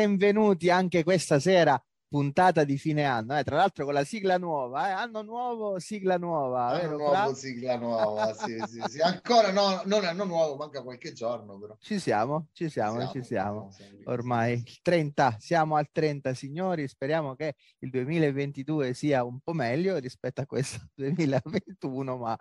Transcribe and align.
benvenuti 0.00 0.70
anche 0.70 1.04
questa 1.04 1.38
sera, 1.38 1.78
puntata 2.08 2.64
di 2.64 2.78
fine 2.78 3.04
anno. 3.04 3.38
Eh, 3.38 3.44
tra 3.44 3.56
l'altro 3.56 3.84
con 3.84 3.92
la 3.92 4.02
sigla 4.02 4.38
nuova, 4.38 4.88
eh? 4.88 4.92
anno 4.92 5.20
nuovo, 5.20 5.78
sigla 5.78 6.16
nuova. 6.16 6.68
Anno 6.68 6.78
vero, 6.78 6.96
nuovo, 6.96 7.12
Fra? 7.12 7.34
sigla 7.34 7.76
nuova, 7.76 8.32
sì, 8.32 8.62
sì, 8.66 8.82
sì. 8.88 9.00
Ancora 9.02 9.52
no, 9.52 9.82
non 9.84 10.06
anno 10.06 10.24
nuovo, 10.24 10.56
manca 10.56 10.82
qualche 10.82 11.12
giorno 11.12 11.58
però. 11.58 11.76
Ci 11.78 11.98
siamo, 11.98 12.48
ci 12.52 12.70
siamo, 12.70 13.10
ci 13.10 13.22
siamo. 13.22 13.70
siamo. 13.72 13.98
Ormai 14.06 14.54
il 14.54 14.80
30, 14.80 15.36
siamo 15.38 15.76
al 15.76 15.90
30 15.92 16.32
signori, 16.32 16.88
speriamo 16.88 17.34
che 17.34 17.56
il 17.80 17.90
2022 17.90 18.94
sia 18.94 19.22
un 19.22 19.38
po' 19.40 19.52
meglio 19.52 19.98
rispetto 19.98 20.40
a 20.40 20.46
questo 20.46 20.80
2021, 20.96 22.16
ma 22.16 22.34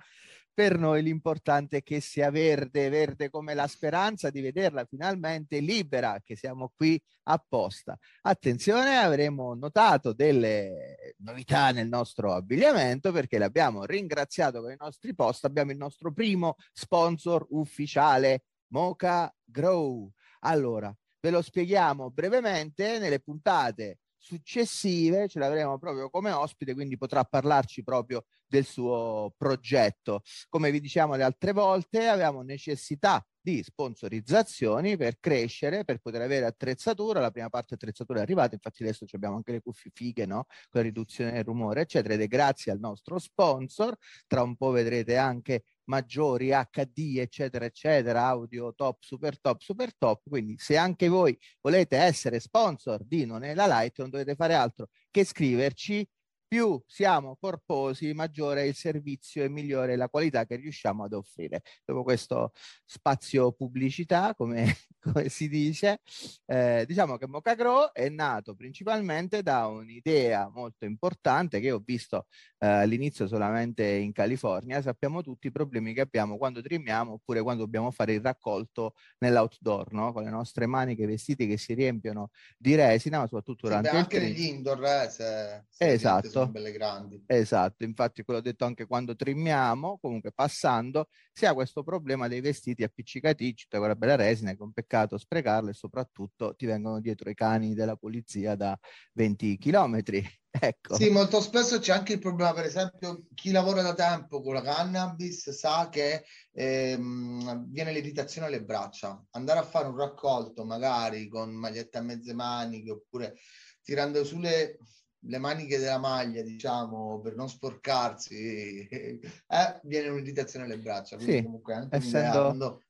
per 0.59 0.77
noi 0.77 1.01
l'importante 1.01 1.77
è 1.77 1.83
che 1.83 2.01
sia 2.01 2.29
verde, 2.31 2.89
verde 2.89 3.29
come 3.29 3.53
la 3.53 3.65
speranza 3.65 4.29
di 4.29 4.41
vederla 4.41 4.83
finalmente 4.83 5.61
libera, 5.61 6.19
che 6.21 6.35
siamo 6.35 6.73
qui 6.75 7.01
apposta. 7.23 7.97
Attenzione, 8.23 8.97
avremo 8.97 9.53
notato 9.53 10.11
delle 10.11 11.15
novità 11.19 11.71
nel 11.71 11.87
nostro 11.87 12.33
abbigliamento 12.33 13.13
perché 13.13 13.37
l'abbiamo 13.37 13.85
ringraziato 13.85 14.59
con 14.59 14.71
i 14.71 14.75
nostri 14.77 15.15
post, 15.15 15.45
abbiamo 15.45 15.71
il 15.71 15.77
nostro 15.77 16.11
primo 16.11 16.57
sponsor 16.73 17.45
ufficiale, 17.51 18.43
Mocha 18.73 19.33
Grow. 19.41 20.11
Allora, 20.41 20.93
ve 21.21 21.29
lo 21.29 21.41
spieghiamo 21.41 22.11
brevemente 22.11 22.99
nelle 22.99 23.21
puntate 23.21 23.99
successive, 24.17 25.29
ce 25.29 25.39
l'avremo 25.39 25.79
proprio 25.79 26.09
come 26.09 26.31
ospite, 26.31 26.73
quindi 26.73 26.97
potrà 26.97 27.23
parlarci 27.23 27.81
proprio 27.81 28.25
del 28.49 28.65
suo 28.65 29.33
progetto. 29.37 30.21
Come 30.49 30.71
vi 30.71 30.79
diciamo 30.79 31.15
le 31.15 31.23
altre 31.23 31.53
volte, 31.53 32.07
avevamo 32.07 32.41
necessità 32.41 33.23
di 33.41 33.63
sponsorizzazioni 33.63 34.97
per 34.97 35.17
crescere, 35.19 35.85
per 35.85 35.99
poter 35.99 36.21
avere 36.21 36.45
attrezzatura. 36.45 37.19
La 37.19 37.31
prima 37.31 37.49
parte 37.49 37.75
attrezzatura 37.75 38.19
è 38.19 38.21
arrivata, 38.23 38.55
infatti 38.55 38.83
adesso 38.83 39.05
abbiamo 39.11 39.35
anche 39.35 39.53
le 39.53 39.61
cuffie 39.61 39.91
fighe, 39.93 40.25
no? 40.25 40.45
Con 40.69 40.81
la 40.81 40.81
riduzione 40.81 41.31
del 41.31 41.43
rumore, 41.43 41.81
eccetera, 41.81 42.13
ed 42.15 42.21
è 42.21 42.27
grazie 42.27 42.71
al 42.71 42.79
nostro 42.79 43.17
sponsor. 43.19 43.95
Tra 44.27 44.41
un 44.41 44.55
po' 44.55 44.71
vedrete 44.71 45.17
anche 45.17 45.63
maggiori 45.85 46.49
HD, 46.49 47.17
eccetera, 47.17 47.65
eccetera, 47.65 48.25
audio 48.25 48.73
top, 48.73 49.01
super 49.01 49.39
top, 49.39 49.59
super 49.61 49.95
top. 49.97 50.21
Quindi 50.27 50.55
se 50.57 50.77
anche 50.77 51.07
voi 51.07 51.37
volete 51.61 51.97
essere 51.97 52.39
sponsor 52.39 53.03
di 53.03 53.25
Non 53.25 53.43
è 53.43 53.53
la 53.55 53.67
Light, 53.67 53.99
non 53.99 54.09
dovete 54.09 54.35
fare 54.35 54.53
altro 54.53 54.89
che 55.09 55.23
scriverci 55.23 56.07
più 56.49 56.81
siamo 56.87 57.37
corposi, 57.39 58.13
maggiore 58.13 58.63
è 58.63 58.65
il 58.65 58.75
servizio 58.75 59.43
e 59.43 59.49
migliore 59.49 59.93
è 59.93 59.95
la 59.95 60.09
qualità 60.09 60.45
che 60.45 60.55
riusciamo 60.55 61.03
ad 61.03 61.13
offrire. 61.13 61.61
Dopo 61.85 62.03
questo 62.03 62.53
spazio 62.85 63.51
pubblicità, 63.53 64.33
come, 64.35 64.65
come 64.99 65.29
si 65.29 65.47
dice, 65.47 65.99
eh, 66.47 66.85
diciamo 66.87 67.17
che 67.17 67.27
Mocagro 67.27 67.93
è 67.93 68.09
nato 68.09 68.55
principalmente 68.55 69.43
da 69.43 69.67
un'idea 69.67 70.49
molto 70.49 70.85
importante 70.85 71.59
che 71.59 71.71
ho 71.71 71.79
visto 71.85 72.25
eh, 72.57 72.67
all'inizio 72.67 73.27
solamente 73.27 73.85
in 73.87 74.11
California. 74.11 74.81
Sappiamo 74.81 75.21
tutti 75.21 75.47
i 75.47 75.51
problemi 75.51 75.93
che 75.93 76.01
abbiamo 76.01 76.37
quando 76.37 76.61
trimmiamo 76.61 77.13
oppure 77.13 77.41
quando 77.43 77.63
dobbiamo 77.63 77.91
fare 77.91 78.13
il 78.13 78.21
raccolto 78.21 78.93
nell'outdoor, 79.19 79.93
no? 79.93 80.11
con 80.13 80.23
le 80.23 80.29
nostre 80.31 80.65
maniche, 80.65 81.03
i 81.03 81.05
vestiti 81.05 81.47
che 81.47 81.57
si 81.57 81.73
riempiono 81.73 82.29
di 82.57 82.75
resina, 82.75 83.19
ma 83.19 83.25
soprattutto 83.25 83.67
Sì, 83.67 83.67
durante 83.67 83.95
il 83.97 84.01
anche 84.01 84.19
trim. 84.19 84.19
negli 84.19 84.41
indoor, 84.41 84.83
eh, 84.85 85.09
se, 85.09 85.65
se 85.69 85.87
le 85.87 85.97
Esatto. 86.41 86.51
belle 86.51 86.71
grandi. 86.71 87.23
Esatto, 87.25 87.83
infatti 87.83 88.23
quello 88.23 88.39
ho 88.39 88.43
detto 88.43 88.65
anche 88.65 88.85
quando 88.85 89.15
trimmiamo, 89.15 89.97
comunque 89.99 90.31
passando, 90.31 91.09
si 91.31 91.45
ha 91.45 91.53
questo 91.53 91.83
problema 91.83 92.27
dei 92.27 92.41
vestiti 92.41 92.83
appiccicaticci, 92.83 93.63
tutta 93.63 93.77
quella 93.77 93.95
bella 93.95 94.15
resina, 94.15 94.51
che 94.51 94.57
è 94.57 94.61
un 94.61 94.73
peccato 94.73 95.17
sprecarla 95.17 95.69
e 95.69 95.73
soprattutto 95.73 96.55
ti 96.55 96.65
vengono 96.65 96.99
dietro 96.99 97.29
i 97.29 97.35
cani 97.35 97.73
della 97.73 97.95
polizia 97.95 98.55
da 98.55 98.77
20 99.13 99.57
chilometri. 99.57 100.23
Ecco. 100.51 100.95
Sì, 100.95 101.11
molto 101.11 101.41
spesso 101.41 101.77
c'è 101.77 101.93
anche 101.93 102.13
il 102.13 102.19
problema, 102.19 102.53
per 102.53 102.65
esempio, 102.65 103.27
chi 103.35 103.51
lavora 103.51 103.83
da 103.83 103.93
tempo 103.93 104.41
con 104.41 104.55
la 104.55 104.61
cannabis 104.61 105.51
sa 105.51 105.89
che 105.89 106.25
ehm, 106.53 107.67
viene 107.69 107.93
l'irritazione 107.93 108.47
alle 108.47 108.63
braccia. 108.63 109.23
Andare 109.31 109.59
a 109.59 109.63
fare 109.63 109.87
un 109.87 109.95
raccolto 109.95 110.65
magari 110.65 111.27
con 111.27 111.51
maglietta 111.51 111.99
a 111.99 112.01
mezze 112.01 112.33
maniche 112.33 112.89
oppure 112.89 113.35
tirando 113.83 114.23
sulle 114.23 114.77
le 115.21 115.37
maniche 115.37 115.77
della 115.77 115.97
maglia, 115.97 116.41
diciamo, 116.41 117.19
per 117.21 117.35
non 117.35 117.49
sporcarsi, 117.49 118.87
eh, 118.89 119.79
viene 119.83 120.09
un'irritazione 120.09 120.65
alle 120.65 120.77
braccia. 120.79 121.17
Quindi 121.17 121.35
Sì, 121.35 121.41
comunque 121.41 121.73
essendo- 121.89 122.41
quando- 122.43 122.83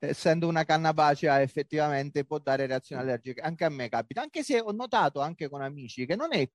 essendo 0.00 0.48
una 0.48 0.64
canna 0.64 0.92
bacea 0.92 1.40
effettivamente 1.42 2.24
può 2.24 2.38
dare 2.38 2.66
reazioni 2.66 3.02
allergiche. 3.02 3.40
Anche 3.40 3.64
a 3.64 3.68
me 3.68 3.88
capita, 3.88 4.20
anche 4.20 4.42
se 4.42 4.60
ho 4.60 4.72
notato 4.72 5.20
anche 5.20 5.48
con 5.48 5.62
amici 5.62 6.06
che 6.06 6.16
non 6.16 6.34
è 6.34 6.48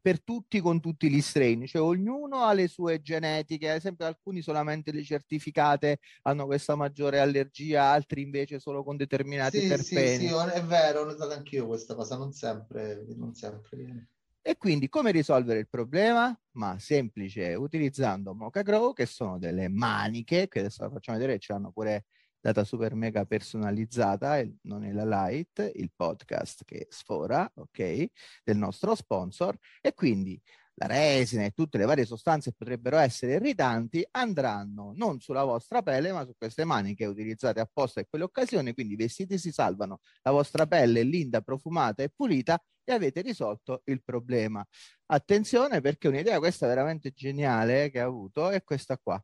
per 0.00 0.22
tutti 0.22 0.60
con 0.60 0.80
tutti 0.80 1.08
gli 1.10 1.20
strain, 1.20 1.66
cioè 1.66 1.82
ognuno 1.82 2.42
ha 2.44 2.52
le 2.54 2.66
sue 2.68 3.00
genetiche, 3.00 3.70
ad 3.70 3.76
esempio 3.76 4.06
alcuni 4.06 4.40
solamente 4.42 4.90
le 4.92 5.04
certificate 5.04 5.98
hanno 6.22 6.46
questa 6.46 6.74
maggiore 6.74 7.20
allergia, 7.20 7.84
altri 7.84 8.22
invece 8.22 8.58
solo 8.58 8.82
con 8.82 8.96
determinati 8.96 9.62
Sì, 9.62 9.78
sì, 9.78 10.06
terpeni. 10.06 10.26
sì, 10.28 10.52
è 10.52 10.62
vero, 10.64 11.00
ho 11.00 11.04
notato 11.04 11.32
anch'io 11.32 11.66
questa 11.66 11.94
cosa, 11.94 12.16
non 12.16 12.32
sempre, 12.32 13.04
non 13.16 13.34
sempre 13.34 13.76
viene. 13.76 14.08
E 14.40 14.56
quindi 14.56 14.88
come 14.88 15.10
risolvere 15.10 15.58
il 15.58 15.68
problema? 15.68 16.36
Ma 16.52 16.78
semplice, 16.78 17.54
utilizzando 17.54 18.34
Mocha 18.34 18.62
Grow, 18.62 18.92
che 18.94 19.04
sono 19.04 19.38
delle 19.38 19.68
maniche, 19.68 20.48
che 20.48 20.60
adesso 20.60 20.82
la 20.84 20.90
facciamo 20.90 21.18
vedere, 21.18 21.38
ce 21.38 21.52
l'hanno 21.52 21.70
pure 21.70 22.06
data 22.40 22.64
super 22.64 22.94
mega 22.94 23.24
personalizzata, 23.26 24.42
non 24.62 24.84
è 24.84 24.92
la 24.92 25.04
light, 25.04 25.70
il 25.74 25.90
podcast 25.94 26.64
che 26.64 26.86
sfora, 26.88 27.50
ok, 27.56 28.06
del 28.42 28.56
nostro 28.56 28.94
sponsor, 28.94 29.56
e 29.80 29.92
quindi 29.92 30.40
la 30.78 30.86
resina 30.86 31.44
e 31.44 31.50
tutte 31.50 31.76
le 31.76 31.84
varie 31.84 32.04
sostanze 32.04 32.52
potrebbero 32.52 32.98
essere 32.98 33.34
irritanti 33.34 34.06
andranno 34.12 34.92
non 34.94 35.20
sulla 35.20 35.44
vostra 35.44 35.82
pelle, 35.82 36.12
ma 36.12 36.24
su 36.24 36.34
queste 36.38 36.64
maniche 36.64 37.04
utilizzate 37.04 37.60
apposta 37.60 38.00
per 38.00 38.08
quelle 38.08 38.24
occasioni, 38.24 38.72
quindi 38.74 38.94
i 38.94 38.96
vestiti 38.96 39.38
si 39.38 39.50
salvano, 39.50 40.00
la 40.22 40.30
vostra 40.30 40.66
pelle 40.66 41.00
è 41.00 41.04
linda, 41.04 41.40
profumata 41.40 42.02
e 42.02 42.10
pulita 42.14 42.62
e 42.84 42.92
avete 42.92 43.20
risolto 43.20 43.82
il 43.86 44.02
problema. 44.02 44.64
Attenzione 45.06 45.80
perché 45.80 46.08
un'idea 46.08 46.38
questa 46.38 46.66
veramente 46.66 47.10
geniale 47.12 47.90
che 47.90 48.00
ha 48.00 48.04
avuto 48.04 48.50
è 48.50 48.62
questa 48.62 48.96
qua. 48.98 49.20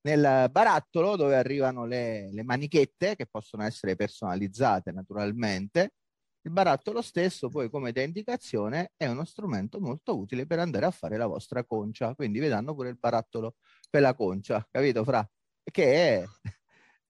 Nel 0.00 0.48
barattolo 0.50 1.16
dove 1.16 1.36
arrivano 1.36 1.84
le, 1.86 2.32
le 2.32 2.42
manichette 2.42 3.14
che 3.16 3.26
possono 3.26 3.64
essere 3.64 3.94
personalizzate 3.94 4.90
naturalmente, 4.92 5.92
il 6.42 6.50
barattolo 6.50 7.02
stesso 7.02 7.48
poi 7.48 7.68
come 7.68 7.92
da 7.92 8.02
indicazione 8.02 8.92
è 8.96 9.06
uno 9.06 9.24
strumento 9.24 9.80
molto 9.80 10.16
utile 10.16 10.46
per 10.46 10.58
andare 10.60 10.86
a 10.86 10.90
fare 10.90 11.16
la 11.16 11.26
vostra 11.26 11.64
concia, 11.64 12.14
quindi 12.14 12.38
vi 12.40 12.48
danno 12.48 12.74
pure 12.74 12.88
il 12.90 12.96
barattolo 12.98 13.56
per 13.90 14.00
la 14.02 14.14
concia, 14.14 14.66
capito 14.70 15.04
Fra? 15.04 15.28
Che 15.64 15.84
è 15.84 16.24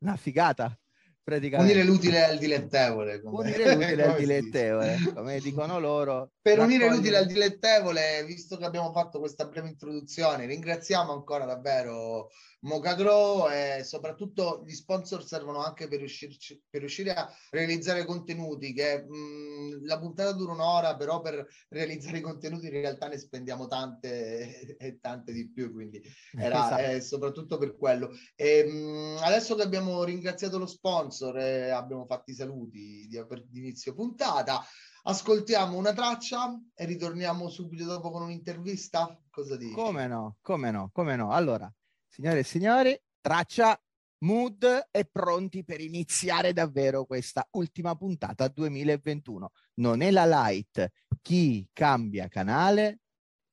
una 0.01 0.17
figata 0.17 0.77
praticamente. 1.23 1.73
Unire 1.73 1.87
l'utile 1.87 2.25
al 2.25 2.39
dilettevole. 2.39 3.21
come- 3.21 3.51
Unire 3.51 3.75
l'utile 3.75 4.03
al 4.05 4.17
dilettevole, 4.19 4.97
come 5.15 5.39
dicono 5.41 5.79
loro. 5.79 6.33
Per 6.41 6.59
unire 6.59 6.85
raccogliere- 6.85 6.97
l'utile 6.97 7.17
al 7.19 7.27
dilettevole, 7.27 8.25
visto 8.25 8.57
che 8.57 8.65
abbiamo 8.65 8.93
fatto 8.93 9.19
questa 9.19 9.45
breve 9.47 9.69
introduzione, 9.69 10.47
ringraziamo 10.47 11.13
ancora 11.13 11.45
davvero 11.45 12.31
Mocagro 12.61 13.49
e 13.51 13.83
soprattutto 13.85 14.63
gli 14.67 14.73
sponsor 14.75 15.25
servono 15.25 15.63
anche 15.63 15.87
per, 15.87 15.99
riuscirci- 16.01 16.61
per 16.69 16.81
riuscire 16.81 17.15
a 17.15 17.29
realizzare 17.51 18.05
contenuti 18.05 18.73
che 18.73 19.05
mh, 19.05 19.85
la 19.85 19.99
puntata 19.99 20.33
dura 20.33 20.53
un'ora, 20.53 20.97
però 20.97 21.21
per 21.21 21.47
realizzare 21.69 22.19
i 22.19 22.21
contenuti 22.21 22.67
in 22.67 22.73
realtà 22.73 23.07
ne 23.09 23.19
spendiamo 23.19 23.67
tante 23.69 24.77
e 24.77 24.99
tante 25.01 25.33
di 25.33 25.49
più, 25.51 25.73
quindi 25.73 26.03
era 26.37 26.67
Esatto. 26.67 26.83
eh, 26.83 27.01
soprattutto 27.01 27.59
per 27.59 27.77
quello. 27.77 28.11
E, 28.35 28.65
mh, 28.65 29.19
adesso 29.23 29.55
che 29.55 29.63
abbiamo 29.63 30.03
ringraziato 30.03 30.59
lo 30.59 30.67
sponsor 30.67 31.39
e 31.39 31.71
abbiamo 31.71 32.07
fatto 32.07 32.31
i 32.31 32.35
saluti 32.35 33.07
di, 33.09 33.25
di 33.49 33.59
inizio 33.61 33.95
puntata, 33.95 34.65
ascoltiamo 35.05 35.77
una 35.77 35.93
traccia 35.93 36.61
e 36.75 36.85
ritorniamo 36.85 37.49
subito 37.49 37.85
dopo 37.85 38.11
con 38.11 38.23
un'intervista. 38.23 39.17
Cosa 39.31 39.57
dici? 39.57 39.75
Come 39.75 40.07
no, 40.09 40.37
come 40.41 40.71
no, 40.71 40.91
come 40.93 41.15
no. 41.17 41.31
Allora, 41.31 41.73
signore 42.09 42.41
e 42.41 42.45
signori, 42.45 43.01
traccia 43.21 43.81
mood 44.21 44.89
e 44.91 45.05
pronti 45.05 45.65
per 45.65 45.81
iniziare 45.81 46.53
davvero 46.53 47.05
questa 47.05 47.47
ultima 47.53 47.95
puntata 47.95 48.49
2021. 48.49 49.53
Non 49.75 50.01
è 50.01 50.11
la 50.11 50.27
light. 50.27 50.91
Chi 51.23 51.69
cambia 51.73 52.29
canale 52.29 53.01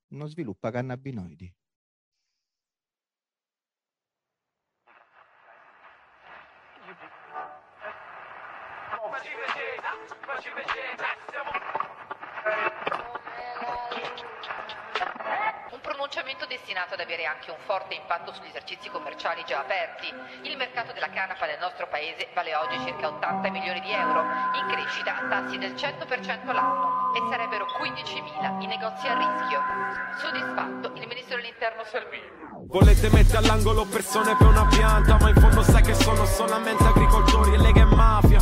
non 0.10 0.28
sviluppa 0.30 0.72
cannabinoidi. 0.72 1.54
Un 10.48 10.85
pronunciamento 16.16 16.46
destinato 16.46 16.94
ad 16.94 17.02
avere 17.02 17.26
anche 17.26 17.52
un 17.52 17.58
forte 17.66 17.94
impatto 17.94 18.32
sugli 18.32 18.48
esercizi 18.48 18.88
commerciali 18.90 19.44
già 19.46 19.60
aperti. 19.60 20.08
Il 20.44 20.56
mercato 20.56 20.94
della 20.94 21.10
canapa 21.10 21.46
nel 21.46 21.60
nostro 21.60 21.88
paese 21.90 22.30
vale 22.34 22.56
oggi 22.56 22.80
circa 22.86 23.10
80 23.10 23.50
milioni 23.50 23.82
di 23.82 23.92
euro, 23.92 24.22
in 24.22 24.66
crescita 24.70 25.18
a 25.18 25.28
tassi 25.28 25.58
del 25.58 25.74
100% 25.74 26.54
l'anno 26.54 27.14
e 27.16 27.20
sarebbero 27.30 27.66
15.000 27.66 28.62
i 28.62 28.66
negozi 28.66 29.08
a 29.08 29.18
rischio. 29.18 29.62
Soddisfatto 30.16 30.94
il 30.96 31.06
Ministro 31.06 31.36
dell'Interno 31.36 31.84
Salvini. 31.84 32.55
Volete 32.68 33.10
mettere 33.12 33.38
all'angolo 33.38 33.86
persone 33.86 34.36
per 34.36 34.48
una 34.48 34.66
pianta, 34.66 35.18
ma 35.20 35.30
in 35.30 35.36
fondo 35.36 35.62
sai 35.62 35.82
che 35.84 35.94
sono 35.94 36.26
solamente 36.26 36.84
agricoltori 36.84 37.54
e 37.54 37.58
lega 37.58 37.82
e 37.82 37.86
mafia. 37.86 38.40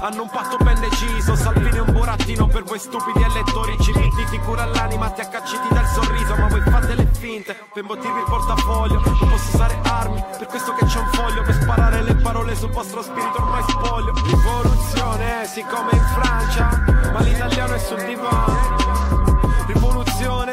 Hanno 0.00 0.22
un 0.22 0.30
patto 0.30 0.56
ben 0.62 0.78
deciso, 0.80 1.34
Salvini 1.34 1.76
è 1.76 1.80
un 1.80 1.92
burattino 1.92 2.46
per 2.46 2.62
voi 2.62 2.78
stupidi 2.78 3.22
elettori. 3.22 3.76
Ci 3.80 3.92
ti 4.30 4.38
cura 4.38 4.64
l'anima, 4.64 5.10
ti 5.10 5.20
accacciti 5.20 5.68
dal 5.70 5.86
sorriso, 5.86 6.34
ma 6.36 6.48
voi 6.48 6.60
fate 6.60 6.94
le 6.94 7.08
finte 7.18 7.54
per 7.72 7.82
imbotirvi 7.82 8.18
il 8.18 8.24
portafoglio. 8.26 9.00
Non 9.04 9.28
posso 9.30 9.54
usare 9.54 9.78
armi, 9.82 10.24
per 10.38 10.46
questo 10.46 10.72
che 10.74 10.86
c'è 10.86 10.98
un 11.00 11.08
foglio, 11.12 11.42
per 11.42 11.54
sparare 11.54 12.02
le 12.02 12.14
parole 12.16 12.54
sul 12.54 12.70
vostro 12.70 13.02
spirito 13.02 13.42
ormai 13.42 13.62
spoglio. 13.68 14.12
Rivoluzione, 14.24 15.46
siccome 15.46 15.90
in 15.92 16.04
Francia, 16.14 17.10
ma 17.12 17.20
l'italiano 17.20 17.74
è 17.74 17.78
sul 17.78 18.02
divano. 18.04 18.93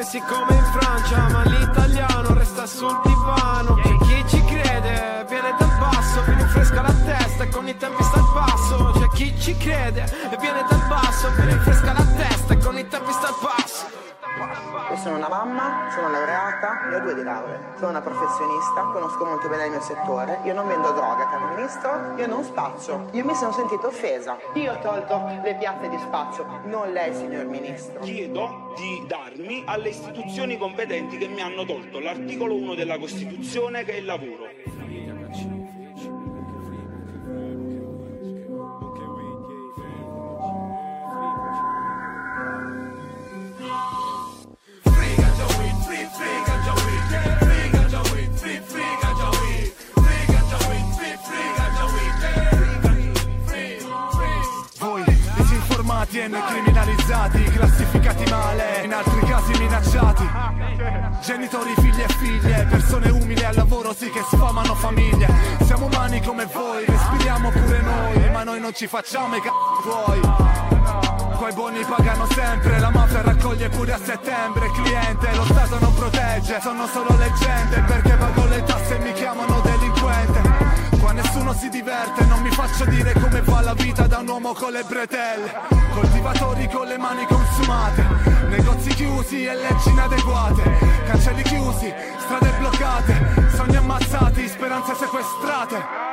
Rivoluzione, 0.02 0.06
siccome 0.06 0.56
in 0.56 0.64
Francia, 0.64 1.30
ma 1.30 1.44
l'italiano 1.44 2.34
resta 2.34 2.66
sul 2.66 3.00
divano. 3.04 3.76
Chi 3.76 4.24
ci 4.28 4.44
crede 4.46 5.26
viene 5.28 5.56
dal 5.58 5.78
basso, 5.80 6.22
vi 6.26 6.34
rinfresca 6.34 6.82
la 6.82 6.94
testa 6.94 7.44
e 7.44 7.50
con 7.50 7.68
i 7.68 7.78
tempi 7.78 8.04
sta 8.04 8.18
al 8.18 8.32
basso. 8.34 8.92
C'è 9.00 9.08
chi 9.10 9.40
ci 9.40 9.56
crede 9.58 10.06
viene 10.40 10.66
dal 10.68 10.88
basso, 10.88 11.30
vi 11.36 11.46
rinfresca 11.46 11.94
la 11.94 12.06
testa 12.18 12.54
e 12.54 12.58
con 12.58 12.78
i 12.78 12.88
tempi 12.88 13.12
sta 13.12 13.28
al 13.28 13.36
basso. 13.42 13.61
Io 14.92 14.98
sono 14.98 15.16
una 15.16 15.30
mamma, 15.30 15.90
sono 15.92 16.10
laureata, 16.10 16.88
ne 16.90 16.96
ho 16.98 17.00
due 17.00 17.16
di 17.16 17.24
lauree. 17.24 17.60
Sono 17.78 17.92
una 17.92 18.02
professionista, 18.02 18.82
conosco 18.92 19.24
molto 19.24 19.48
bene 19.48 19.64
il 19.64 19.72
mio 19.72 19.80
settore. 19.80 20.40
Io 20.44 20.54
non 20.54 20.68
vendo 20.68 20.92
droga, 20.92 21.30
caro 21.30 21.56
ministro, 21.56 22.14
io 22.18 22.28
non 22.28 22.44
spaccio. 22.44 23.08
Io 23.12 23.24
mi 23.24 23.34
sono 23.34 23.54
sentita 23.54 23.88
offesa. 23.88 24.38
Io 24.56 24.74
ho 24.74 24.80
tolto 24.80 25.24
le 25.44 25.56
piazze 25.56 25.88
di 25.88 25.98
spaccio, 25.98 26.46
non 26.66 26.92
lei, 26.92 27.16
signor 27.16 27.46
ministro. 27.46 28.02
Chiedo 28.02 28.74
di 28.76 29.06
darmi 29.08 29.64
alle 29.66 29.88
istituzioni 29.88 30.58
competenti 30.58 31.18
che 31.18 31.28
mi 31.30 31.40
hanno 31.40 31.64
tolto 31.64 32.02
l'articolo 32.02 32.54
1 32.56 32.76
della 32.76 33.00
Costituzione 33.00 33.86
che 33.86 33.94
è 33.94 33.98
il 34.00 34.06
lavoro. 34.06 34.81
ATM 56.12 56.46
criminalizzati, 56.46 57.42
classificati 57.44 58.30
male, 58.30 58.82
in 58.84 58.94
altri 58.94 59.20
casi 59.22 59.58
minacciati. 59.58 60.30
Genitori, 61.24 61.74
figli 61.78 62.02
e 62.02 62.08
figlie, 62.10 62.68
persone 62.70 63.10
umili 63.12 63.42
al 63.46 63.56
lavoro 63.56 63.94
sì 63.94 64.10
che 64.10 64.22
sfamano 64.30 64.76
famiglie. 64.76 65.30
Siamo 65.62 65.86
umani 65.86 66.22
come 66.22 66.46
voi, 66.52 66.84
respiriamo 66.86 67.50
pure 67.52 67.82
noi, 67.82 68.30
ma 68.30 68.44
noi 68.44 68.60
non 68.60 68.74
ci 68.74 68.88
facciamo 68.88 69.38
i 69.38 69.40
c***i 69.40 69.50
tuoi. 69.84 70.20
Quei 71.38 71.54
buoni 71.54 71.80
pagano 71.86 72.28
sempre, 72.28 72.78
la 72.80 72.90
mafia 72.90 73.22
raccoglie 73.22 73.70
pure 73.70 73.94
a 73.94 73.98
settembre 73.98 74.70
Cliente, 74.74 75.34
lo 75.34 75.46
Stato 75.46 75.80
non 75.80 75.94
protegge, 75.96 76.60
sono 76.62 76.86
solo 76.86 77.18
leggende 77.18 77.82
Perché 77.82 78.14
pago 78.14 78.46
le 78.46 78.62
tasse 78.62 78.98
e 78.98 79.00
mi 79.00 79.12
chiamano 79.14 79.60
delinquente 79.62 79.71
Qua 81.12 81.22
nessuno 81.22 81.54
si 81.54 81.68
diverte, 81.68 82.24
non 82.24 82.42
mi 82.42 82.50
faccio 82.52 82.86
dire 82.86 83.12
come 83.12 83.42
va 83.42 83.60
la 83.60 83.74
vita 83.74 84.08
da 84.08 84.20
un 84.20 84.30
uomo 84.30 84.54
con 84.54 84.72
le 84.72 84.82
bretelle. 84.88 85.52
Coltivatori 85.94 86.70
con 86.70 86.88
le 86.88 86.98
mani 86.98 87.26
consumate 87.26 88.08
Negozi 88.48 88.94
chiusi 88.94 89.44
e 89.44 89.54
leggi 89.54 89.90
inadeguate 89.90 90.64
Cancelli 91.06 91.42
chiusi, 91.44 91.94
strade 92.18 92.54
bloccate 92.60 93.50
Sogni 93.54 93.76
ammazzati, 93.76 94.48
speranze 94.48 94.96
sequestrate 94.96 96.11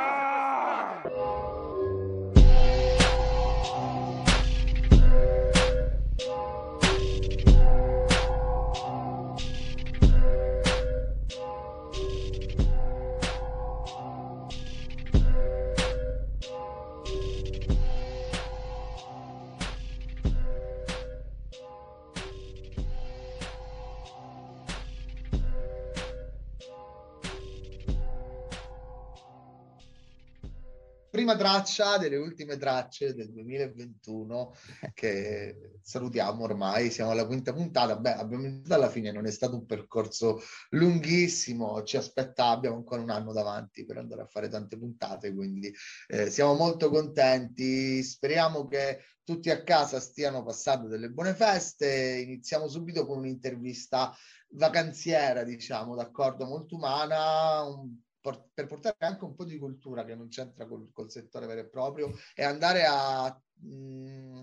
prima 31.19 31.35
traccia 31.35 31.97
delle 31.97 32.15
ultime 32.15 32.55
tracce 32.55 33.13
del 33.13 33.29
2021 33.33 34.55
che 34.93 35.73
salutiamo 35.81 36.43
ormai, 36.43 36.89
siamo 36.91 37.11
alla 37.11 37.25
quinta 37.25 37.51
puntata, 37.51 37.97
beh 37.97 38.13
abbiamo 38.13 38.45
iniziato 38.45 38.81
alla 38.81 38.89
fine, 38.89 39.11
non 39.11 39.25
è 39.25 39.31
stato 39.31 39.55
un 39.55 39.65
percorso 39.65 40.41
lunghissimo, 40.69 41.83
ci 41.83 41.97
aspetta, 41.97 42.47
abbiamo 42.47 42.77
ancora 42.77 43.01
un 43.01 43.09
anno 43.09 43.33
davanti 43.33 43.83
per 43.83 43.97
andare 43.97 44.21
a 44.21 44.27
fare 44.27 44.47
tante 44.47 44.77
puntate, 44.77 45.33
quindi 45.33 45.73
eh, 46.07 46.29
siamo 46.29 46.53
molto 46.53 46.89
contenti, 46.89 48.01
speriamo 48.01 48.65
che 48.67 49.03
tutti 49.21 49.49
a 49.49 49.61
casa 49.61 49.99
stiano 49.99 50.41
passando 50.41 50.87
delle 50.87 51.09
buone 51.09 51.33
feste, 51.33 52.21
iniziamo 52.23 52.69
subito 52.69 53.05
con 53.05 53.17
un'intervista 53.17 54.15
vacanziera, 54.51 55.43
diciamo, 55.43 55.95
d'accordo, 55.95 56.45
molto 56.45 56.75
umana, 56.75 57.63
un 57.63 57.93
per 58.53 58.65
portare 58.65 58.95
anche 58.99 59.23
un 59.23 59.35
po' 59.35 59.45
di 59.45 59.57
cultura 59.57 60.03
che 60.03 60.15
non 60.15 60.27
c'entra 60.27 60.65
col, 60.65 60.89
col 60.91 61.11
settore 61.11 61.45
vero 61.47 61.61
e 61.61 61.69
proprio 61.69 62.11
e 62.33 62.43
andare 62.43 62.85
a 62.85 63.41
mh, 63.61 63.67
mm, 63.67 64.39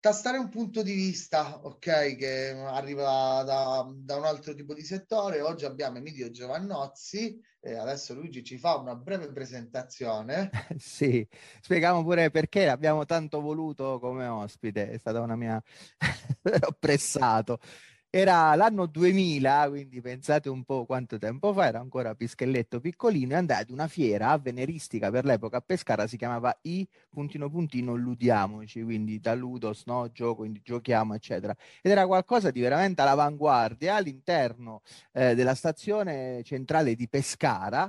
tastare 0.00 0.38
un 0.38 0.48
punto 0.48 0.82
di 0.82 0.94
vista, 0.94 1.60
ok, 1.62 2.16
che 2.16 2.50
arriva 2.50 3.42
da, 3.44 3.86
da, 3.94 4.16
un 4.16 4.24
altro 4.24 4.54
tipo 4.54 4.72
di 4.72 4.82
settore. 4.82 5.42
Oggi 5.42 5.66
abbiamo 5.66 5.98
Emilio 5.98 6.30
Giovannozzi 6.30 7.38
e 7.60 7.74
adesso 7.76 8.14
Luigi 8.14 8.42
ci 8.42 8.56
fa 8.56 8.76
una 8.76 8.96
breve 8.96 9.30
presentazione. 9.30 10.50
sì, 10.78 11.26
spieghiamo 11.60 12.02
pure 12.02 12.30
perché 12.30 12.64
l'abbiamo 12.64 13.04
tanto 13.04 13.42
voluto 13.42 13.98
come 14.00 14.26
ospite, 14.26 14.90
è 14.90 14.96
stata 14.96 15.20
una 15.20 15.36
mia... 15.36 15.62
ho. 16.80 17.58
Era 18.12 18.56
l'anno 18.56 18.86
2000, 18.86 19.66
quindi 19.68 20.00
pensate 20.00 20.48
un 20.48 20.64
po' 20.64 20.84
quanto 20.84 21.16
tempo 21.16 21.52
fa, 21.52 21.66
era 21.66 21.78
ancora 21.78 22.12
Pischelletto 22.16 22.80
piccolino 22.80 23.34
e 23.34 23.36
andai 23.36 23.60
ad 23.60 23.70
una 23.70 23.86
fiera 23.86 24.30
avveniristica 24.30 25.10
per 25.12 25.24
l'epoca 25.24 25.58
a 25.58 25.60
Pescara, 25.60 26.08
si 26.08 26.16
chiamava 26.16 26.56
I 26.62 26.84
puntino 27.08 27.48
puntino 27.48 27.94
ludiamoci, 27.94 28.82
quindi 28.82 29.20
da 29.20 29.34
ludos, 29.34 29.84
no? 29.86 30.10
gioco, 30.10 30.38
quindi 30.38 30.60
giochiamo, 30.60 31.14
eccetera. 31.14 31.54
Ed 31.80 31.92
era 31.92 32.04
qualcosa 32.06 32.50
di 32.50 32.60
veramente 32.60 33.00
all'avanguardia 33.00 33.94
all'interno 33.94 34.82
eh, 35.12 35.36
della 35.36 35.54
stazione 35.54 36.42
centrale 36.42 36.96
di 36.96 37.08
Pescara, 37.08 37.88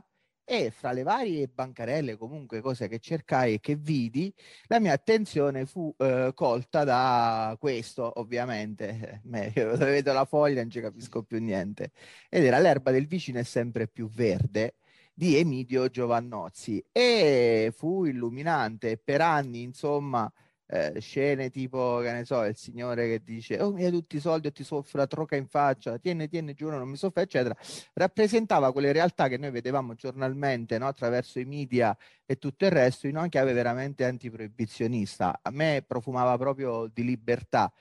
e 0.53 0.69
fra 0.69 0.91
le 0.91 1.03
varie 1.03 1.47
bancarelle, 1.47 2.17
comunque 2.17 2.59
cose 2.59 2.89
che 2.89 2.99
cercai 2.99 3.53
e 3.53 3.59
che 3.61 3.77
vidi, 3.77 4.33
la 4.65 4.81
mia 4.81 4.91
attenzione 4.91 5.65
fu 5.65 5.95
eh, 5.97 6.33
colta 6.35 6.83
da 6.83 7.55
questo, 7.57 8.19
ovviamente, 8.19 9.21
io 9.55 9.77
vedo 9.77 10.11
la 10.11 10.25
foglia 10.25 10.59
non 10.59 10.69
ci 10.69 10.81
capisco 10.81 11.23
più 11.23 11.39
niente, 11.39 11.91
ed 12.27 12.43
era 12.43 12.59
l'erba 12.59 12.91
del 12.91 13.07
vicino 13.07 13.39
è 13.39 13.43
sempre 13.43 13.87
più 13.87 14.09
verde 14.09 14.75
di 15.13 15.37
Emidio 15.37 15.87
Giovannozzi. 15.87 16.83
E 16.91 17.71
fu 17.73 18.03
illuminante. 18.03 18.97
Per 18.97 19.21
anni, 19.21 19.61
insomma, 19.61 20.29
eh, 20.71 21.01
scene 21.01 21.49
tipo, 21.49 21.99
che 21.99 22.11
ne 22.13 22.23
so, 22.23 22.43
il 22.45 22.55
signore 22.55 23.07
che 23.07 23.21
dice, 23.23 23.61
oh 23.61 23.73
mi 23.73 23.83
hai 23.83 23.91
tutti 23.91 24.15
i 24.15 24.19
soldi 24.21 24.51
ti 24.53 24.63
soffro 24.63 24.99
la 24.99 25.07
troca 25.07 25.35
in 25.35 25.45
faccia, 25.47 25.97
tieni, 25.97 26.29
tieni, 26.29 26.53
giuro, 26.53 26.77
non 26.77 26.87
mi 26.87 26.95
soffre, 26.95 27.23
eccetera, 27.23 27.55
rappresentava 27.93 28.71
quelle 28.71 28.93
realtà 28.93 29.27
che 29.27 29.37
noi 29.37 29.51
vedevamo 29.51 29.95
giornalmente 29.95 30.77
no? 30.77 30.87
attraverso 30.87 31.39
i 31.39 31.45
media 31.45 31.95
e 32.25 32.37
tutto 32.37 32.63
il 32.65 32.71
resto 32.71 33.07
in 33.07 33.17
una 33.17 33.27
chiave 33.27 33.51
veramente 33.51 34.05
antiproibizionista. 34.05 35.39
A 35.41 35.51
me 35.51 35.83
profumava 35.85 36.37
proprio 36.37 36.87
di 36.87 37.03
libertà 37.03 37.71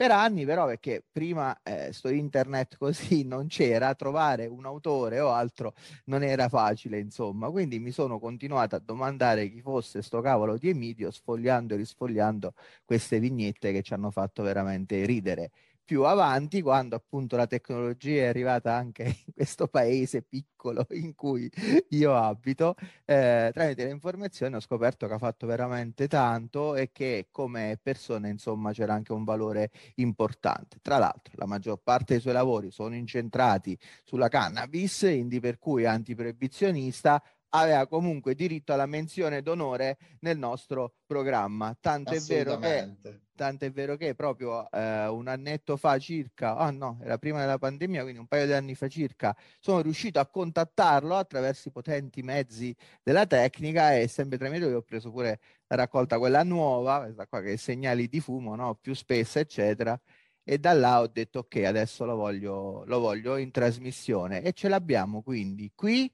per 0.00 0.12
anni 0.12 0.46
però 0.46 0.64
perché 0.64 1.04
prima 1.12 1.60
eh, 1.62 1.92
sto 1.92 2.08
internet 2.08 2.78
così 2.78 3.22
non 3.28 3.48
c'era, 3.48 3.94
trovare 3.94 4.46
un 4.46 4.64
autore 4.64 5.20
o 5.20 5.28
altro 5.28 5.74
non 6.06 6.22
era 6.22 6.48
facile 6.48 6.98
insomma, 6.98 7.50
quindi 7.50 7.78
mi 7.78 7.90
sono 7.90 8.18
continuato 8.18 8.76
a 8.76 8.78
domandare 8.78 9.50
chi 9.50 9.60
fosse 9.60 10.00
sto 10.00 10.22
cavolo 10.22 10.56
di 10.56 10.70
Emidio 10.70 11.10
sfogliando 11.10 11.74
e 11.74 11.76
risfogliando 11.76 12.54
queste 12.86 13.20
vignette 13.20 13.72
che 13.72 13.82
ci 13.82 13.92
hanno 13.92 14.10
fatto 14.10 14.42
veramente 14.42 15.04
ridere 15.04 15.50
più 15.90 16.04
avanti 16.04 16.62
quando 16.62 16.94
appunto 16.94 17.34
la 17.34 17.48
tecnologia 17.48 18.22
è 18.22 18.26
arrivata 18.26 18.72
anche 18.72 19.02
in 19.02 19.32
questo 19.34 19.66
paese 19.66 20.22
piccolo 20.22 20.86
in 20.94 21.16
cui 21.16 21.50
io 21.88 22.14
abito, 22.14 22.76
eh, 23.04 23.50
tramite 23.52 23.82
le 23.82 23.90
informazioni 23.90 24.54
ho 24.54 24.60
scoperto 24.60 25.08
che 25.08 25.14
ha 25.14 25.18
fatto 25.18 25.48
veramente 25.48 26.06
tanto 26.06 26.76
e 26.76 26.92
che 26.92 27.26
come 27.32 27.76
persona 27.82 28.28
insomma 28.28 28.70
c'era 28.70 28.94
anche 28.94 29.10
un 29.10 29.24
valore 29.24 29.72
importante. 29.96 30.78
Tra 30.80 30.98
l'altro 30.98 31.32
la 31.34 31.46
maggior 31.46 31.80
parte 31.82 32.12
dei 32.12 32.20
suoi 32.20 32.34
lavori 32.34 32.70
sono 32.70 32.94
incentrati 32.94 33.76
sulla 34.04 34.28
cannabis, 34.28 35.00
indi 35.02 35.40
per 35.40 35.58
cui 35.58 35.86
antiproibizionista, 35.86 37.20
aveva 37.50 37.86
comunque 37.86 38.34
diritto 38.34 38.72
alla 38.72 38.86
menzione 38.86 39.42
d'onore 39.42 39.98
nel 40.20 40.38
nostro 40.38 40.94
programma. 41.06 41.76
Tanto 41.80 42.12
è 42.12 42.20
vero 42.20 42.58
che, 42.58 42.96
tanto 43.34 43.64
è 43.64 43.70
vero 43.70 43.96
che 43.96 44.14
proprio 44.14 44.70
eh, 44.70 45.06
un 45.08 45.26
annetto 45.28 45.76
fa 45.76 45.98
circa, 45.98 46.56
ah 46.56 46.66
oh 46.66 46.70
no, 46.70 46.98
era 47.02 47.18
prima 47.18 47.40
della 47.40 47.58
pandemia, 47.58 48.02
quindi 48.02 48.20
un 48.20 48.26
paio 48.26 48.46
di 48.46 48.52
anni 48.52 48.74
fa 48.74 48.88
circa, 48.88 49.36
sono 49.58 49.80
riuscito 49.80 50.20
a 50.20 50.26
contattarlo 50.26 51.16
attraverso 51.16 51.68
i 51.68 51.72
potenti 51.72 52.22
mezzi 52.22 52.74
della 53.02 53.26
tecnica 53.26 53.96
e 53.96 54.08
sempre 54.08 54.38
tramite 54.38 54.66
lui 54.66 54.74
ho 54.74 54.82
preso 54.82 55.10
pure 55.10 55.40
la 55.66 55.76
raccolta 55.76 56.18
quella 56.18 56.42
nuova, 56.42 57.02
questa 57.04 57.26
qua 57.26 57.40
che 57.40 57.56
segnali 57.56 58.08
di 58.08 58.20
fumo, 58.20 58.54
no? 58.54 58.76
più 58.80 58.94
spessa, 58.94 59.40
eccetera. 59.40 59.98
E 60.42 60.58
da 60.58 60.72
là 60.72 61.00
ho 61.00 61.06
detto 61.06 61.40
ok, 61.40 61.62
adesso 61.64 62.04
lo 62.04 62.16
voglio, 62.16 62.84
lo 62.86 62.98
voglio 62.98 63.36
in 63.36 63.50
trasmissione 63.50 64.42
e 64.42 64.52
ce 64.52 64.68
l'abbiamo 64.68 65.22
quindi 65.22 65.70
qui 65.74 66.10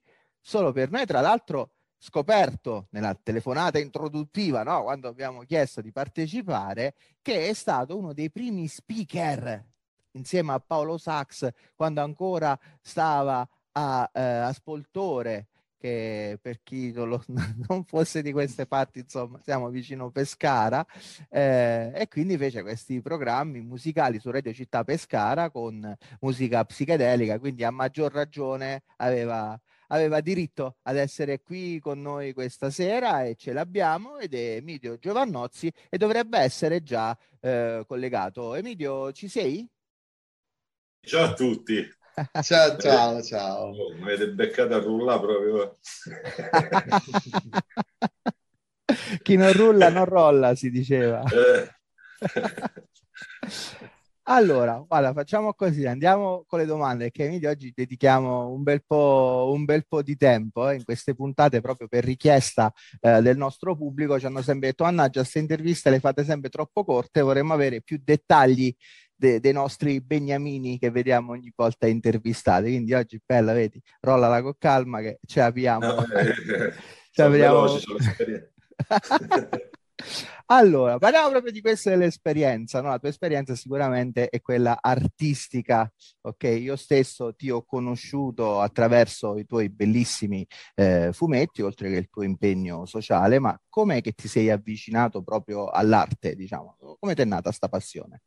solo 0.46 0.70
per 0.70 0.92
noi, 0.92 1.04
tra 1.06 1.20
l'altro 1.20 1.72
scoperto 1.98 2.86
nella 2.90 3.18
telefonata 3.20 3.80
introduttiva, 3.80 4.62
no? 4.62 4.84
quando 4.84 5.08
abbiamo 5.08 5.40
chiesto 5.40 5.80
di 5.80 5.90
partecipare, 5.90 6.94
che 7.20 7.48
è 7.48 7.52
stato 7.52 7.98
uno 7.98 8.12
dei 8.12 8.30
primi 8.30 8.68
speaker 8.68 9.64
insieme 10.12 10.52
a 10.52 10.60
Paolo 10.60 10.98
Sachs 10.98 11.48
quando 11.74 12.00
ancora 12.00 12.56
stava 12.80 13.46
a, 13.72 14.08
eh, 14.12 14.20
a 14.20 14.52
Spoltore 14.52 15.48
che 15.78 16.38
per 16.40 16.60
chi 16.62 16.92
non, 16.92 17.08
lo, 17.08 17.24
non, 17.68 17.82
fosse 17.84 18.22
di 18.22 18.30
queste 18.30 18.66
parti, 18.66 19.00
insomma, 19.00 19.40
siamo 19.42 19.68
vicino 19.68 20.10
Pescara, 20.10 20.86
eh, 21.28 21.90
e 21.92 22.06
quindi 22.08 22.38
fece 22.38 22.62
questi 22.62 23.00
programmi 23.00 23.60
musicali 23.62 24.20
su 24.20 24.30
Radio 24.30 24.52
Città 24.52 24.84
Pescara 24.84 25.50
con 25.50 25.94
musica 26.20 26.64
psichedelica, 26.64 27.40
quindi 27.40 27.64
a 27.64 27.70
maggior 27.70 28.12
ragione 28.12 28.84
aveva 28.98 29.60
aveva 29.88 30.20
diritto 30.20 30.76
ad 30.82 30.96
essere 30.96 31.40
qui 31.42 31.78
con 31.80 32.00
noi 32.00 32.32
questa 32.32 32.70
sera 32.70 33.24
e 33.24 33.34
ce 33.36 33.52
l'abbiamo 33.52 34.18
ed 34.18 34.34
è 34.34 34.56
Emidio 34.56 34.98
Giovannozzi 34.98 35.72
e 35.88 35.98
dovrebbe 35.98 36.38
essere 36.38 36.82
già 36.82 37.16
eh, 37.40 37.84
collegato. 37.86 38.54
Emidio, 38.54 39.12
ci 39.12 39.28
sei? 39.28 39.68
Ciao 41.00 41.24
a 41.24 41.34
tutti. 41.34 41.88
ciao, 42.42 42.76
ciao, 42.78 43.22
ciao. 43.22 43.70
Oh, 43.70 43.94
mi 43.94 44.02
avete 44.02 44.30
beccato 44.30 44.74
a 44.74 44.78
rullare 44.78 45.20
proprio. 45.20 45.78
Chi 49.22 49.36
non 49.36 49.52
rulla 49.52 49.90
non 49.90 50.04
rolla, 50.04 50.54
si 50.54 50.70
diceva. 50.70 51.22
Allora, 54.28 54.84
guarda, 54.84 55.12
facciamo 55.12 55.54
così, 55.54 55.86
andiamo 55.86 56.44
con 56.48 56.58
le 56.58 56.64
domande, 56.64 57.12
che 57.12 57.28
quindi 57.28 57.46
oggi 57.46 57.72
dedichiamo 57.72 58.48
un 58.48 58.64
bel 58.64 58.82
po', 58.84 59.52
un 59.54 59.64
bel 59.64 59.86
po 59.86 60.02
di 60.02 60.16
tempo 60.16 60.68
eh, 60.68 60.74
in 60.74 60.84
queste 60.84 61.14
puntate 61.14 61.60
proprio 61.60 61.86
per 61.86 62.02
richiesta 62.02 62.72
eh, 63.00 63.22
del 63.22 63.36
nostro 63.36 63.76
pubblico. 63.76 64.18
Ci 64.18 64.26
hanno 64.26 64.42
sempre 64.42 64.70
detto, 64.70 64.82
mannaggia, 64.82 65.20
queste 65.20 65.38
interviste 65.38 65.90
le 65.90 66.00
fate 66.00 66.24
sempre 66.24 66.50
troppo 66.50 66.84
corte, 66.84 67.20
vorremmo 67.20 67.52
avere 67.52 67.82
più 67.82 68.00
dettagli 68.02 68.74
de- 69.14 69.38
dei 69.38 69.52
nostri 69.52 70.00
beniamini 70.00 70.76
che 70.76 70.90
vediamo 70.90 71.30
ogni 71.30 71.52
volta 71.54 71.86
intervistati. 71.86 72.70
Quindi 72.70 72.94
oggi, 72.94 73.20
bella, 73.24 73.52
vedi, 73.52 73.80
rollala 74.00 74.42
con 74.42 74.54
calma 74.58 75.00
che 75.02 75.20
ce 75.24 75.38
l'abbiamo. 75.38 75.86
No, 75.86 76.04
eh, 76.04 76.34
ce 77.12 77.22
l'abbiamo. 77.22 77.66
Allora, 80.46 80.98
parliamo 80.98 81.30
proprio 81.30 81.50
di 81.52 81.60
questa 81.60 81.90
dell'esperienza, 81.90 82.80
no? 82.80 82.88
La 82.90 82.98
tua 82.98 83.08
esperienza 83.08 83.54
sicuramente 83.54 84.28
è 84.28 84.40
quella 84.40 84.78
artistica, 84.80 85.90
ok? 86.20 86.42
Io 86.44 86.76
stesso 86.76 87.34
ti 87.34 87.50
ho 87.50 87.64
conosciuto 87.64 88.60
attraverso 88.60 89.36
i 89.38 89.46
tuoi 89.46 89.70
bellissimi 89.70 90.46
eh, 90.74 91.10
fumetti, 91.12 91.62
oltre 91.62 91.90
che 91.90 91.96
il 91.96 92.08
tuo 92.10 92.22
impegno 92.22 92.84
sociale, 92.86 93.38
ma 93.38 93.58
com'è 93.68 94.00
che 94.00 94.12
ti 94.12 94.28
sei 94.28 94.50
avvicinato 94.50 95.22
proprio 95.22 95.68
all'arte, 95.68 96.34
diciamo? 96.36 96.76
Come 96.98 97.14
ti 97.14 97.22
è 97.22 97.24
nata 97.24 97.42
questa 97.44 97.68
passione? 97.68 98.22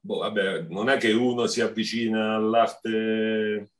Boh, 0.00 0.18
vabbè, 0.18 0.62
non 0.68 0.88
è 0.88 0.96
che 0.96 1.12
uno 1.12 1.46
si 1.46 1.60
avvicina 1.60 2.34
all'arte 2.36 3.72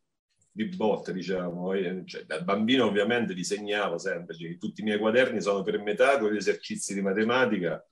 di 0.65 0.75
botte, 0.75 1.13
diciamo. 1.13 1.71
Cioè, 2.05 2.25
da 2.25 2.41
bambino 2.41 2.87
ovviamente 2.87 3.33
disegnavo 3.33 3.97
sempre, 3.99 4.37
cioè, 4.37 4.59
tutti 4.59 4.81
i 4.81 4.85
miei 4.85 4.99
quaderni 4.99 5.41
sono 5.41 5.63
per 5.63 5.81
metà 5.81 6.19
con 6.19 6.33
gli 6.33 6.37
esercizi 6.37 6.95
di 6.95 7.01
matematica 7.01 7.85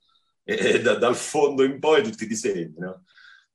e, 0.43 0.81
da, 0.81 0.95
dal 0.95 1.15
fondo 1.15 1.63
in 1.63 1.79
poi 1.79 2.03
tutti 2.03 2.25
i 2.25 2.27
disegni, 2.27 2.75
no? 2.77 3.05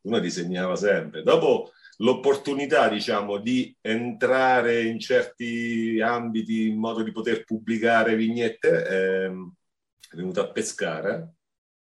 Uno 0.03 0.19
disegnava 0.19 0.77
sempre. 0.77 1.23
Dopo 1.23 1.73
l'opportunità, 1.99 2.89
diciamo, 2.89 3.39
di 3.39 3.77
entrare 3.83 4.83
in 4.83 4.99
certi 4.99 6.01
ambiti 6.01 6.69
in 6.69 6.79
modo 6.79 7.03
di 7.03 7.13
poter 7.13 7.45
pubblicare 7.45 8.17
vignette 8.17 8.85
è, 8.85 9.27
è 9.27 10.17
venuta 10.17 10.41
a 10.41 10.51
Pescara, 10.51 11.31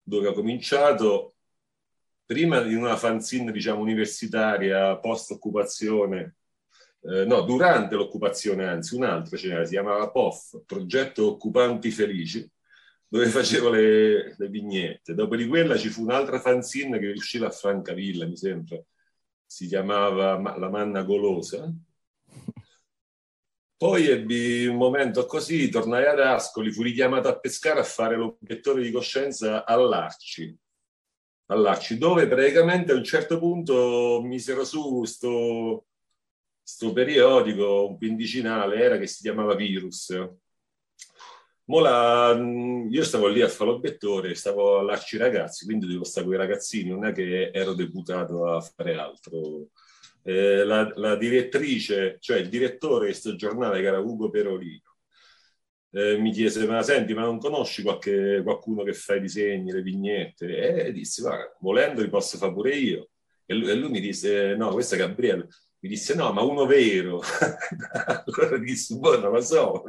dove 0.02 0.28
ho 0.28 0.34
cominciato 0.34 1.36
prima 2.26 2.62
in 2.66 2.78
una 2.78 2.98
fanzine, 2.98 3.52
diciamo, 3.52 3.82
universitaria 3.82 4.98
post-occupazione 4.98 6.38
eh, 7.06 7.26
no, 7.26 7.42
durante 7.42 7.96
l'occupazione, 7.96 8.66
anzi 8.66 8.96
un'altra 8.96 9.36
c'era, 9.36 9.66
si 9.66 9.72
chiamava 9.72 10.10
POF, 10.10 10.64
Progetto 10.66 11.32
Occupanti 11.32 11.92
Felici, 11.92 12.50
dove 13.08 13.28
facevo 13.28 13.70
le, 13.70 14.36
le, 14.38 14.48
vignette. 14.48 15.14
Dopo 15.14 15.36
di 15.36 15.46
quella 15.48 15.78
ci 15.78 15.90
fu 15.90 16.04
un'altra 16.04 16.40
fanzine 16.40 17.00
che 17.00 17.08
usciva 17.08 17.48
a 17.48 17.52
Francavilla, 17.52 18.26
mi 18.26 18.38
sembra, 18.38 18.82
si 19.46 19.68
chiamava 19.68 20.58
La 20.58 20.70
Manna 20.70 21.04
Golosa. 21.04 21.72
Poi 23.76 24.08
ebbi 24.08 24.66
un 24.66 24.78
momento 24.78 25.26
così, 25.26 25.68
tornai 25.68 26.06
ad 26.06 26.20
Ascoli, 26.20 26.72
fui 26.72 26.86
richiamato 26.86 27.28
a 27.28 27.38
pescare 27.38 27.82
a 27.82 27.84
fare 27.84 28.16
l'obiettore 28.16 28.82
di 28.82 28.92
coscienza 28.92 29.66
all'Arci, 29.66 30.58
all'Arci, 31.48 31.98
dove 31.98 32.28
praticamente 32.28 32.94
a 32.94 32.96
un 32.96 33.04
certo 33.04 33.38
punto 33.40 34.22
misero 34.24 34.64
su 34.64 35.04
sto 36.64 36.94
periodico, 36.94 37.88
un 37.90 37.98
quindicinale, 37.98 38.78
era 38.78 38.98
che 38.98 39.08
si 39.08 39.22
chiamava 39.22 39.56
Virus. 39.56 40.16
La, 41.66 42.34
io 42.90 43.04
stavo 43.04 43.28
lì 43.28 43.42
a 43.42 43.48
fare 43.48 43.72
l'obiettore, 43.72 44.36
stavo 44.36 44.80
all'Arci 44.80 45.18
Ragazzi, 45.18 45.66
quindi 45.66 45.88
devo 45.88 46.04
stare 46.04 46.26
con 46.26 46.36
i 46.36 46.38
ragazzini, 46.38 46.90
non 46.90 47.06
è 47.06 47.14
che 47.14 47.52
ero 47.52 47.74
deputato 47.74 48.48
a 48.48 48.62
fare 48.62 48.96
altro. 48.96 49.70
Eh, 50.24 50.64
la, 50.64 50.90
la, 50.96 51.16
direttrice, 51.16 52.18
cioè 52.20 52.38
il 52.38 52.50
direttore 52.50 53.06
di 53.06 53.12
questo 53.12 53.36
giornale, 53.36 53.82
che 53.82 53.88
era 53.88 54.00
Ugo 54.00 54.30
Perolino, 54.30 54.98
eh, 55.92 56.18
mi 56.18 56.32
chiese, 56.32 56.66
ma 56.66 56.82
senti, 56.82 57.14
ma 57.14 57.22
non 57.24 57.40
conosci 57.40 57.82
qualche, 57.82 58.42
qualcuno 58.44 58.84
che 58.84 58.94
fa 58.94 59.16
i 59.16 59.22
disegni, 59.22 59.72
le 59.72 59.82
vignette? 59.82 60.86
E 60.86 60.92
dissi, 60.92 61.22
ma 61.24 61.38
volendo 61.60 62.02
li 62.02 62.10
posso 62.10 62.38
fare 62.38 62.54
pure 62.54 62.76
io. 62.76 63.10
E 63.46 63.54
lui, 63.54 63.70
e 63.70 63.76
lui 63.76 63.90
mi 63.90 64.00
disse, 64.00 64.56
no, 64.56 64.72
questo 64.72 64.96
è 64.96 64.98
Gabriele 64.98 65.48
mi 65.84 65.90
disse 65.90 66.16
no, 66.16 66.32
ma 66.32 66.42
uno 66.42 66.66
vero. 66.66 67.22
allora 68.26 68.58
dissi, 68.58 68.98
boh, 68.98 69.20
non 69.20 69.34
lo 69.34 69.42
so, 69.42 69.84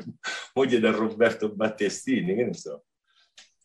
moglie 0.54 0.80
da 0.80 0.90
Roberto 0.90 1.54
Battestini, 1.54 2.34
che 2.34 2.44
ne 2.44 2.54
so. 2.54 2.86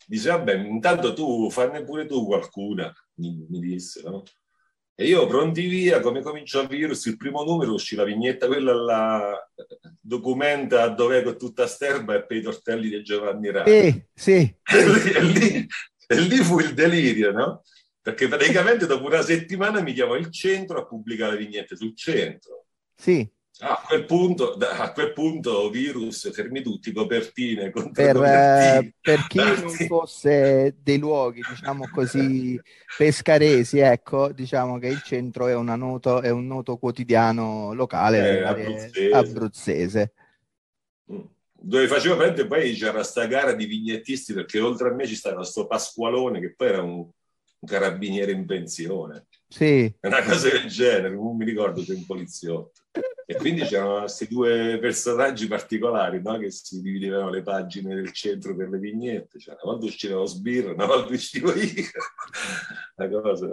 Dice, 0.05 0.29
vabbè, 0.29 0.53
intanto 0.53 1.13
tu 1.13 1.49
fanne 1.49 1.83
pure 1.83 2.05
tu 2.05 2.27
qualcuna, 2.27 2.93
mi, 3.15 3.45
mi 3.49 3.59
disse, 3.59 4.03
no? 4.03 4.23
E 4.93 5.07
io 5.07 5.25
pronti 5.25 5.65
via, 5.65 6.01
come 6.01 6.21
cominciò 6.21 6.61
il 6.61 6.67
virus, 6.67 7.05
il 7.05 7.17
primo 7.17 7.43
numero 7.43 7.73
uscì 7.73 7.95
la 7.95 8.03
vignetta, 8.03 8.45
quella 8.45 8.73
la 8.73 9.49
documenta 9.99 10.87
dov'è 10.89 11.23
con 11.23 11.37
tutta 11.37 11.65
sterba 11.65 12.15
e 12.15 12.25
per 12.25 12.37
i 12.37 12.41
tortelli 12.41 12.89
di 12.89 13.01
Giovanni 13.01 13.49
Rani. 13.49 13.71
Sì, 13.71 14.03
sì. 14.13 14.55
e, 15.15 15.23
lì, 15.23 15.67
e 16.05 16.19
lì 16.19 16.37
fu 16.37 16.59
il 16.59 16.73
delirio, 16.75 17.31
no? 17.31 17.63
Perché 18.01 18.27
praticamente 18.27 18.85
dopo 18.85 19.05
una 19.05 19.21
settimana 19.21 19.81
mi 19.81 19.93
chiamò 19.93 20.15
il 20.15 20.31
centro 20.31 20.79
a 20.79 20.85
pubblicare 20.85 21.37
vignette 21.37 21.75
sul 21.75 21.95
centro. 21.95 22.65
Sì. 22.95 23.29
A 23.61 23.83
quel 23.85 24.05
punto, 24.05 24.53
a 24.53 24.93
quel 24.93 25.11
punto 25.11 25.69
virus, 25.69 26.31
fermi 26.31 26.61
tutti, 26.61 26.93
copertine, 26.93 27.71
per, 27.91 28.15
eh, 28.15 28.93
per 29.01 29.27
chi 29.27 29.37
non 29.37 29.69
fosse 29.69 30.77
dei 30.81 30.97
luoghi, 30.97 31.41
diciamo 31.45 31.89
così, 31.93 32.57
pescaresi, 32.97 33.79
ecco, 33.79 34.31
diciamo 34.31 34.77
che 34.77 34.87
il 34.87 35.01
centro 35.03 35.47
è, 35.47 35.55
noto, 35.75 36.21
è 36.21 36.29
un 36.29 36.47
noto 36.47 36.77
quotidiano 36.77 37.73
locale 37.73 38.39
eh, 38.39 38.43
abruzzese. 38.43 39.11
abruzzese. 39.11 40.13
Mm. 41.11 41.19
Dove 41.61 41.87
faceva 41.87 42.15
veramente 42.15 42.47
poi 42.47 42.73
c'era 42.73 43.03
sta 43.03 43.25
gara 43.25 43.51
di 43.51 43.65
vignettisti 43.65 44.31
perché 44.31 44.61
oltre 44.61 44.87
a 44.87 44.93
me 44.93 45.05
ci 45.05 45.15
stava 45.15 45.35
questo 45.35 45.67
Pasqualone 45.67 46.39
che 46.39 46.53
poi 46.55 46.67
era 46.69 46.81
un 46.81 47.09
un 47.59 47.67
carabiniere 47.67 48.31
in 48.31 48.45
pensione. 48.45 49.27
Sì. 49.47 49.93
Una 50.01 50.23
cosa 50.23 50.49
del 50.49 50.67
genere, 50.67 51.09
non 51.15 51.35
mi 51.35 51.45
ricordo 51.45 51.81
se 51.83 51.93
un 51.93 52.05
poliziotto. 52.05 52.81
E 53.25 53.35
quindi 53.35 53.61
c'erano 53.61 53.99
questi 53.99 54.27
due 54.27 54.79
personaggi 54.81 55.45
particolari 55.45 56.19
no? 56.19 56.39
che 56.39 56.49
si 56.49 56.81
dividevano 56.81 57.29
le 57.29 57.43
pagine 57.43 57.93
del 57.93 58.11
centro 58.11 58.55
per 58.55 58.69
le 58.69 58.79
vignette. 58.79 59.37
Cioè, 59.37 59.55
una 59.61 59.73
volta 59.73 59.85
usciva 59.85 60.15
lo 60.15 60.25
sbirro, 60.25 60.73
una 60.73 60.87
volta 60.87 61.13
uscivo 61.13 61.53
io. 61.53 61.83
Una 62.95 63.21
cosa. 63.21 63.51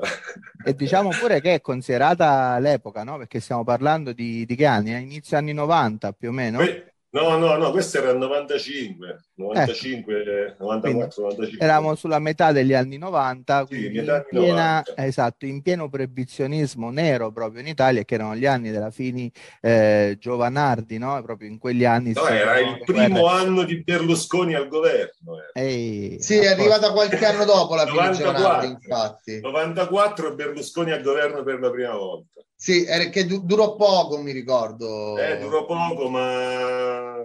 E 0.64 0.74
diciamo 0.74 1.10
pure 1.10 1.42
che 1.42 1.54
è 1.54 1.60
considerata 1.60 2.58
l'epoca, 2.58 3.04
no? 3.04 3.18
Perché 3.18 3.40
stiamo 3.40 3.64
parlando 3.64 4.12
di, 4.12 4.46
di 4.46 4.56
che 4.56 4.64
anni? 4.64 4.98
Inizio 4.98 5.36
anni 5.36 5.52
90 5.52 6.12
più 6.12 6.30
o 6.30 6.32
meno? 6.32 6.56
Que- 6.56 6.95
No, 7.16 7.38
no, 7.38 7.56
no, 7.56 7.70
questo 7.70 7.96
era 7.96 8.10
il 8.10 8.18
95, 8.18 9.20
95, 9.36 10.20
ecco. 10.20 10.64
94, 10.64 11.22
95. 11.22 11.64
Eravamo 11.64 11.94
sulla 11.94 12.18
metà 12.18 12.52
degli 12.52 12.74
anni 12.74 12.98
90, 12.98 13.64
quindi 13.64 13.98
sì, 14.00 14.04
in, 14.04 14.24
piena, 14.28 14.82
esatto, 14.94 15.46
in 15.46 15.62
pieno 15.62 15.88
proibizionismo 15.88 16.90
nero 16.90 17.32
proprio 17.32 17.62
in 17.62 17.68
Italia, 17.68 18.02
che 18.02 18.14
erano 18.14 18.36
gli 18.36 18.44
anni 18.44 18.70
della 18.70 18.90
fini 18.90 19.32
eh, 19.62 20.18
Giovanardi, 20.20 20.98
no? 20.98 21.22
Proprio 21.22 21.48
in 21.48 21.58
quegli 21.58 21.86
anni. 21.86 22.12
No, 22.12 22.26
era 22.26 22.58
il 22.58 22.82
primo 22.84 23.20
guerre. 23.20 23.38
anno 23.38 23.62
di 23.62 23.82
Berlusconi 23.82 24.54
al 24.54 24.68
governo. 24.68 25.36
Ehi, 25.54 26.20
sì, 26.20 26.36
è 26.36 26.48
arrivata 26.48 26.92
qualche 26.92 27.24
anno 27.24 27.46
dopo 27.46 27.74
la 27.76 27.86
fine 27.86 28.12
Giovanardi, 28.12 28.66
infatti. 28.66 29.40
94 29.40 30.34
Berlusconi 30.34 30.92
al 30.92 31.00
governo 31.00 31.42
per 31.42 31.60
la 31.60 31.70
prima 31.70 31.94
volta. 31.94 32.42
Sì, 32.58 32.84
che 33.10 33.26
du- 33.26 33.44
durò 33.44 33.76
poco, 33.76 34.16
mi 34.22 34.32
ricordo. 34.32 35.16
Eh, 35.18 35.38
durò 35.38 35.66
poco, 35.66 36.08
ma 36.08 37.20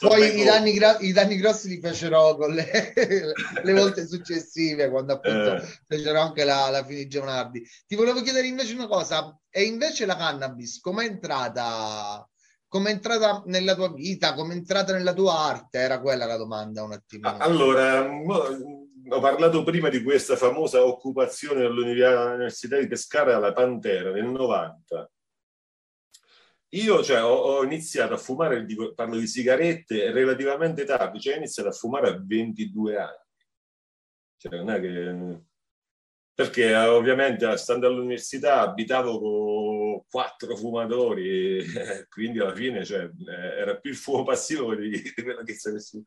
poi 0.00 0.40
i 0.40 0.44
danni, 0.44 0.72
gra- 0.72 0.98
i 1.00 1.12
danni, 1.12 1.36
grossi 1.36 1.68
li 1.68 1.80
fecero 1.80 2.36
con 2.36 2.52
le, 2.52 2.92
le 3.62 3.72
volte 3.72 4.06
successive, 4.06 4.88
quando 4.90 5.14
appunto 5.14 5.54
eh. 5.54 5.62
fecero 5.86 6.20
anche 6.20 6.44
la, 6.44 6.70
la 6.70 6.84
fine 6.84 7.00
di 7.00 7.08
Giovanardi. 7.08 7.62
Ti 7.86 7.94
volevo 7.96 8.22
chiedere 8.22 8.46
invece 8.46 8.74
una 8.74 8.86
cosa, 8.86 9.38
e 9.50 9.62
invece 9.64 10.06
la 10.06 10.16
cannabis, 10.16 10.80
com'è 10.80 11.04
entrata? 11.04 12.26
Com'è 12.66 12.90
entrata 12.90 13.42
nella 13.46 13.74
tua 13.74 13.92
vita? 13.92 14.34
Com'è 14.34 14.52
entrata 14.52 14.92
nella 14.92 15.14
tua 15.14 15.38
arte? 15.38 15.78
Era 15.78 16.00
quella 16.00 16.26
la 16.26 16.36
domanda 16.36 16.82
un 16.82 16.92
attimo. 16.92 17.36
Allora, 17.38 18.06
ho 19.08 19.20
parlato 19.20 19.62
prima 19.62 19.88
di 19.88 20.02
questa 20.02 20.36
famosa 20.36 20.84
occupazione 20.84 21.64
all'Università 21.64 22.78
di 22.78 22.86
Pescara 22.86 23.36
alla 23.36 23.52
Pantera 23.52 24.10
nel 24.10 24.26
90. 24.26 25.10
Io 26.72 27.02
cioè, 27.02 27.22
ho, 27.22 27.32
ho, 27.34 27.64
iniziato 27.64 28.14
a 28.14 28.18
fumare, 28.18 28.66
parlo 28.94 29.16
di 29.18 29.26
sigarette, 29.26 30.12
relativamente 30.12 30.84
tardi, 30.84 31.18
cioè 31.18 31.34
ho 31.34 31.38
iniziato 31.38 31.70
a 31.70 31.72
fumare 31.72 32.08
a 32.10 32.22
22 32.22 32.96
anni. 32.98 33.26
Cioè, 34.36 34.80
che... 34.80 35.42
Perché 36.34 36.76
ovviamente 36.76 37.56
stando 37.56 37.88
all'università 37.88 38.60
abitavo 38.60 39.18
con 39.18 40.04
quattro 40.08 40.54
fumatori, 40.56 41.64
quindi 42.08 42.38
alla 42.38 42.54
fine 42.54 42.84
cioè, 42.84 43.10
era 43.26 43.76
più 43.78 43.90
il 43.90 43.96
fumo 43.96 44.22
passivo 44.22 44.74
di, 44.74 45.02
quello 45.14 45.42
che 45.42 45.54
sapessi 45.54 46.00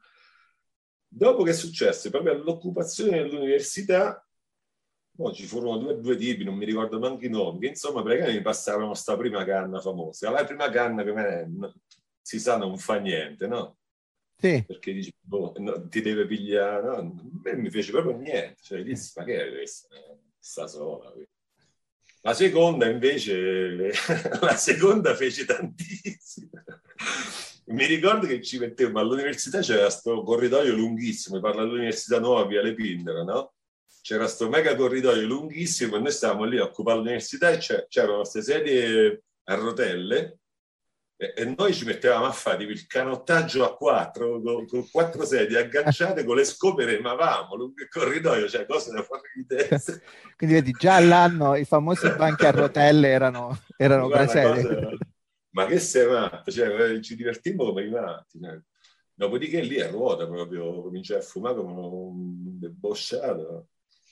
Dopo 1.14 1.44
che 1.44 1.50
è 1.52 1.54
successo, 1.54 2.10
proprio 2.10 2.32
all'occupazione 2.32 3.22
dell'università, 3.22 4.26
oh, 5.18 5.34
ci 5.34 5.46
furono 5.46 5.78
due, 5.78 6.00
due, 6.00 6.16
tipi, 6.16 6.46
non 6.46 6.56
mi 6.56 6.64
ricordo 6.64 6.98
neanche 6.98 7.26
i 7.26 7.30
nomi, 7.30 7.60
che 7.60 7.68
insomma 7.68 8.02
praticamente 8.02 8.38
mi 8.38 8.44
passarono 8.44 8.88
questa 8.88 9.18
prima 9.18 9.44
canna 9.44 9.82
famosa. 9.82 10.30
La 10.30 10.46
prima 10.46 10.70
canna 10.70 11.04
che 11.04 11.12
me, 11.12 11.74
si 12.22 12.40
sa 12.40 12.56
non 12.56 12.78
fa 12.78 12.96
niente, 12.96 13.46
no? 13.46 13.80
Sì. 14.38 14.64
Perché 14.66 14.94
dici, 14.94 15.14
boh, 15.20 15.54
no, 15.58 15.86
ti 15.90 16.00
deve 16.00 16.26
pigliare, 16.26 16.82
no? 16.82 16.96
A 16.96 17.12
me 17.44 17.56
mi 17.58 17.70
fece 17.70 17.92
proprio 17.92 18.16
niente, 18.16 18.62
cioè 18.62 18.82
dissi, 18.82 19.12
ma 19.18 19.26
che 19.26 19.48
è 19.48 19.52
questa? 19.52 19.88
Sta 20.40 20.66
sola. 20.66 21.14
La 22.22 22.34
seconda 22.34 22.88
invece, 22.88 23.92
la 24.40 24.56
seconda 24.56 25.14
fece 25.14 25.44
tantissimo 25.44 26.52
mi 27.72 27.86
ricordo 27.86 28.28
che 28.28 28.42
ci 28.42 28.60
mettevo, 28.60 28.92
ma 28.92 29.02
all'università 29.02 29.60
c'era 29.60 29.84
questo 29.84 30.24
corridoio 30.24 30.76
lunghissimo, 30.76 31.40
parla 31.40 31.64
dell'università 31.64 32.20
nuova, 32.20 32.46
via 32.46 32.62
Le 32.62 32.74
Pindera, 32.74 33.24
no? 33.24 33.54
C'era 34.02 34.24
questo 34.24 34.50
mega 34.50 34.76
corridoio 34.76 35.26
lunghissimo 35.28 35.96
e 35.96 36.00
noi 36.00 36.12
stavamo 36.12 36.46
lì 36.46 36.58
a 36.58 36.64
occupare 36.64 36.98
l'università 36.98 37.52
e 37.52 37.58
c'erano 37.58 38.18
queste 38.18 38.42
sedie 38.42 39.24
a 39.44 39.56
rotelle 39.56 40.40
e, 41.22 41.34
e, 41.36 41.54
noi 41.56 41.72
ci 41.72 41.86
mettevamo 41.86 42.26
a 42.26 42.32
fare 42.32 42.64
il 42.64 42.88
canottaggio 42.88 43.64
a 43.64 43.78
quattro, 43.78 44.42
con, 44.42 44.66
con 44.66 44.90
quattro 44.90 45.24
sedie 45.24 45.60
agganciate 45.60 46.24
con 46.24 46.36
le 46.36 46.44
scopere, 46.44 47.00
ma 47.00 47.14
vamo 47.14 47.56
lungo 47.56 47.84
il 47.84 47.90
corridoio, 47.90 48.50
cioè 48.50 48.66
cose 48.66 48.92
da 48.92 49.04
fare 49.04 49.22
di 49.36 49.46
testa. 49.46 49.94
Quindi 50.36 50.56
vedi, 50.56 50.72
già 50.72 50.96
all'anno 50.96 51.56
i 51.56 51.66
famosi 51.66 52.10
banchi 52.18 52.48
a 52.48 52.50
rotelle 52.50 53.10
erano, 53.10 53.56
erano 53.78 54.08
presenti. 54.08 54.98
Ma 55.52 55.66
che 55.66 55.80
sei 55.80 56.08
matto? 56.08 56.52
Cioè, 56.52 57.00
ci 57.02 57.16
divertimmo 57.16 57.66
come 57.66 57.86
i 57.86 57.90
matti. 57.90 58.40
Cioè. 58.42 58.60
Dopodiché 59.14 59.62
lì 59.62 59.80
a 59.82 59.90
ruota 59.90 60.28
proprio 60.28 60.82
cominciai 60.82 61.20
a 61.20 61.22
fumare 61.22 61.56
come 61.56 61.74
un 61.74 62.60
debosciato. 62.60 63.68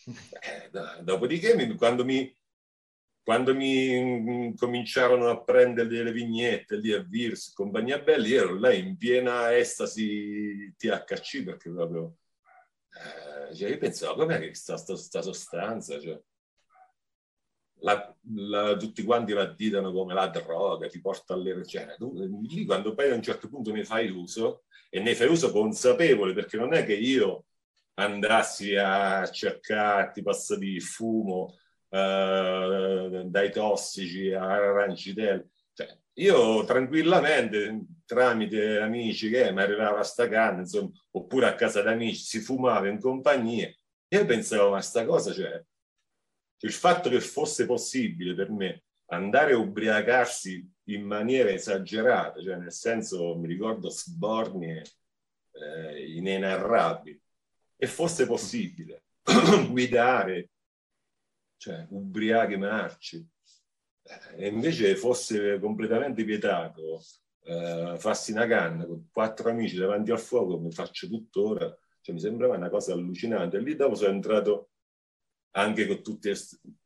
Eh, 0.06 0.70
dopodiché 1.04 1.76
quando 1.76 2.04
mi, 2.06 2.34
quando 3.22 3.54
mi 3.54 4.56
cominciarono 4.56 5.30
a 5.30 5.44
prendere 5.44 5.88
delle 5.88 6.12
vignette 6.12 6.78
lì 6.78 6.92
a 6.94 7.02
Virs, 7.02 7.54
compagnia 7.54 8.00
belli, 8.00 8.34
ero 8.34 8.58
là 8.58 8.74
in 8.74 8.98
piena 8.98 9.56
estasi 9.56 10.74
THC 10.76 11.44
perché 11.44 11.70
proprio 11.70 12.18
eh, 12.92 13.54
cioè 13.54 13.70
io 13.70 13.78
pensavo 13.78 14.16
com'è 14.16 14.40
che 14.40 14.54
sta, 14.56 14.78
sta, 14.78 14.96
sta 14.96 15.22
sostanza 15.22 16.00
cioè, 16.00 16.20
la, 17.82 18.16
la, 18.36 18.76
tutti 18.78 19.04
quanti 19.04 19.34
la 19.34 19.44
additano 19.44 19.92
come 19.92 20.14
la 20.14 20.28
droga, 20.28 20.88
ti 20.88 21.00
porta 21.02 21.34
alle... 21.34 21.66
Cioè, 21.66 21.96
lì 22.50 22.66
quando 22.66 22.94
poi 22.94 23.12
a 23.12 23.16
un 23.16 23.22
certo 23.22 23.50
punto 23.50 23.72
ne 23.72 23.84
fai 23.84 24.10
uso, 24.10 24.64
e 24.90 25.00
ne 25.00 25.16
fai 25.16 25.28
uso 25.28 25.52
consapevole, 25.52 26.34
perché 26.34 26.58
non 26.58 26.74
è 26.74 26.84
che 26.86 26.96
io 26.96 27.46
andassi 27.96 28.76
a 28.76 29.30
cercare, 29.30 30.12
ti 30.14 30.22
passa 30.22 30.58
di 30.58 30.80
fumo, 30.80 31.58
eh, 31.90 33.24
dai 33.26 33.52
tossici 33.52 34.32
a 34.34 34.42
arancitelli. 34.42 35.48
Cioè, 35.74 35.98
io 36.14 36.64
tranquillamente, 36.66 37.86
tramite 38.06 38.80
amici 38.80 39.30
che 39.30 39.52
mi 39.52 39.62
arrivava 39.62 40.00
a 40.00 40.04
sta 40.04 40.28
canna, 40.28 40.62
insomma, 40.62 40.92
oppure 41.12 41.48
a 41.48 41.56
casa 41.56 41.82
d'amici, 41.82 42.24
si 42.24 42.40
fumava 42.40 42.88
in 42.88 43.00
compagnia, 43.00 43.72
io 44.12 44.26
pensavo, 44.26 44.72
ma 44.72 44.82
sta 44.82 45.06
cosa, 45.06 45.32
cioè, 45.34 45.64
il 46.60 46.72
fatto 46.72 47.10
che 47.10 47.22
fosse 47.22 47.66
possibile 47.66 48.36
per 48.36 48.50
me 48.52 48.84
andare 49.12 49.54
a 49.54 49.58
ubriacarsi 49.58 50.68
in 50.86 51.04
maniera 51.04 51.50
esagerata, 51.50 52.42
cioè 52.42 52.58
nel 52.58 52.72
senso 52.72 53.36
mi 53.38 53.48
ricordo 53.48 53.90
sborni 53.90 54.82
eh, 55.52 56.14
inenarrabili, 56.16 57.20
e 57.76 57.88
fosse 57.88 58.26
possibile 58.26 59.04
guidare, 59.70 60.50
cioè 61.58 61.86
ubriachi 61.90 62.58
marci, 62.58 63.26
eh, 64.04 64.46
e 64.46 64.48
invece 64.48 64.96
fosse 64.96 65.60
completamente 65.60 66.24
vietato 66.24 67.02
eh, 67.44 67.96
farsi 67.98 68.32
una 68.32 68.46
canna 68.48 68.86
con 68.86 69.08
quattro 69.12 69.50
amici 69.50 69.78
davanti 69.78 70.12
al 70.12 70.20
fuoco, 70.20 70.60
mi 70.60 70.72
faccio 70.72 71.08
tuttora, 71.08 71.74
cioè 72.02 72.14
mi 72.14 72.22
sembrava 72.22 72.56
una 72.56 72.70
cosa 72.70 72.94
allucinante. 72.94 73.58
E 73.58 73.62
lì 73.62 73.76
dopo 73.76 73.96
sono 73.96 74.14
entrato 74.14 74.70
anche 75.52 75.88
con 75.88 76.04
tutta 76.04 76.30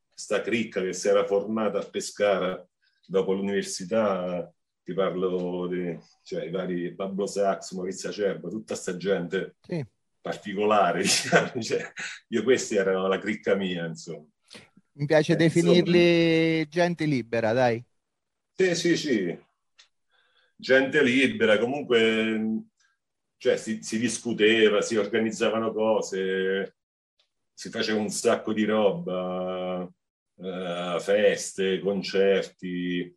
questa 0.09 0.41
cricca 0.41 0.81
che 0.81 0.93
si 0.93 1.07
era 1.07 1.25
formata 1.25 1.79
a 1.79 1.89
Pescara 1.89 2.65
dopo 3.05 3.33
l'università, 3.33 4.51
ti 4.83 4.93
parlo 4.93 5.67
di 5.67 5.97
cioè, 6.23 6.45
i 6.45 6.51
vari 6.51 6.93
Pablo 6.93 7.25
Sachs, 7.25 7.71
Maurizio 7.71 8.09
Acerba, 8.09 8.49
tutta 8.49 8.73
questa 8.73 8.97
gente 8.97 9.55
sì. 9.61 9.85
particolare, 10.21 11.01
diciamo. 11.03 11.61
cioè, 11.61 11.91
io 12.29 12.43
questi 12.43 12.75
erano 12.75 13.07
la 13.07 13.17
cricca 13.17 13.55
mia, 13.55 13.85
insomma. 13.85 14.25
Mi 14.95 15.05
piace 15.05 15.33
eh, 15.33 15.37
definirli 15.37 16.57
insomma. 16.59 16.69
gente 16.69 17.05
libera, 17.05 17.53
dai. 17.53 17.83
Sì, 18.55 18.75
sì, 18.75 18.97
sì. 18.97 19.39
Gente 20.55 21.03
libera, 21.03 21.57
comunque 21.57 22.65
cioè, 23.37 23.57
si, 23.57 23.81
si 23.81 23.99
discuteva, 23.99 24.81
si 24.81 24.95
organizzavano 24.95 25.73
cose, 25.73 26.75
si 27.53 27.69
faceva 27.69 27.99
un 27.99 28.09
sacco 28.09 28.53
di 28.53 28.65
roba, 28.65 29.87
uh, 30.35 30.99
feste, 30.99 31.79
concerti, 31.79 33.15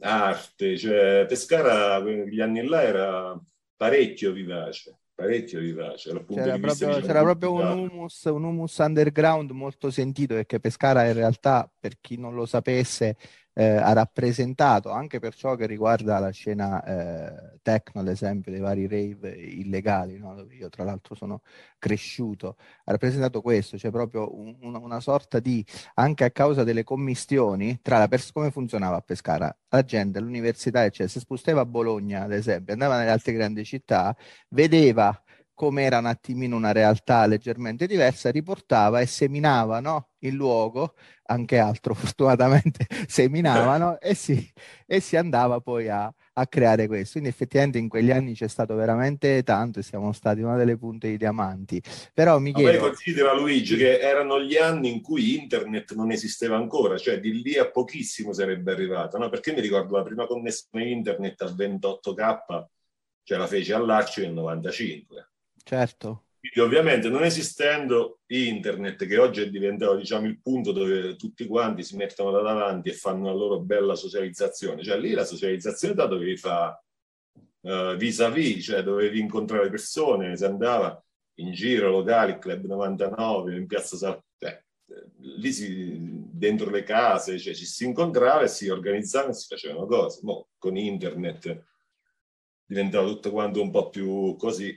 arte, 0.00 0.76
cioè 0.76 1.26
Pescara 1.28 2.00
quegli 2.00 2.40
anni 2.40 2.66
là 2.66 2.82
era 2.82 3.40
parecchio 3.76 4.32
vivace, 4.32 4.98
parecchio 5.14 5.60
vivace. 5.60 6.10
C'era 6.26 6.58
proprio, 6.58 7.00
c'era 7.00 7.22
proprio 7.22 7.52
un, 7.52 7.78
humus, 7.78 8.24
un 8.24 8.44
humus 8.44 8.76
underground 8.78 9.50
molto 9.50 9.90
sentito 9.90 10.34
perché 10.34 10.60
Pescara 10.60 11.06
in 11.06 11.14
realtà, 11.14 11.70
per 11.78 11.98
chi 12.00 12.16
non 12.16 12.34
lo 12.34 12.46
sapesse, 12.46 13.16
eh, 13.54 13.64
ha 13.64 13.92
rappresentato 13.92 14.90
anche 14.90 15.20
per 15.20 15.34
ciò 15.34 15.54
che 15.54 15.66
riguarda 15.66 16.18
la 16.18 16.30
scena 16.30 16.82
eh, 16.84 17.58
techno, 17.62 18.00
ad 18.00 18.08
esempio, 18.08 18.50
dei 18.50 18.60
vari 18.60 18.86
rave 18.86 19.30
illegali, 19.32 20.18
no? 20.18 20.34
dove 20.34 20.54
io 20.54 20.68
tra 20.68 20.84
l'altro 20.84 21.14
sono 21.14 21.42
cresciuto, 21.78 22.56
ha 22.84 22.90
rappresentato 22.90 23.40
questo, 23.40 23.78
cioè 23.78 23.90
proprio 23.90 24.36
un, 24.36 24.56
una, 24.60 25.00
sorta 25.00 25.38
di, 25.38 25.64
anche 25.94 26.24
a 26.24 26.30
causa 26.30 26.64
delle 26.64 26.82
commistioni, 26.82 27.78
tra 27.80 27.98
la 27.98 28.08
persona, 28.08 28.32
come 28.34 28.50
funzionava 28.50 28.96
a 28.96 29.00
Pescara? 29.00 29.56
La 29.68 29.82
gente 29.82 30.18
all'università, 30.18 30.84
eccetera, 30.84 31.08
se 31.08 31.20
spostava 31.20 31.60
a 31.60 31.66
Bologna, 31.66 32.22
ad 32.24 32.32
esempio, 32.32 32.72
andava 32.72 32.98
nelle 32.98 33.10
altre 33.10 33.32
grandi 33.32 33.64
città, 33.64 34.16
vedeva 34.48 35.23
come 35.54 35.84
era 35.84 35.98
un 35.98 36.06
attimino 36.06 36.56
una 36.56 36.72
realtà 36.72 37.26
leggermente 37.26 37.86
diversa, 37.86 38.30
riportava 38.30 39.00
e 39.00 39.06
seminava 39.06 39.80
no? 39.80 40.08
il 40.24 40.34
luogo, 40.34 40.94
anche 41.26 41.58
altro 41.58 41.94
fortunatamente 41.94 42.86
seminavano 43.06 44.00
e 44.00 44.14
si, 44.14 44.52
e 44.86 45.00
si 45.00 45.16
andava 45.16 45.60
poi 45.60 45.88
a, 45.88 46.12
a, 46.32 46.46
creare 46.46 46.86
questo. 46.86 47.12
Quindi 47.12 47.28
effettivamente 47.28 47.78
in 47.78 47.88
quegli 47.88 48.10
anni 48.10 48.34
c'è 48.34 48.48
stato 48.48 48.74
veramente 48.74 49.42
tanto 49.42 49.78
e 49.78 49.82
siamo 49.82 50.12
stati 50.12 50.40
una 50.40 50.56
delle 50.56 50.76
punte 50.76 51.08
di 51.08 51.16
diamanti. 51.16 51.80
Però 52.12 52.38
mi 52.38 52.52
chiedo... 52.52 52.80
Ma 52.80 52.88
considera 52.88 53.32
Luigi 53.34 53.76
che 53.76 54.00
erano 54.00 54.40
gli 54.40 54.56
anni 54.56 54.90
in 54.90 55.00
cui 55.00 55.38
internet 55.38 55.94
non 55.94 56.10
esisteva 56.10 56.56
ancora, 56.56 56.98
cioè 56.98 57.20
di 57.20 57.42
lì 57.42 57.56
a 57.58 57.70
pochissimo 57.70 58.32
sarebbe 58.32 58.72
arrivato, 58.72 59.18
no? 59.18 59.28
Perché 59.28 59.52
mi 59.52 59.60
ricordo 59.60 59.96
la 59.96 60.02
prima 60.02 60.26
connessione 60.26 60.88
internet 60.88 61.42
a 61.42 61.46
28k, 61.46 62.64
cioè 63.22 63.38
la 63.38 63.46
fece 63.46 63.72
all'Arci 63.72 64.22
nel 64.22 64.32
95 64.32 65.28
Certo. 65.64 66.24
Quindi 66.38 66.60
ovviamente 66.60 67.08
non 67.08 67.24
esistendo 67.24 68.20
internet, 68.26 69.06
che 69.06 69.16
oggi 69.16 69.40
è 69.40 69.48
diventato 69.48 69.96
diciamo, 69.96 70.26
il 70.26 70.40
punto 70.42 70.72
dove 70.72 71.16
tutti 71.16 71.46
quanti 71.46 71.82
si 71.82 71.96
mettono 71.96 72.30
da 72.30 72.42
davanti 72.42 72.90
e 72.90 72.92
fanno 72.92 73.24
la 73.24 73.32
loro 73.32 73.60
bella 73.60 73.94
socializzazione, 73.94 74.82
cioè 74.82 74.98
lì 74.98 75.12
la 75.12 75.24
socializzazione 75.24 75.94
da 75.94 76.04
dovevi 76.04 76.36
fare 76.36 76.82
uh, 77.60 77.94
vis-à-vis, 77.96 78.62
cioè 78.62 78.82
dovevi 78.82 79.20
incontrare 79.20 79.70
persone, 79.70 80.36
si 80.36 80.44
andava 80.44 81.02
in 81.36 81.52
giro, 81.52 81.88
locali, 81.88 82.38
Club 82.38 82.66
99, 82.66 83.56
in 83.56 83.66
piazza 83.66 83.96
Sa- 83.96 84.22
cioè, 84.38 84.62
lì 85.20 85.50
si, 85.50 85.96
dentro 85.98 86.68
le 86.68 86.82
case 86.82 87.38
cioè, 87.38 87.54
ci 87.54 87.64
si 87.64 87.86
incontrava 87.86 88.42
e 88.42 88.48
si 88.48 88.68
organizzavano 88.68 89.32
e 89.32 89.34
si 89.34 89.46
facevano 89.48 89.86
cose. 89.86 90.20
Mo, 90.22 90.48
con 90.58 90.76
internet 90.76 91.64
diventava 92.66 93.06
tutto 93.08 93.30
quanto 93.30 93.62
un 93.62 93.70
po' 93.70 93.88
più 93.88 94.36
così 94.36 94.76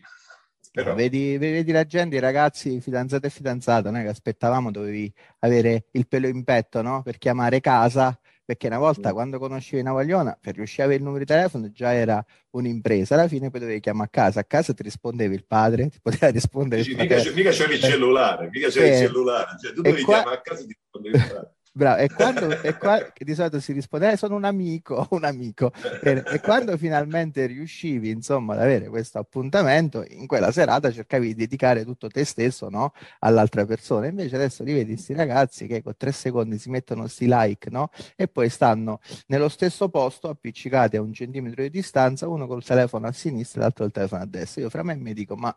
però... 0.83 0.93
Vedi, 0.93 1.37
vedi, 1.39 1.71
la 1.71 1.85
gente, 1.85 2.17
i 2.17 2.19
ragazzi, 2.19 2.79
fidanzato 2.81 3.25
e 3.25 3.31
fidanzata, 3.31 3.89
noi 3.89 4.03
che 4.03 4.09
aspettavamo 4.09 4.69
dovevi 4.69 5.11
avere 5.39 5.85
il 5.93 6.07
pelo 6.07 6.27
in 6.27 6.43
petto 6.43 6.83
no? 6.83 7.01
per 7.01 7.17
chiamare 7.17 7.61
casa, 7.61 8.15
perché 8.45 8.67
una 8.67 8.77
volta 8.77 9.09
mm. 9.09 9.13
quando 9.13 9.39
conoscevi 9.39 9.81
Navagliona, 9.81 10.37
per 10.39 10.53
riuscire 10.53 10.83
a 10.83 10.85
avere 10.85 10.99
il 10.99 11.05
numero 11.05 11.23
di 11.25 11.31
telefono 11.31 11.71
già 11.71 11.93
era 11.93 12.23
un'impresa, 12.51 13.15
alla 13.15 13.27
fine 13.27 13.49
poi 13.49 13.59
dovevi 13.59 13.79
chiamare 13.79 14.05
a 14.05 14.11
casa, 14.11 14.41
a 14.41 14.43
casa 14.43 14.73
ti 14.73 14.83
rispondevi 14.83 15.33
il 15.33 15.45
padre, 15.47 15.89
ti 15.89 15.97
poteva 15.99 16.29
rispondere 16.29 16.81
il 16.81 16.95
padre. 16.95 17.17
Mica, 17.17 17.31
mica 17.33 17.49
c'era 17.49 17.73
il 17.73 17.79
cellulare, 17.81 18.49
mica 18.51 18.67
c'era 18.69 18.85
eh, 18.85 18.89
il 18.89 18.97
cellulare, 18.97 19.57
cioè 19.59 19.73
tu 19.73 19.81
dovevi 19.81 20.03
qua... 20.03 20.13
chiamare 20.13 20.35
a 20.37 20.41
casa 20.41 20.61
e 20.61 20.65
ti 20.65 20.77
rispondevi 20.79 21.15
il 21.15 21.27
padre. 21.27 21.56
Bravo, 21.77 22.01
e 22.01 22.09
quando 22.09 22.59
e 22.63 22.75
qua, 22.75 22.97
di 23.15 23.35
solito 23.35 23.59
si 23.59 23.71
risponde, 23.71 24.13
eh, 24.13 24.17
sono 24.17 24.35
un 24.35 24.45
amico, 24.45 25.05
un 25.11 25.23
amico. 25.23 25.71
E, 26.01 26.23
e, 26.25 26.39
quando 26.39 26.75
finalmente 26.75 27.45
riuscivi, 27.45 28.09
insomma, 28.09 28.53
ad 28.53 28.61
avere 28.61 28.87
questo 28.87 29.19
appuntamento, 29.19 30.03
in 30.09 30.25
quella 30.25 30.51
serata 30.51 30.89
cercavi 30.91 31.27
di 31.27 31.35
dedicare 31.35 31.83
tutto 31.85 32.07
te 32.07 32.25
stesso, 32.25 32.69
no? 32.69 32.93
All'altra 33.19 33.63
persona. 33.67 34.07
Invece 34.07 34.37
adesso 34.37 34.63
li 34.63 34.73
vedi 34.73 34.93
questi 34.93 35.13
ragazzi 35.13 35.67
che 35.67 35.83
con 35.83 35.93
tre 35.95 36.11
secondi 36.11 36.57
si 36.57 36.71
mettono 36.71 37.05
sti 37.05 37.27
like, 37.29 37.69
no? 37.69 37.91
E 38.15 38.27
poi 38.27 38.49
stanno 38.49 38.99
nello 39.27 39.47
stesso 39.47 39.87
posto, 39.87 40.29
appiccicati 40.29 40.97
a 40.97 41.01
un 41.01 41.13
centimetro 41.13 41.61
di 41.61 41.69
distanza, 41.69 42.27
uno 42.27 42.47
col 42.47 42.63
telefono 42.63 43.05
a 43.05 43.11
sinistra 43.11 43.59
e 43.59 43.63
l'altro 43.65 43.83
col 43.83 43.93
telefono 43.93 44.23
a 44.23 44.25
destra. 44.25 44.63
Io 44.63 44.71
fra 44.71 44.81
me 44.81 44.95
mi 44.95 45.13
dico, 45.13 45.35
ma, 45.35 45.55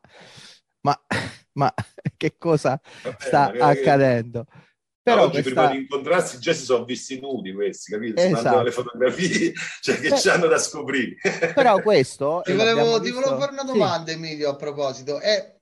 ma, 0.83 1.03
ma 1.55 1.73
che 2.19 2.37
cosa 2.37 2.79
sta 3.19 3.53
accadendo? 3.59 4.45
Però 5.03 5.23
oggi 5.23 5.43
questa... 5.43 5.51
prima 5.51 5.71
di 5.71 5.79
incontrarsi 5.79 6.39
già 6.39 6.53
si 6.53 6.65
sono 6.65 6.85
visti 6.85 7.21
nudi 7.21 7.53
questi, 7.53 7.93
capito? 7.93 8.21
Si 8.21 8.27
esatto. 8.27 8.43
mandano 8.43 8.63
le 8.65 8.71
fotografie, 8.71 9.53
cioè 9.81 9.99
che 9.99 10.09
Beh, 10.11 10.17
c'hanno 10.21 10.47
da 10.47 10.59
scoprire. 10.59 11.17
Però 11.55 11.81
questo... 11.81 12.43
ti, 12.45 12.53
volevo, 12.53 13.01
ti 13.01 13.11
volevo 13.11 13.39
fare 13.39 13.53
una 13.53 13.65
domanda, 13.65 14.11
sì. 14.11 14.17
Emilio, 14.17 14.51
a 14.51 14.57
proposito. 14.57 15.19
È... 15.19 15.57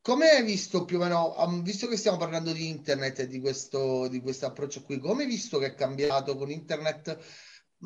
Come 0.00 0.28
hai 0.28 0.44
visto 0.44 0.84
più 0.84 0.98
o 0.98 1.02
meno, 1.02 1.34
visto 1.62 1.86
che 1.86 1.96
stiamo 1.96 2.18
parlando 2.18 2.52
di 2.52 2.68
internet 2.68 3.20
e 3.20 3.26
di 3.26 3.40
questo, 3.40 4.06
di 4.08 4.20
questo 4.20 4.44
approccio 4.44 4.82
qui, 4.82 4.98
come 4.98 5.22
hai 5.22 5.28
visto 5.28 5.58
che 5.58 5.66
è 5.66 5.74
cambiato 5.74 6.36
con 6.36 6.50
internet 6.50 7.16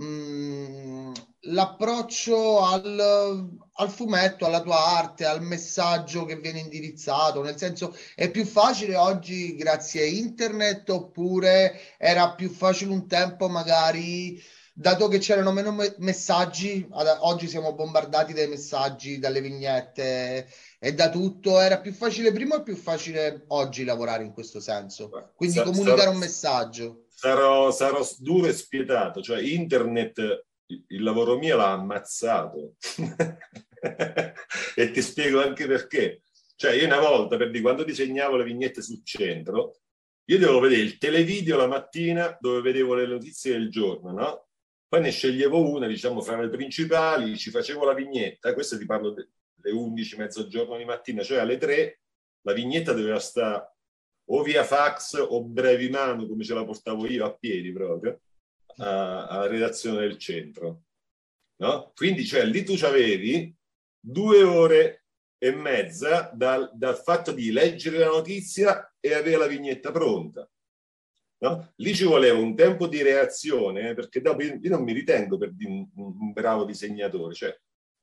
Mm, 0.00 1.12
l'approccio 1.40 2.60
al, 2.64 3.58
al, 3.72 3.90
fumetto, 3.90 4.46
alla 4.46 4.62
tua 4.62 4.78
arte, 4.96 5.24
al 5.24 5.42
messaggio 5.42 6.24
che 6.24 6.36
viene 6.36 6.60
indirizzato, 6.60 7.42
nel 7.42 7.56
senso 7.56 7.96
è 8.14 8.30
più 8.30 8.44
facile 8.44 8.94
oggi 8.94 9.56
grazie 9.56 10.02
a 10.02 10.06
internet 10.06 10.88
oppure 10.90 11.96
era 11.98 12.32
più 12.34 12.48
facile 12.48 12.92
un 12.92 13.08
tempo 13.08 13.48
magari 13.48 14.40
dato 14.72 15.08
che 15.08 15.18
c'erano 15.18 15.50
meno 15.50 15.72
me- 15.72 15.96
messaggi, 15.98 16.86
ad- 16.92 17.18
oggi 17.22 17.48
siamo 17.48 17.74
bombardati 17.74 18.32
dai 18.32 18.46
messaggi, 18.46 19.18
dalle 19.18 19.40
vignette 19.40 20.48
e 20.78 20.94
da 20.94 21.10
tutto, 21.10 21.58
era 21.58 21.78
più 21.80 21.92
facile 21.92 22.30
prima 22.30 22.54
o 22.56 22.62
più 22.62 22.76
facile 22.76 23.44
oggi 23.48 23.82
lavorare 23.82 24.22
in 24.22 24.32
questo 24.32 24.60
senso? 24.60 25.10
Quindi 25.34 25.60
comunicare 25.62 26.08
un 26.10 26.18
messaggio. 26.18 27.02
Sarò, 27.20 27.72
sarò 27.72 28.00
duro 28.20 28.46
e 28.46 28.52
spietato, 28.52 29.20
cioè 29.20 29.42
internet 29.42 30.44
il 30.66 31.02
lavoro 31.02 31.36
mio 31.36 31.56
l'ha 31.56 31.72
ammazzato 31.72 32.76
e 34.76 34.90
ti 34.92 35.02
spiego 35.02 35.42
anche 35.42 35.66
perché. 35.66 36.22
Cioè 36.54 36.74
io 36.74 36.86
una 36.86 37.00
volta, 37.00 37.36
per 37.36 37.50
dire, 37.50 37.62
quando 37.62 37.82
disegnavo 37.82 38.36
le 38.36 38.44
vignette 38.44 38.82
sul 38.82 39.00
centro, 39.02 39.80
io 40.26 40.38
devo 40.38 40.60
vedere 40.60 40.82
il 40.82 40.96
televideo 40.96 41.56
la 41.56 41.66
mattina 41.66 42.38
dove 42.38 42.60
vedevo 42.60 42.94
le 42.94 43.08
notizie 43.08 43.50
del 43.50 43.68
giorno, 43.68 44.12
no? 44.12 44.46
Poi 44.86 45.00
ne 45.00 45.10
sceglievo 45.10 45.72
una, 45.72 45.88
diciamo, 45.88 46.20
fra 46.20 46.40
le 46.40 46.48
principali, 46.48 47.36
ci 47.36 47.50
facevo 47.50 47.84
la 47.84 47.94
vignetta, 47.94 48.54
questo 48.54 48.78
ti 48.78 48.86
parlo 48.86 49.10
delle 49.10 49.76
11, 49.76 50.18
mezzogiorno 50.18 50.76
di 50.76 50.84
mattina, 50.84 51.24
cioè 51.24 51.38
alle 51.38 51.56
3 51.56 52.00
la 52.42 52.52
vignetta 52.52 52.92
doveva 52.92 53.18
stare 53.18 53.77
o 54.30 54.42
via 54.42 54.64
fax 54.64 55.14
o 55.28 55.42
brevi 55.44 55.88
mano, 55.88 56.26
come 56.26 56.44
ce 56.44 56.54
la 56.54 56.64
portavo 56.64 57.06
io 57.06 57.24
a 57.24 57.34
piedi 57.34 57.72
proprio, 57.72 58.20
alla 58.76 59.46
redazione 59.46 60.00
del 60.00 60.18
centro. 60.18 60.82
No? 61.60 61.92
Quindi 61.94 62.24
cioè, 62.24 62.44
lì 62.44 62.62
tu 62.64 62.74
avevi 62.84 63.54
due 63.98 64.42
ore 64.42 65.04
e 65.38 65.52
mezza 65.52 66.30
dal, 66.34 66.70
dal 66.74 66.96
fatto 66.96 67.32
di 67.32 67.50
leggere 67.50 67.98
la 67.98 68.08
notizia 68.08 68.92
e 69.00 69.14
avere 69.14 69.36
la 69.36 69.46
vignetta 69.46 69.90
pronta. 69.90 70.48
No? 71.40 71.72
Lì 71.76 71.94
ci 71.94 72.04
voleva 72.04 72.38
un 72.38 72.54
tempo 72.56 72.88
di 72.88 73.00
reazione, 73.00 73.90
eh, 73.90 73.94
perché 73.94 74.20
dopo 74.20 74.42
io, 74.42 74.58
io, 74.60 74.70
non 74.70 74.82
mi 74.82 74.92
ritengo 74.92 75.38
per 75.38 75.52
un, 75.60 75.88
un, 75.94 76.32
bravo 76.32 76.64
disegnatore, 76.64 77.34
cioè 77.34 77.56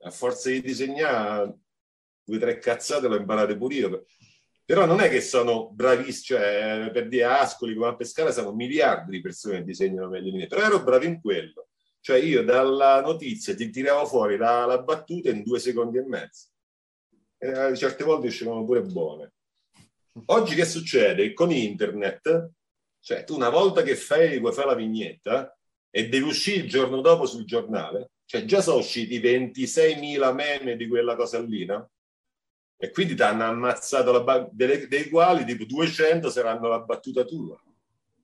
a 0.03 0.11
forza 0.11 0.49
di 0.49 0.61
disegnare 0.61 1.53
due 2.23 2.37
o 2.37 2.39
tre 2.39 2.57
cazzate 2.59 3.07
l'ho 3.07 3.17
imparate 3.17 3.57
pure 3.57 3.75
io. 3.75 4.05
Però 4.65 4.85
non 4.85 4.99
è 4.99 5.09
che 5.09 5.21
sono 5.21 5.69
bravissimo, 5.69 6.39
cioè 6.39 6.89
per 6.91 7.07
dire 7.07 7.25
Ascoli 7.25 7.75
come 7.75 7.87
a 7.87 7.95
Pescara 7.95 8.31
sono 8.31 8.51
miliardi 8.53 9.11
di 9.11 9.21
persone 9.21 9.57
che 9.57 9.63
disegnano 9.63 10.09
meglio 10.09 10.31
di 10.31 10.37
me, 10.37 10.47
però 10.47 10.63
ero 10.63 10.83
bravo 10.83 11.05
in 11.05 11.21
quello. 11.21 11.67
Cioè 11.99 12.17
io 12.17 12.43
dalla 12.43 13.01
notizia 13.01 13.55
ti 13.55 13.69
tiravo 13.69 14.05
fuori 14.05 14.37
la, 14.37 14.65
la 14.65 14.81
battuta 14.81 15.29
in 15.29 15.43
due 15.43 15.59
secondi 15.59 15.97
e 15.97 16.05
mezzo. 16.05 16.47
E 17.37 17.75
certe 17.75 18.03
volte 18.03 18.27
uscivano 18.27 18.65
pure 18.65 18.81
buone. 18.81 19.33
Oggi 20.27 20.55
che 20.55 20.65
succede? 20.65 21.33
Con 21.33 21.51
internet 21.51 22.53
cioè, 23.05 23.23
tu 23.23 23.35
una 23.35 23.49
volta 23.49 23.83
che 23.83 23.95
fai, 23.95 24.41
fare 24.51 24.67
la 24.67 24.73
vignetta 24.73 25.55
e 25.91 26.09
devi 26.09 26.25
uscire 26.25 26.63
il 26.63 26.67
giorno 26.67 27.01
dopo 27.01 27.27
sul 27.27 27.45
giornale, 27.45 28.13
cioè 28.25 28.45
già 28.45 28.61
sono 28.61 28.79
usciti 28.79 29.19
26.000 29.19 30.33
meme 30.33 30.75
di 30.75 30.87
quella 30.87 31.15
cosa 31.15 31.39
lì, 31.39 31.65
no? 31.65 31.91
E 32.77 32.91
quindi 32.91 33.15
ti 33.15 33.21
hanno 33.21 33.45
ammazzato 33.45 34.11
la 34.11 34.21
ba- 34.21 34.49
delle, 34.51 34.87
dei 34.87 35.09
quali 35.09 35.45
tipo 35.45 35.63
200 35.65 36.29
saranno 36.29 36.67
la 36.67 36.79
battuta 36.79 37.23
tua. 37.23 37.57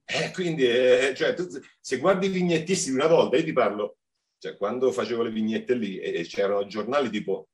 E 0.06 0.32
quindi, 0.34 0.66
eh, 0.68 1.14
cioè, 1.16 1.34
tu, 1.34 1.48
se 1.80 1.98
guardi 1.98 2.26
i 2.28 2.30
vignettisti 2.30 2.92
una 2.92 3.08
volta, 3.08 3.38
io 3.38 3.44
ti 3.44 3.54
parlo, 3.54 3.98
cioè, 4.38 4.58
quando 4.58 4.92
facevo 4.92 5.24
le 5.24 5.32
vignette 5.32 5.74
lì 5.74 6.00
e, 6.00 6.20
e 6.20 6.24
c'erano 6.24 6.66
giornali 6.66 7.10
tipo, 7.10 7.50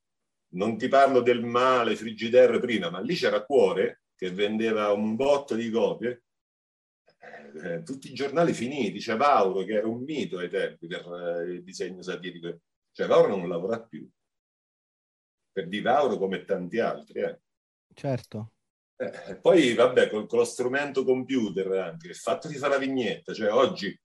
non 0.49 0.77
ti 0.77 0.87
parlo 0.87 1.21
del 1.21 1.43
male, 1.43 1.95
Frigidaire 1.95 2.59
prima, 2.59 2.89
ma 2.89 2.99
lì 2.99 3.13
c'era 3.13 3.43
Cuore 3.43 4.01
che 4.15 4.31
vendeva 4.31 4.91
un 4.91 5.15
botto 5.15 5.53
di 5.53 5.69
copie. 5.69 6.23
Eh, 7.63 7.83
tutti 7.83 8.09
i 8.09 8.13
giornali 8.13 8.53
finiti, 8.53 8.99
c'è 8.99 9.15
Vauro 9.15 9.63
che 9.63 9.73
era 9.73 9.87
un 9.87 10.03
mito 10.03 10.37
ai 10.39 10.49
tempi 10.49 10.87
per 10.87 11.05
eh, 11.45 11.51
il 11.51 11.63
disegno 11.63 12.01
satirico, 12.01 12.59
cioè 12.91 13.07
Vauro 13.07 13.35
non 13.35 13.49
lavora 13.49 13.81
più, 13.81 14.07
per 15.57 15.67
di 15.67 15.81
Vauro 15.81 16.19
come 16.19 16.45
tanti 16.45 16.77
altri. 16.77 17.21
Eh. 17.21 17.39
Certo. 17.95 18.51
Eh, 18.95 19.37
poi 19.37 19.73
vabbè, 19.73 20.07
con, 20.07 20.27
con, 20.27 20.37
lo 20.37 20.45
strumento 20.45 21.03
computer 21.03 21.71
anche, 21.71 22.09
il 22.09 22.15
fatto 22.15 22.47
di 22.47 22.57
fare 22.57 22.73
la 22.73 22.79
vignetta, 22.79 23.33
cioè 23.33 23.51
oggi 23.51 23.99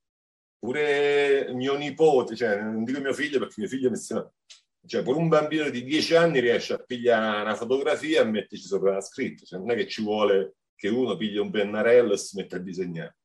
pure 0.59 1.53
mio 1.53 1.77
nipote, 1.77 2.37
cioè 2.37 2.59
non 2.59 2.85
dico 2.85 3.01
mio 3.01 3.13
figlio 3.13 3.39
perché 3.39 3.55
mio 3.59 3.69
figlio 3.69 3.91
mi 3.91 3.97
sta... 3.97 4.31
Cioè, 4.85 5.03
pure 5.03 5.19
un 5.19 5.29
bambino 5.29 5.69
di 5.69 5.85
10 5.85 6.17
anni 6.17 6.41
riesce 6.41 6.73
a 6.73 6.79
pigliare 6.79 7.43
una 7.43 7.55
fotografia 7.55 8.23
e 8.23 8.25
metterci 8.25 8.67
sopra 8.67 8.95
la 8.95 9.01
scritta. 9.01 9.45
Cioè, 9.45 9.61
non 9.61 9.71
è 9.71 9.77
che 9.77 9.87
ci 9.87 10.03
vuole 10.03 10.55
che 10.75 10.89
uno 10.89 11.17
piglia 11.17 11.43
un 11.43 11.51
pennarello 11.51 12.15
e 12.15 12.17
si 12.17 12.37
mette 12.37 12.57
a 12.57 12.59
disegnare. 12.59 13.17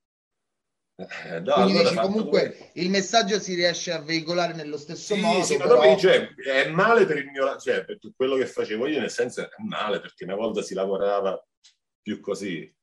Eh, 1.00 1.40
no, 1.42 1.54
Quindi 1.54 1.72
allora 1.74 1.90
dici, 1.90 1.96
comunque 1.96 2.50
pure... 2.50 2.72
il 2.74 2.90
messaggio 2.90 3.40
si 3.40 3.54
riesce 3.54 3.92
a 3.92 4.02
veicolare 4.02 4.54
nello 4.54 4.78
stesso 4.78 5.14
sì, 5.14 5.22
modo. 5.22 5.44
Sì, 5.44 5.58
però... 5.58 5.76
Dopo, 5.76 5.96
cioè, 5.98 6.34
è 6.34 6.70
male 6.70 7.06
per 7.06 7.18
il 7.18 7.28
mio 7.28 7.56
cioè, 7.58 7.86
per 7.86 8.00
quello 8.16 8.36
che 8.36 8.48
facevo 8.48 8.88
io, 8.88 9.00
nel 9.00 9.12
senso 9.12 9.42
è 9.42 9.50
male 9.58 10.00
perché 10.00 10.24
una 10.24 10.34
volta 10.36 10.64
si 10.64 10.74
lavorava 10.74 11.40
più 12.02 12.20
così. 12.20 12.74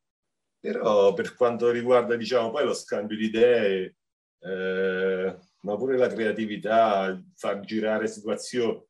Però 0.60 1.12
per 1.12 1.34
quanto 1.34 1.70
riguarda, 1.70 2.14
diciamo, 2.14 2.50
poi 2.50 2.64
lo 2.64 2.72
scambio 2.72 3.16
di 3.16 3.24
idee, 3.24 3.96
eh, 4.38 5.36
ma 5.62 5.76
pure 5.76 5.98
la 5.98 6.06
creatività, 6.06 7.20
far 7.34 7.60
girare 7.60 8.06
situazioni, 8.06 8.80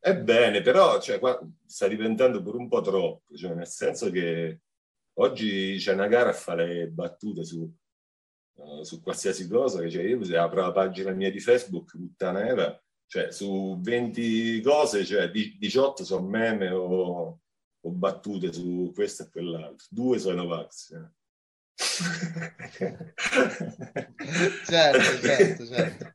è 0.00 0.16
bene, 0.16 0.62
però 0.62 1.00
cioè, 1.00 1.20
sta 1.64 1.86
diventando 1.86 2.42
pure 2.42 2.58
un 2.58 2.68
po' 2.68 2.80
troppo, 2.80 3.36
cioè, 3.36 3.54
nel 3.54 3.68
senso 3.68 4.10
che 4.10 4.62
oggi 5.18 5.76
c'è 5.78 5.92
una 5.92 6.08
gara 6.08 6.30
a 6.30 6.34
fare 6.34 6.88
battute 6.88 7.44
su 7.44 7.72
uh, 8.58 8.82
su 8.82 9.00
qualsiasi 9.00 9.48
cosa, 9.48 9.88
cioè 9.88 10.02
io 10.02 10.22
se 10.24 10.36
apro 10.36 10.60
la 10.60 10.72
pagina 10.72 11.12
mia 11.12 11.30
di 11.30 11.40
Facebook, 11.40 11.96
puttanera, 11.96 12.80
cioè 13.06 13.32
su 13.32 13.78
20 13.80 14.60
cose, 14.60 15.04
cioè 15.04 15.30
18 15.30 16.04
sono 16.04 16.26
meme 16.26 16.70
o, 16.70 17.40
o, 17.80 17.90
battute 17.90 18.52
su 18.52 18.92
questo 18.94 19.24
e 19.24 19.30
quell'altro, 19.30 19.86
due 19.90 20.18
sono 20.18 20.42
Novax. 20.42 20.92
Eh. 20.92 21.16
certo, 24.66 25.26
certo, 25.26 25.66
certo. 25.66 26.12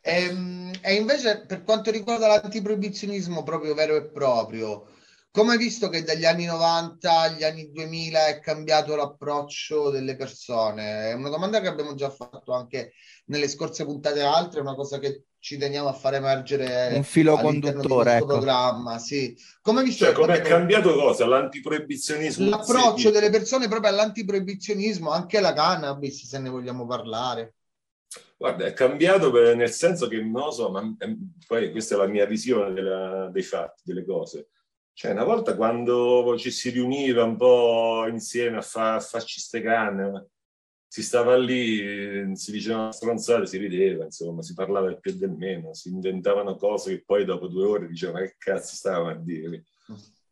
E, 0.00 0.24
ehm, 0.24 0.72
e, 0.80 0.94
invece 0.94 1.44
per 1.46 1.62
quanto 1.62 1.90
riguarda 1.92 2.26
l'antiproibizionismo 2.26 3.44
proprio 3.44 3.74
vero 3.74 3.94
e 3.94 4.04
proprio, 4.10 4.88
come 5.32 5.52
hai 5.52 5.58
visto 5.58 5.88
che 5.88 6.04
dagli 6.04 6.26
anni 6.26 6.44
90 6.44 7.20
agli 7.20 7.42
anni 7.42 7.70
2000 7.72 8.26
è 8.26 8.38
cambiato 8.38 8.94
l'approccio 8.94 9.88
delle 9.88 10.14
persone? 10.14 11.08
È 11.08 11.12
una 11.14 11.30
domanda 11.30 11.60
che 11.60 11.68
abbiamo 11.68 11.94
già 11.94 12.10
fatto 12.10 12.52
anche 12.52 12.92
nelle 13.26 13.48
scorse 13.48 13.86
puntate 13.86 14.20
altre, 14.20 14.58
è 14.58 14.62
una 14.62 14.74
cosa 14.74 14.98
che 14.98 15.24
ci 15.38 15.56
teniamo 15.56 15.88
a 15.88 15.94
far 15.94 16.14
emergere 16.14 16.92
un 16.94 17.02
filo 17.02 17.36
conduttore 17.36 18.16
ecco. 18.16 18.26
programma 18.26 18.98
sì. 18.98 19.36
come 19.60 19.80
hai 19.80 19.86
visto 19.86 20.04
cioè, 20.04 20.14
come 20.14 20.36
è 20.36 20.40
cambiato 20.40 20.94
cosa? 20.94 21.26
l'antiproibizionismo 21.26 22.48
l'approccio 22.48 23.08
sì. 23.08 23.10
delle 23.10 23.28
persone 23.28 23.66
proprio 23.66 23.90
all'antiproibizionismo 23.90 25.10
anche 25.10 25.40
la 25.40 25.52
cannabis 25.52 26.28
se 26.28 26.38
ne 26.38 26.48
vogliamo 26.48 26.86
parlare 26.86 27.54
Guarda, 28.36 28.66
è 28.66 28.72
cambiato 28.72 29.30
per, 29.30 29.56
nel 29.56 29.70
senso 29.70 30.08
che 30.08 30.20
non 30.20 30.52
so, 30.52 30.68
ma 30.70 30.96
poi 31.46 31.70
questa 31.70 31.94
è 31.94 31.98
la 31.98 32.08
mia 32.08 32.26
visione 32.26 32.72
della, 32.72 33.28
dei 33.32 33.42
fatti, 33.42 33.82
delle 33.84 34.04
cose. 34.04 34.48
Cioè, 34.94 35.12
una 35.12 35.24
volta 35.24 35.56
quando 35.56 36.36
ci 36.38 36.50
si 36.50 36.70
riuniva 36.70 37.24
un 37.24 37.36
po' 37.36 38.06
insieme 38.08 38.58
a, 38.58 38.62
fa, 38.62 38.96
a 38.96 39.00
farci 39.00 39.40
ste 39.40 39.62
canne, 39.62 40.28
si 40.86 41.02
stava 41.02 41.36
lì, 41.38 42.36
si 42.36 42.52
dicevano 42.52 42.92
stronzate, 42.92 43.46
si 43.46 43.56
rideva, 43.56 44.04
insomma, 44.04 44.42
si 44.42 44.52
parlava 44.52 44.88
del 44.88 45.00
più 45.00 45.12
e 45.12 45.16
del 45.16 45.30
meno, 45.30 45.72
si 45.72 45.88
inventavano 45.88 46.56
cose 46.56 46.96
che 46.96 47.02
poi 47.02 47.24
dopo 47.24 47.48
due 47.48 47.64
ore 47.64 47.88
dicevano 47.88 48.26
che 48.26 48.34
cazzo 48.36 48.74
stavano 48.74 49.08
a 49.08 49.14
dire. 49.14 49.64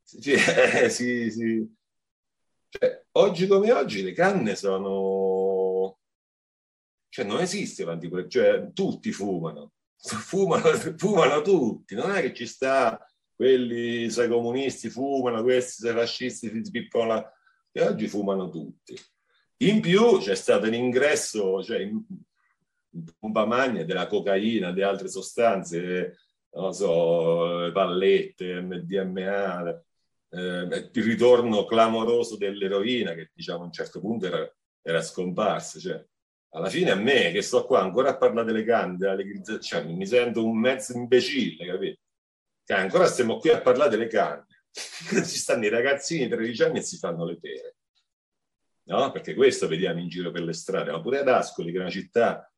Cioè, 0.05 0.89
sì, 0.91 1.31
sì. 1.31 1.75
Cioè, 2.69 3.05
oggi 3.13 3.47
come 3.47 3.73
oggi 3.73 4.03
le 4.03 4.13
canne 4.13 4.55
sono... 4.55 5.99
Cioè, 7.09 7.25
non 7.25 7.41
esiste 7.41 7.85
l'antiquario, 7.85 8.29
cioè 8.29 8.71
tutti 8.75 9.11
fumano. 9.13 9.73
fumano, 9.97 10.71
fumano 10.97 11.41
tutti, 11.41 11.95
non 11.95 12.11
è 12.11 12.21
che 12.21 12.35
ci 12.35 12.47
sta 12.47 13.03
quelli 13.41 14.11
sai 14.11 14.29
comunisti 14.29 14.91
fumano, 14.91 15.43
questi 15.43 15.81
sai 15.81 15.95
fascisti 15.95 16.51
si 16.51 16.63
spippano 16.63 17.07
la... 17.07 17.33
e 17.73 17.83
oggi 17.83 18.07
fumano 18.07 18.51
tutti. 18.51 18.95
In 19.63 19.81
più 19.81 20.19
c'è 20.19 20.35
stato 20.35 20.67
l'ingresso, 20.67 21.63
cioè 21.63 21.79
in, 21.79 22.05
in 22.91 23.05
pompa 23.19 23.47
magna 23.47 23.83
della 23.83 24.07
cocaina, 24.09 24.73
di 24.73 24.83
altre 24.83 25.09
sostanze, 25.09 26.19
non 26.51 26.75
so, 26.75 27.71
pallette, 27.73 28.61
MDMA, 28.61 29.71
eh, 30.29 30.91
il 30.93 31.03
ritorno 31.03 31.65
clamoroso 31.65 32.37
dell'eroina 32.37 33.15
che 33.15 33.31
diciamo 33.33 33.63
a 33.63 33.65
un 33.65 33.73
certo 33.73 34.01
punto 34.01 34.27
era, 34.27 34.55
era 34.83 35.01
scomparsa. 35.01 35.79
Cioè, 35.79 36.05
alla 36.51 36.69
fine 36.69 36.91
a 36.91 36.95
me 36.97 37.31
che 37.33 37.41
sto 37.41 37.65
qua 37.65 37.81
ancora 37.81 38.11
a 38.11 38.17
parlare 38.19 38.53
delle 38.53 38.65
canne, 38.65 38.99
della 38.99 39.15
legalizzazione, 39.15 39.95
mi 39.95 40.07
sento 40.07 40.45
un 40.45 40.59
mezzo 40.59 40.93
imbecille, 40.93 41.65
capito? 41.65 42.01
Cioè, 42.71 42.79
ancora 42.79 43.07
stiamo 43.07 43.39
qui 43.39 43.51
a 43.51 43.61
parlare 43.61 43.91
delle 43.91 44.07
canne. 44.07 44.47
Ci 44.73 45.25
stanno 45.25 45.65
i 45.65 45.71
ragazzini 45.71 46.23
di 46.23 46.31
13 46.31 46.63
anni 46.63 46.79
e 46.79 46.83
si 46.83 46.99
fanno 46.99 47.25
le 47.25 47.37
pere. 47.37 47.79
No? 48.85 49.11
Perché 49.11 49.35
questo 49.35 49.67
vediamo 49.67 49.99
in 49.99 50.09
giro 50.09 50.31
per 50.31 50.43
le 50.43 50.53
strade, 50.53 50.93
ma 50.93 51.01
pure 51.01 51.19
ad 51.19 51.27
Ascoli, 51.27 51.73
che 51.73 51.79
è 51.79 51.81
una 51.81 51.91
città 51.91 52.49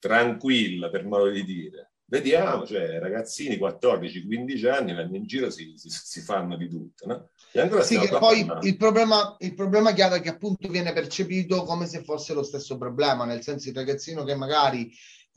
tranquilla, 0.00 0.90
per 0.90 1.06
modo 1.06 1.28
di 1.30 1.44
dire. 1.44 1.92
Vediamo, 2.06 2.66
cioè 2.66 2.98
ragazzini 2.98 3.54
14-15 3.56 4.68
anni 4.70 4.92
vanno 4.92 5.14
in 5.14 5.24
giro 5.24 5.50
si, 5.50 5.74
si, 5.76 5.88
si 5.88 6.20
fanno 6.20 6.56
di 6.56 6.68
tutto. 6.68 7.06
No? 7.06 7.82
sì, 7.82 7.96
che 7.96 8.08
poi 8.08 8.44
il 8.62 8.76
problema, 8.76 9.36
il 9.38 9.54
problema 9.54 9.92
chiave 9.92 10.16
è 10.16 10.20
che 10.20 10.30
appunto 10.30 10.66
viene 10.68 10.92
percepito 10.92 11.62
come 11.62 11.86
se 11.86 12.02
fosse 12.02 12.34
lo 12.34 12.42
stesso 12.42 12.76
problema, 12.76 13.24
nel 13.24 13.42
senso 13.42 13.68
il 13.68 13.76
ragazzino 13.76 14.24
che 14.24 14.34
magari 14.34 14.90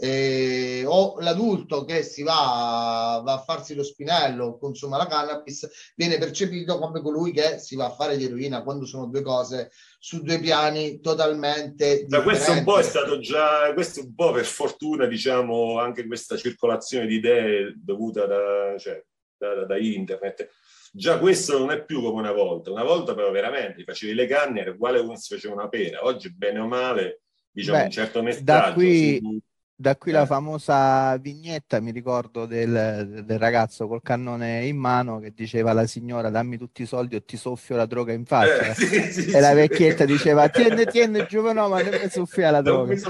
eh, 0.03 0.83
o 0.83 1.19
l'adulto 1.19 1.85
che 1.85 2.01
si 2.01 2.23
va, 2.23 3.21
va, 3.23 3.33
a 3.33 3.43
farsi 3.43 3.75
lo 3.75 3.83
spinello, 3.83 4.57
consuma 4.57 4.97
la 4.97 5.05
cannabis, 5.05 5.93
viene 5.95 6.17
percepito 6.17 6.79
come 6.79 7.01
colui 7.01 7.31
che 7.31 7.59
si 7.59 7.75
va 7.75 7.85
a 7.85 7.91
fare 7.91 8.15
l'eroina, 8.15 8.63
quando 8.63 8.85
sono 8.85 9.05
due 9.05 9.21
cose 9.21 9.69
su 9.99 10.23
due 10.23 10.39
piani 10.39 10.99
totalmente 11.01 12.05
da 12.07 12.23
questo 12.23 12.53
un 12.53 12.63
po' 12.63 12.79
è 12.79 12.81
stato 12.81 13.19
già 13.19 13.71
questo 13.75 13.99
un 13.99 14.15
po' 14.15 14.31
per 14.31 14.45
fortuna 14.45 15.05
diciamo 15.05 15.77
anche 15.77 16.07
questa 16.07 16.35
circolazione 16.35 17.05
di 17.05 17.17
idee 17.17 17.73
dovuta 17.75 18.25
da, 18.25 18.75
cioè, 18.79 18.99
da, 19.37 19.65
da 19.65 19.77
internet. 19.77 20.49
Già 20.91 21.19
questo 21.19 21.59
non 21.59 21.69
è 21.69 21.85
più 21.85 22.01
come 22.01 22.19
una 22.19 22.31
volta. 22.31 22.71
Una 22.71 22.83
volta 22.83 23.13
però 23.13 23.29
veramente 23.29 23.83
facevi 23.83 24.15
le 24.15 24.25
canne 24.25 24.61
era 24.61 24.71
uguale 24.71 24.99
come 25.01 25.17
si 25.17 25.35
faceva 25.35 25.53
una 25.53 25.69
pera. 25.69 26.03
Oggi 26.03 26.33
bene 26.33 26.57
o 26.57 26.65
male 26.65 27.21
diciamo 27.51 27.77
Beh, 27.77 27.83
un 27.83 27.91
certo 27.91 28.23
messaggio 28.23 28.43
da 28.43 28.73
qui 28.73 29.19
su 29.21 29.41
da 29.81 29.97
qui 29.97 30.11
la 30.11 30.21
eh. 30.21 30.27
famosa 30.27 31.17
vignetta, 31.17 31.79
mi 31.79 31.89
ricordo 31.89 32.45
del, 32.45 33.23
del, 33.25 33.39
ragazzo 33.39 33.87
col 33.87 34.03
cannone 34.03 34.65
in 34.65 34.77
mano 34.77 35.19
che 35.19 35.33
diceva 35.33 35.71
alla 35.71 35.87
signora 35.87 36.29
dammi 36.29 36.55
tutti 36.57 36.83
i 36.83 36.85
soldi 36.85 37.15
o 37.15 37.23
ti 37.23 37.35
soffio 37.35 37.75
la 37.75 37.87
droga 37.87 38.13
in 38.13 38.25
faccia. 38.25 38.67
Eh, 38.67 38.73
sì, 38.75 39.11
sì, 39.11 39.31
e 39.31 39.39
la 39.39 39.55
vecchietta 39.55 40.05
diceva 40.05 40.47
tieni, 40.49 40.85
tieni, 40.85 41.25
giovane, 41.27 41.67
ma 41.67 41.81
non 41.81 41.99
mi 41.99 42.09
soffia 42.09 42.51
la 42.51 42.61
droga. 42.61 42.95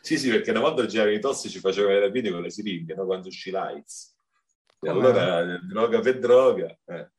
sì, 0.00 0.16
sì, 0.16 0.30
perché 0.30 0.50
una 0.50 0.60
volta 0.60 0.86
c'erano 0.86 1.10
i 1.10 1.20
tossici 1.20 1.58
facevano 1.58 1.94
le 1.94 2.00
rapine 2.00 2.30
con 2.30 2.42
le 2.42 2.50
siringhe, 2.50 2.94
no? 2.94 3.06
quando 3.06 3.26
uscì 3.26 3.50
l'AIDS. 3.50 4.14
E 4.82 4.88
allora 4.88 5.58
droga 5.68 5.98
per 5.98 6.18
droga. 6.20 6.78
Eh. 6.86 7.10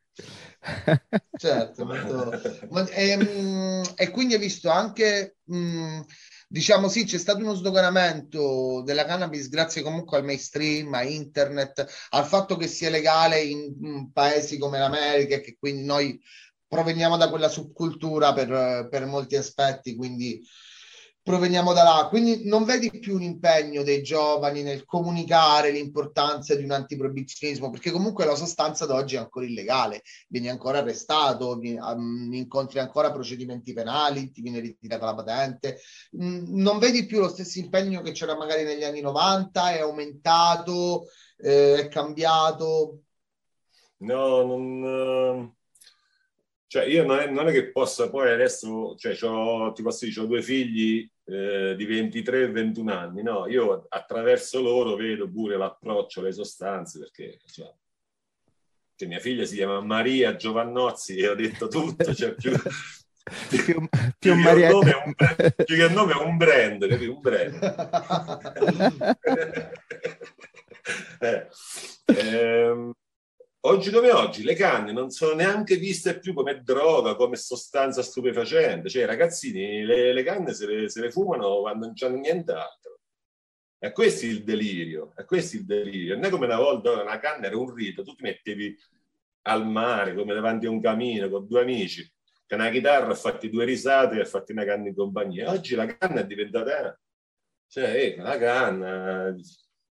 certo, 1.36 1.86
molto... 1.86 2.32
Ma, 2.70 2.88
ehm, 2.92 3.84
e 3.98 4.10
quindi 4.10 4.36
hai 4.36 4.40
visto 4.40 4.70
anche... 4.70 5.36
Mh, 5.44 5.58
mm, 5.58 6.00
diciamo 6.52 6.90
sì, 6.90 7.06
c'è 7.06 7.18
stato 7.18 7.40
uno 7.40 7.54
sdoganamento 7.54 8.82
della 8.84 9.06
cannabis 9.06 9.48
grazie 9.48 9.82
comunque 9.82 10.18
al 10.18 10.26
mainstream, 10.26 10.94
a 10.94 11.04
internet, 11.04 11.88
al 12.10 12.26
fatto 12.26 12.58
che 12.58 12.68
sia 12.68 12.90
legale 12.90 13.40
in, 13.42 14.12
paesi 14.12 14.58
come 14.58 14.78
l'America 14.78 15.36
e 15.36 15.42
che 15.42 15.56
quindi 15.58 15.84
noi 15.86 16.22
proveniamo 16.68 17.16
da 17.16 17.30
quella 17.30 17.48
subcultura 17.48 18.34
per, 18.34 18.88
per 18.90 19.06
molti 19.06 19.38
aspetti, 19.38 19.96
quindi 19.96 20.46
proveniamo 21.23 21.73
da 21.73 21.84
là. 21.84 22.07
Quindi 22.10 22.47
non 22.47 22.63
vedi 22.63 22.89
più 22.99 23.15
un 23.15 23.21
impegno 23.21 23.84
dei 23.84 24.01
giovani 24.01 24.63
nel 24.63 24.86
comunicare 24.86 25.71
l'importanza 25.71 26.55
di 26.55 26.63
un 26.63 26.71
antiproibizionismo, 26.71 27.69
perché 27.69 27.91
comunque 27.91 28.25
la 28.25 28.36
sostanza 28.36 28.86
ad 28.86 28.91
oggi 28.91 29.15
è 29.15 29.19
ancora 29.19 29.45
illegale, 29.45 30.01
vieni 30.27 30.49
ancora 30.49 30.79
arrestato, 30.79 31.57
vieni, 31.57 31.79
um, 31.79 32.29
incontri 32.34 32.79
ancora 32.79 33.12
procedimenti 33.12 33.73
penali, 33.73 34.31
ti 34.31 34.41
viene 34.41 34.60
ritirata 34.60 35.05
la 35.05 35.15
patente. 35.15 35.79
Mm, 36.21 36.62
non 36.62 36.79
vedi 36.79 37.05
più 37.05 37.19
lo 37.19 37.29
stesso 37.29 37.60
impegno 37.60 38.01
che 38.01 38.12
c'era 38.12 38.36
magari 38.36 38.63
negli 38.63 38.84
anni 38.84 39.01
90, 39.01 39.73
è 39.73 39.79
aumentato, 39.81 41.05
eh, 41.38 41.75
è 41.81 41.88
cambiato? 41.88 43.03
No, 43.97 44.43
non... 44.43 45.55
Cioè, 46.71 46.86
io 46.86 47.03
non 47.03 47.19
è, 47.19 47.29
non 47.29 47.49
è, 47.49 47.51
che 47.51 47.69
possa 47.69 48.10
poi 48.10 48.31
adesso, 48.31 48.95
cioè, 48.95 49.13
ti 49.73 49.81
posso 49.81 50.05
dire, 50.05 50.21
ho 50.21 50.25
due 50.25 50.41
figli 50.41 51.05
eh, 51.25 51.75
di 51.75 51.84
23 51.84 52.43
e 52.43 52.49
21 52.49 52.93
anni, 52.93 53.23
no? 53.23 53.45
Io 53.49 53.88
attraverso 53.89 54.62
loro 54.62 54.95
vedo 54.95 55.29
pure 55.29 55.57
l'approccio 55.57 56.21
alle 56.21 56.31
sostanze, 56.31 56.99
perché 56.99 57.39
cioè, 57.45 57.69
cioè, 58.95 59.10
mia 59.10 59.19
figlia 59.19 59.43
si 59.43 59.55
chiama 59.55 59.81
Maria 59.81 60.38
Giovannozzi 60.38 61.17
e 61.17 61.27
ho 61.27 61.36
detto 61.36 61.67
tutto, 61.67 62.15
cioè 62.15 62.36
più, 62.36 62.53
più, 63.49 63.89
più, 64.17 64.36
Maria... 64.36 64.69
che 64.69 64.73
un, 64.73 65.13
più 65.65 65.75
che 65.75 65.89
nome 65.89 66.13
è 66.13 66.23
un 66.23 66.38
brand, 66.38 66.88
capito? 66.88 67.12
Un 67.12 67.19
brand. 67.19 67.60
eh, 71.19 71.47
ehm, 72.05 72.93
oggi 73.62 73.91
come 73.91 74.12
oggi 74.12 74.43
le 74.43 74.56
canne 74.56 74.91
non 74.91 75.10
sono 75.12 75.36
neanche 75.36 75.76
viste 75.76 76.19
più 76.19 76.34
come 76.34 76.62
droga, 76.63 77.15
come 77.15 77.36
sostanza 77.36 78.02
stupefacente. 78.02 78.89
Cioè, 78.89 79.04
i 79.04 79.06
ragazzini 79.06 79.84
le, 79.84 80.13
le 80.13 80.24
canne 80.24 80.54
se 80.54 80.65
le, 80.65 80.89
se 80.89 81.02
le, 81.02 81.12
fumano 81.12 81.60
quando 81.62 81.86
non 81.86 81.95
c'hanno 81.95 82.17
nient'altro. 82.17 83.00
E 83.80 83.91
questo 83.91 84.26
è 84.26 84.30
il 84.30 84.43
delirio, 84.43 85.13
è 85.15 85.26
questo 85.26 85.58
il 85.58 85.65
delirio. 85.65 86.15
Non 86.15 86.26
è 86.26 86.30
come 86.30 86.45
una 86.45 86.58
volta 86.58 87.02
una 87.02 87.19
canna 87.19 87.47
era 87.47 87.58
un 87.58 87.74
rito, 87.74 88.04
tu 88.04 88.13
ti 88.13 88.24
mettevi 88.24 88.78
al 89.43 89.67
mare 89.67 90.13
come 90.13 90.34
davanti 90.34 90.67
a 90.67 90.69
un 90.69 90.82
camino 90.82 91.30
con 91.30 91.47
due 91.47 91.62
amici, 91.62 92.08
con 92.47 92.60
una 92.60 92.69
chitarra, 92.69 93.12
ha 93.12 93.15
fatti 93.15 93.50
due 93.50 93.65
risate 93.65 94.17
e 94.17 94.21
ha 94.21 94.26
fatto 94.26 94.52
una 94.52 94.65
canna 94.65 94.88
in 94.88 94.95
compagnia. 94.95 95.50
Oggi 95.52 95.76
la 95.76 95.86
canna 95.88 96.21
è 96.21 96.26
diventata, 96.26 97.00
cioè, 97.67 97.95
eh, 97.95 98.15
la 98.17 98.38
canna, 98.38 99.36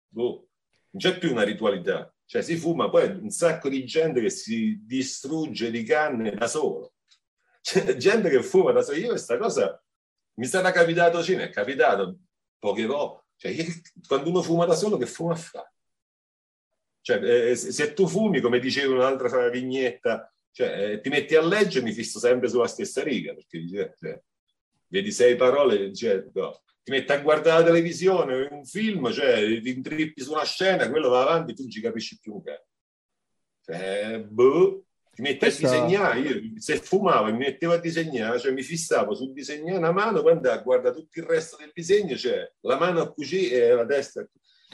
boh, 0.07 0.49
non 0.91 1.01
c'è 1.01 1.17
più 1.17 1.31
una 1.31 1.43
ritualità 1.43 2.13
cioè 2.29 2.43
si 2.43 2.57
fuma 2.57 2.91
poi 2.91 3.07
un 3.09 3.31
sacco 3.31 3.69
di 3.69 3.83
gente 3.85 4.21
che 4.21 4.29
si 4.29 4.79
distrugge 4.85 5.71
di 5.71 5.81
canne 5.81 6.35
da 6.35 6.45
solo. 6.45 6.93
C'è 7.59 7.95
gente 7.95 8.29
che 8.29 8.43
fuma 8.43 8.71
da 8.71 8.83
solo. 8.83 8.97
Io 8.99 9.07
questa 9.07 9.35
cosa 9.39 9.83
mi 10.35 10.45
sarà 10.45 10.69
capitato, 10.69 11.23
cioè, 11.23 11.37
mi 11.37 11.41
è 11.41 11.49
capitato 11.49 12.19
poche 12.59 12.85
volte. 12.85 13.23
Cioè, 13.35 13.55
quando 14.05 14.29
uno 14.29 14.43
fuma 14.43 14.65
da 14.65 14.75
solo, 14.75 14.97
che 14.97 15.07
fuma 15.07 15.33
fa? 15.33 15.67
Cioè, 17.01 17.49
eh, 17.49 17.55
se 17.55 17.93
tu 17.95 18.07
fumi, 18.07 18.41
come 18.41 18.59
diceva 18.59 18.93
un'altra 18.93 19.49
vignetta, 19.49 20.31
cioè, 20.51 20.91
eh, 20.91 21.01
ti 21.01 21.09
metti 21.09 21.33
a 21.33 21.41
leggere, 21.41 21.83
mi 21.83 21.93
fisso 21.93 22.19
sempre 22.19 22.47
sulla 22.47 22.67
stessa 22.67 23.01
riga, 23.01 23.33
perché 23.33 23.67
cioè, 23.97 24.21
vedi 24.85 25.11
sei 25.11 25.35
parole, 25.35 25.91
cioè, 25.95 26.23
no 26.31 26.61
ti 26.83 26.91
metti 26.91 27.11
a 27.11 27.21
guardare 27.21 27.59
la 27.59 27.65
televisione, 27.65 28.47
un 28.51 28.65
film, 28.65 29.11
cioè 29.11 29.61
ti 29.61 29.69
intrippi 29.69 30.21
su 30.21 30.31
una 30.31 30.45
scena, 30.45 30.89
quello 30.89 31.09
va 31.09 31.21
avanti, 31.21 31.53
tu 31.53 31.63
non 31.63 31.71
ci 31.71 31.81
capisci 31.81 32.19
più 32.19 32.33
un 32.33 32.43
cazzo. 32.43 32.67
Cioè, 33.61 34.19
boh, 34.27 34.85
ti 35.11 35.21
metti 35.21 35.39
Questo... 35.39 35.67
a 35.67 35.69
disegnare, 35.69 36.19
io 36.19 36.41
se 36.55 36.77
fumavo 36.77 37.27
e 37.27 37.31
mi 37.31 37.39
mettevo 37.39 37.73
a 37.73 37.79
disegnare, 37.79 38.39
cioè 38.39 38.51
mi 38.51 38.63
fissavo 38.63 39.13
sul 39.13 39.33
disegnare 39.33 39.77
una 39.77 39.91
mano, 39.91 40.21
quando 40.21 40.49
guarda 40.63 40.91
tutto 40.91 41.19
il 41.19 41.25
resto 41.25 41.57
del 41.57 41.71
disegno, 41.73 42.15
cioè 42.15 42.51
la 42.61 42.77
mano 42.77 43.01
a 43.01 43.11
cucire 43.11 43.67
e 43.67 43.73
la 43.73 43.85
testa 43.85 44.21
a 44.21 44.27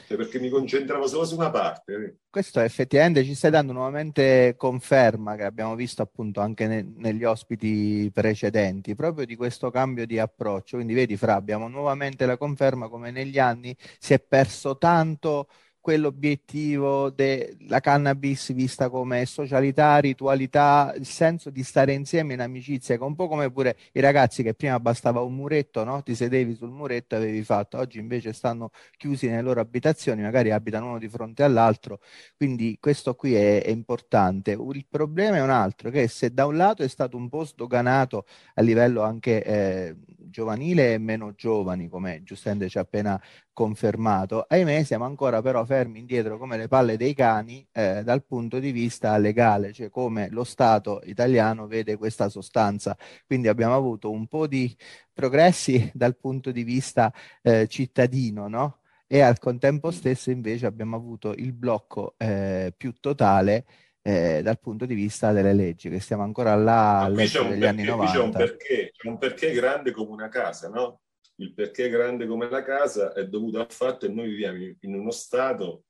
cioè 0.06 0.16
perché 0.16 0.38
mi 0.38 0.48
concentravo 0.48 1.06
solo 1.06 1.24
su 1.24 1.34
una 1.34 1.50
parte. 1.50 2.18
Questo 2.28 2.60
effettivamente 2.60 3.24
ci 3.24 3.34
stai 3.34 3.50
dando 3.50 3.72
nuovamente 3.72 4.54
conferma 4.56 5.36
che 5.36 5.44
abbiamo 5.44 5.74
visto 5.74 6.02
appunto 6.02 6.40
anche 6.40 6.66
ne- 6.66 6.92
negli 6.96 7.24
ospiti 7.24 8.10
precedenti, 8.12 8.94
proprio 8.94 9.24
di 9.24 9.36
questo 9.36 9.70
cambio 9.70 10.06
di 10.06 10.18
approccio. 10.18 10.76
Quindi 10.76 10.94
vedi 10.94 11.16
Fra, 11.16 11.34
abbiamo 11.34 11.68
nuovamente 11.68 12.26
la 12.26 12.36
conferma 12.36 12.88
come 12.88 13.10
negli 13.10 13.38
anni 13.38 13.74
si 13.98 14.12
è 14.12 14.20
perso 14.20 14.76
tanto 14.76 15.48
quell'obiettivo 15.86 17.10
della 17.10 17.78
cannabis 17.78 18.52
vista 18.52 18.88
come 18.90 19.24
socialità, 19.24 19.98
ritualità, 19.98 20.92
il 20.96 21.06
senso 21.06 21.48
di 21.48 21.62
stare 21.62 21.92
insieme 21.92 22.34
in 22.34 22.40
amicizia, 22.40 22.98
che 22.98 23.04
un 23.04 23.14
po' 23.14 23.28
come 23.28 23.52
pure 23.52 23.76
i 23.92 24.00
ragazzi 24.00 24.42
che 24.42 24.52
prima 24.52 24.80
bastava 24.80 25.20
un 25.20 25.36
muretto, 25.36 25.84
no? 25.84 26.02
ti 26.02 26.16
sedevi 26.16 26.56
sul 26.56 26.70
muretto 26.70 27.14
e 27.14 27.18
avevi 27.18 27.44
fatto, 27.44 27.78
oggi 27.78 28.00
invece 28.00 28.32
stanno 28.32 28.70
chiusi 28.96 29.28
nelle 29.28 29.42
loro 29.42 29.60
abitazioni, 29.60 30.22
magari 30.22 30.50
abitano 30.50 30.88
uno 30.88 30.98
di 30.98 31.08
fronte 31.08 31.44
all'altro, 31.44 32.00
quindi 32.36 32.78
questo 32.80 33.14
qui 33.14 33.36
è, 33.36 33.62
è 33.62 33.70
importante. 33.70 34.50
Il 34.50 34.86
problema 34.90 35.36
è 35.36 35.40
un 35.40 35.50
altro, 35.50 35.90
che 35.90 36.08
se 36.08 36.34
da 36.34 36.46
un 36.46 36.56
lato 36.56 36.82
è 36.82 36.88
stato 36.88 37.16
un 37.16 37.28
po' 37.28 37.44
sdoganato 37.44 38.26
a 38.54 38.60
livello 38.60 39.02
anche 39.02 39.40
eh, 39.44 39.96
giovanile 40.16 40.94
e 40.94 40.98
meno 40.98 41.32
giovani, 41.36 41.88
come 41.88 42.24
giustamente 42.24 42.68
ci 42.68 42.78
ha 42.78 42.80
appena 42.80 43.22
confermato. 43.56 44.44
Ahimè, 44.46 44.82
siamo 44.82 45.06
ancora 45.06 45.40
però 45.40 45.64
fermi 45.64 46.00
indietro 46.00 46.36
come 46.36 46.58
le 46.58 46.68
palle 46.68 46.98
dei 46.98 47.14
cani 47.14 47.66
eh, 47.72 48.02
dal 48.04 48.22
punto 48.22 48.58
di 48.58 48.70
vista 48.70 49.16
legale, 49.16 49.72
cioè 49.72 49.88
come 49.88 50.28
lo 50.28 50.44
Stato 50.44 51.00
italiano 51.04 51.66
vede 51.66 51.96
questa 51.96 52.28
sostanza. 52.28 52.94
Quindi 53.24 53.48
abbiamo 53.48 53.74
avuto 53.74 54.10
un 54.10 54.26
po' 54.26 54.46
di 54.46 54.76
progressi 55.10 55.90
dal 55.94 56.18
punto 56.18 56.52
di 56.52 56.64
vista 56.64 57.10
eh, 57.40 57.66
cittadino, 57.66 58.46
no? 58.46 58.80
E 59.06 59.20
al 59.20 59.38
contempo 59.38 59.90
stesso 59.90 60.30
invece 60.30 60.66
abbiamo 60.66 60.94
avuto 60.94 61.32
il 61.32 61.54
blocco 61.54 62.14
eh, 62.18 62.74
più 62.76 62.92
totale 63.00 63.64
eh, 64.02 64.42
dal 64.42 64.60
punto 64.60 64.84
di 64.84 64.94
vista 64.94 65.32
delle 65.32 65.54
leggi, 65.54 65.88
che 65.88 66.00
stiamo 66.00 66.24
ancora 66.24 66.54
là 66.56 67.04
all'epoca 67.04 67.48
degli 67.48 67.60
perché, 67.60 67.66
anni 67.68 67.84
90. 67.84 68.12
C'è 68.12 68.22
un, 68.22 68.30
perché, 68.32 68.92
c'è 68.94 69.08
un 69.08 69.18
perché 69.18 69.52
grande 69.52 69.92
come 69.92 70.12
una 70.12 70.28
casa, 70.28 70.68
no? 70.68 71.00
Il 71.36 71.52
perché 71.52 71.88
grande 71.88 72.26
come 72.26 72.48
la 72.48 72.62
casa 72.62 73.12
è 73.12 73.26
dovuto 73.26 73.58
al 73.58 73.70
fatto 73.70 74.06
che 74.06 74.12
noi 74.12 74.28
viviamo 74.28 74.74
in 74.80 74.94
uno 74.94 75.10
Stato 75.10 75.84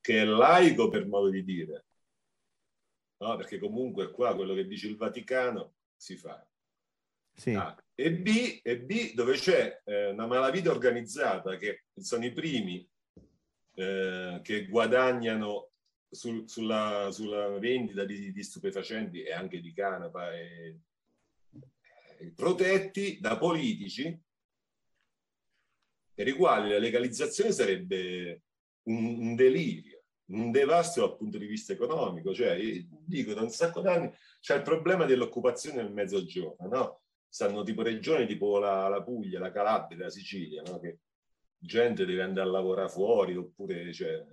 che 0.00 0.20
è 0.20 0.24
laico 0.24 0.88
per 0.88 1.06
modo 1.06 1.30
di 1.30 1.42
dire, 1.42 1.86
no? 3.18 3.36
perché 3.36 3.58
comunque 3.58 4.10
qua 4.10 4.34
quello 4.34 4.54
che 4.54 4.66
dice 4.66 4.88
il 4.88 4.96
Vaticano 4.96 5.76
si 5.96 6.16
fa. 6.16 6.46
Sì. 7.36 7.54
Ah, 7.54 7.76
e, 7.94 8.12
B, 8.12 8.60
e 8.62 8.80
B 8.80 9.14
dove 9.14 9.34
c'è 9.34 9.80
eh, 9.84 10.10
una 10.10 10.26
malavita 10.26 10.70
organizzata 10.70 11.56
che 11.56 11.84
sono 11.96 12.24
i 12.24 12.32
primi 12.32 12.86
eh, 13.74 14.40
che 14.42 14.66
guadagnano 14.66 15.70
sul, 16.08 16.48
sulla, 16.48 17.08
sulla, 17.10 17.58
vendita 17.58 18.04
di, 18.04 18.30
di, 18.30 18.42
stupefacenti 18.42 19.22
e 19.22 19.32
anche 19.32 19.60
di 19.60 19.72
canapa 19.72 20.32
e, 20.32 20.78
e 22.18 22.32
protetti 22.36 23.18
da 23.20 23.36
politici 23.36 24.16
per 26.14 26.28
i 26.28 26.32
quali 26.32 26.70
la 26.70 26.78
legalizzazione 26.78 27.50
sarebbe 27.52 28.42
un, 28.84 29.18
un 29.18 29.34
delirio, 29.34 30.02
un 30.26 30.50
devasto 30.50 31.00
dal 31.00 31.16
punto 31.16 31.38
di 31.38 31.46
vista 31.46 31.72
economico. 31.72 32.32
Cioè, 32.32 32.56
dico, 32.88 33.34
da 33.34 33.42
un 33.42 33.50
sacco 33.50 33.80
d'anni 33.80 34.10
c'è 34.40 34.56
il 34.56 34.62
problema 34.62 35.04
dell'occupazione 35.04 35.82
nel 35.82 35.92
mezzogiorno, 35.92 36.68
no? 36.68 37.00
Stanno 37.28 37.64
tipo 37.64 37.82
regioni 37.82 38.26
tipo 38.26 38.58
la, 38.58 38.88
la 38.88 39.02
Puglia, 39.02 39.40
la 39.40 39.50
Calabria, 39.50 40.04
la 40.04 40.10
Sicilia, 40.10 40.62
no? 40.62 40.78
Che 40.78 40.98
gente 41.58 42.04
deve 42.04 42.22
andare 42.22 42.48
a 42.48 42.52
lavorare 42.52 42.88
fuori 42.88 43.36
oppure 43.36 43.92
cioè, 43.92 44.24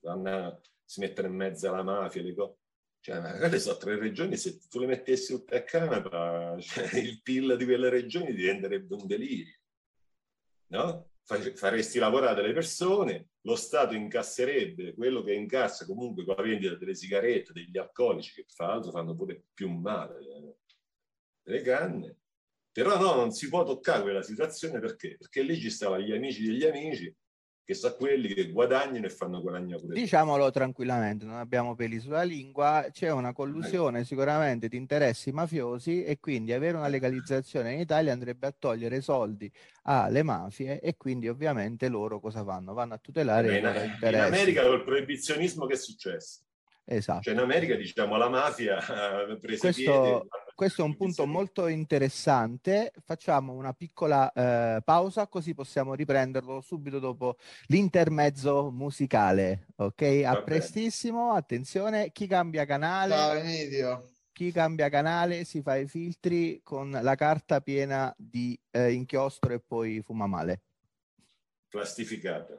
vanno, 0.00 0.60
si 0.84 1.00
mettono 1.00 1.28
in 1.28 1.34
mezzo 1.34 1.68
alla 1.68 1.82
mafia, 1.82 2.22
le 2.22 2.34
cose. 2.34 2.56
Cioè, 3.00 3.20
magari 3.20 3.58
sono 3.58 3.76
tre 3.78 3.98
regioni, 3.98 4.36
se 4.36 4.60
tu 4.68 4.78
le 4.78 4.86
mettessi 4.86 5.34
tutte 5.34 5.56
a 5.56 5.64
canapa, 5.64 6.56
cioè, 6.60 6.98
il 6.98 7.20
PIL 7.20 7.56
di 7.56 7.64
quelle 7.64 7.88
regioni 7.88 8.32
diventerebbe 8.32 8.94
un 8.94 9.06
delirio. 9.06 9.56
No? 10.68 11.11
Faresti 11.24 11.98
lavorare 11.98 12.40
delle 12.42 12.52
persone, 12.52 13.28
lo 13.42 13.56
Stato 13.56 13.94
incasserebbe 13.94 14.94
quello 14.94 15.22
che 15.22 15.32
incassa 15.32 15.86
comunque 15.86 16.24
con 16.24 16.34
la 16.36 16.42
vendita 16.42 16.74
delle 16.74 16.94
sigarette, 16.94 17.52
degli 17.52 17.78
alcolici, 17.78 18.34
che 18.34 18.44
fra 18.48 18.66
l'altro 18.66 18.90
fanno 18.90 19.14
pure 19.14 19.44
più 19.54 19.70
male 19.70 20.18
eh, 20.18 20.56
delle 21.42 21.62
canne. 21.62 22.16
Però 22.72 22.98
no, 22.98 23.14
non 23.14 23.32
si 23.32 23.48
può 23.48 23.64
toccare 23.64 24.02
quella 24.02 24.22
situazione 24.22 24.80
perché? 24.80 25.16
Perché 25.18 25.42
lì 25.42 25.58
ci 25.60 25.70
stavano 25.70 26.02
gli 26.02 26.12
amici 26.12 26.44
degli 26.44 26.64
amici 26.64 27.14
che 27.72 27.78
sono 27.78 27.94
quelli 27.94 28.32
che 28.32 28.50
guadagnano 28.50 29.06
e 29.06 29.10
fanno 29.10 29.40
guadagnare 29.40 29.80
pure. 29.80 29.94
Diciamolo 29.94 30.50
tranquillamente, 30.50 31.24
non 31.24 31.36
abbiamo 31.36 31.74
peli 31.74 31.98
sulla 31.98 32.22
lingua, 32.22 32.86
c'è 32.92 33.10
una 33.10 33.32
collusione 33.32 34.04
sicuramente 34.04 34.68
di 34.68 34.76
interessi 34.76 35.32
mafiosi 35.32 36.04
e 36.04 36.20
quindi 36.20 36.52
avere 36.52 36.76
una 36.76 36.88
legalizzazione 36.88 37.72
in 37.72 37.80
Italia 37.80 38.12
andrebbe 38.12 38.46
a 38.46 38.54
togliere 38.56 39.00
soldi 39.00 39.50
alle 39.84 40.22
mafie 40.22 40.80
e 40.80 40.96
quindi 40.96 41.28
ovviamente 41.28 41.88
loro 41.88 42.20
cosa 42.20 42.44
fanno? 42.44 42.72
Vanno 42.74 42.94
a 42.94 42.98
tutelare 42.98 43.48
Beh, 43.48 43.58
i 43.58 43.60
loro 43.60 43.80
interessi. 43.80 44.06
In 44.06 44.20
America 44.20 44.62
col 44.62 44.84
proibizionismo 44.84 45.66
che 45.66 45.74
è 45.74 45.78
successo? 45.78 46.40
Esatto. 46.84 47.22
Cioè 47.22 47.34
in 47.34 47.38
America 47.38 47.74
diciamo 47.76 48.16
la 48.16 48.28
mafia 48.28 48.76
ha 48.78 49.36
preso 49.40 49.60
questo, 49.60 49.82
piede, 49.82 50.28
questo 50.54 50.82
è 50.82 50.84
un 50.84 50.96
punto 50.96 51.26
molto 51.26 51.66
interessante. 51.66 52.92
Facciamo 53.04 53.52
una 53.52 53.72
piccola 53.72 54.30
eh, 54.32 54.82
pausa 54.82 55.26
così 55.26 55.54
possiamo 55.54 55.94
riprenderlo 55.94 56.60
subito 56.60 56.98
dopo 56.98 57.36
l'intermezzo 57.66 58.70
musicale. 58.70 59.66
Ok, 59.76 60.22
a 60.24 60.42
prestissimo. 60.42 61.32
Attenzione, 61.32 62.12
chi 62.12 62.26
cambia 62.26 62.64
canale? 62.64 63.14
Ciao 63.14 63.34
Emidio. 63.34 64.10
Chi 64.32 64.50
cambia 64.50 64.88
canale 64.88 65.44
si 65.44 65.60
fa 65.60 65.76
i 65.76 65.86
filtri 65.86 66.60
con 66.62 66.90
la 66.90 67.14
carta 67.14 67.60
piena 67.60 68.14
di 68.16 68.58
eh, 68.70 68.92
inchiostro 68.92 69.52
e 69.52 69.60
poi 69.60 70.00
fuma 70.00 70.26
male. 70.26 70.62
Plastificata. 71.68 72.54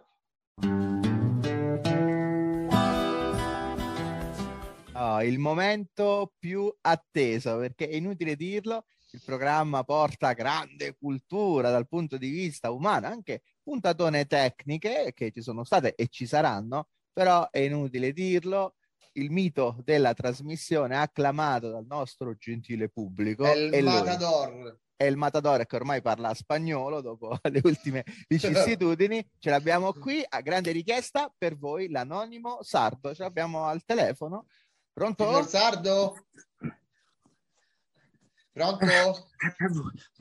Oh, 4.96 5.24
il 5.24 5.40
momento 5.40 6.34
più 6.38 6.72
atteso, 6.82 7.58
perché 7.58 7.90
è 7.90 7.96
inutile 7.96 8.36
dirlo, 8.36 8.86
il 9.12 9.22
programma 9.26 9.84
porta 9.84 10.34
grande 10.34 10.96
cultura 10.96 11.72
dal 11.72 11.88
punto 11.88 12.18
di 12.18 12.30
vista 12.30 12.70
umano, 12.70 13.08
anche 13.08 13.42
puntatone 13.64 14.26
tecniche 14.26 15.12
che 15.16 15.32
ci 15.32 15.42
sono 15.42 15.64
state 15.64 15.96
e 15.96 16.08
ci 16.10 16.28
saranno, 16.28 16.90
però 17.12 17.50
è 17.50 17.60
inutile 17.60 18.12
dirlo, 18.14 18.76
il 19.14 19.32
mito 19.32 19.78
della 19.84 20.14
trasmissione 20.14 20.96
acclamato 20.96 21.70
dal 21.70 21.86
nostro 21.86 22.36
gentile 22.36 22.90
pubblico. 22.90 23.46
È 23.46 23.56
il 23.56 23.72
è 23.72 23.82
lui. 23.82 23.94
Matador. 23.94 24.80
È 24.96 25.06
il 25.06 25.18
Matador 25.18 25.66
che 25.66 25.76
ormai 25.76 26.02
parla 26.02 26.34
spagnolo 26.34 27.02
dopo 27.02 27.38
le 27.50 27.62
ultime 27.64 28.04
vicissitudini. 28.28 29.28
Ce 29.40 29.50
l'abbiamo 29.50 29.92
qui 29.94 30.24
a 30.28 30.42
grande 30.42 30.72
richiesta 30.72 31.34
per 31.36 31.58
voi, 31.58 31.90
l'anonimo 31.90 32.60
sardo. 32.62 33.14
Ce 33.14 33.24
l'abbiamo 33.24 33.66
al 33.66 33.84
telefono. 33.84 34.46
Pronto? 34.94 35.26
Signor 35.26 35.48
Sardo? 35.48 36.28
Pronto? 38.52 38.86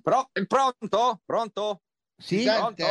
Pro- 0.03 0.31
pronto? 0.49 1.21
Pronto? 1.27 1.83
Sì, 2.17 2.37
Mi 2.37 2.45
Pronto? 2.45 2.85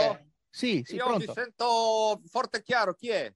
sì, 0.50 0.84
sì, 0.86 0.96
Io 0.96 1.06
pronto. 1.06 1.26
vi 1.26 1.32
sento 1.34 2.22
forte 2.28 2.60
e 2.60 2.62
chiaro. 2.62 2.94
Chi 2.94 3.10
è? 3.10 3.34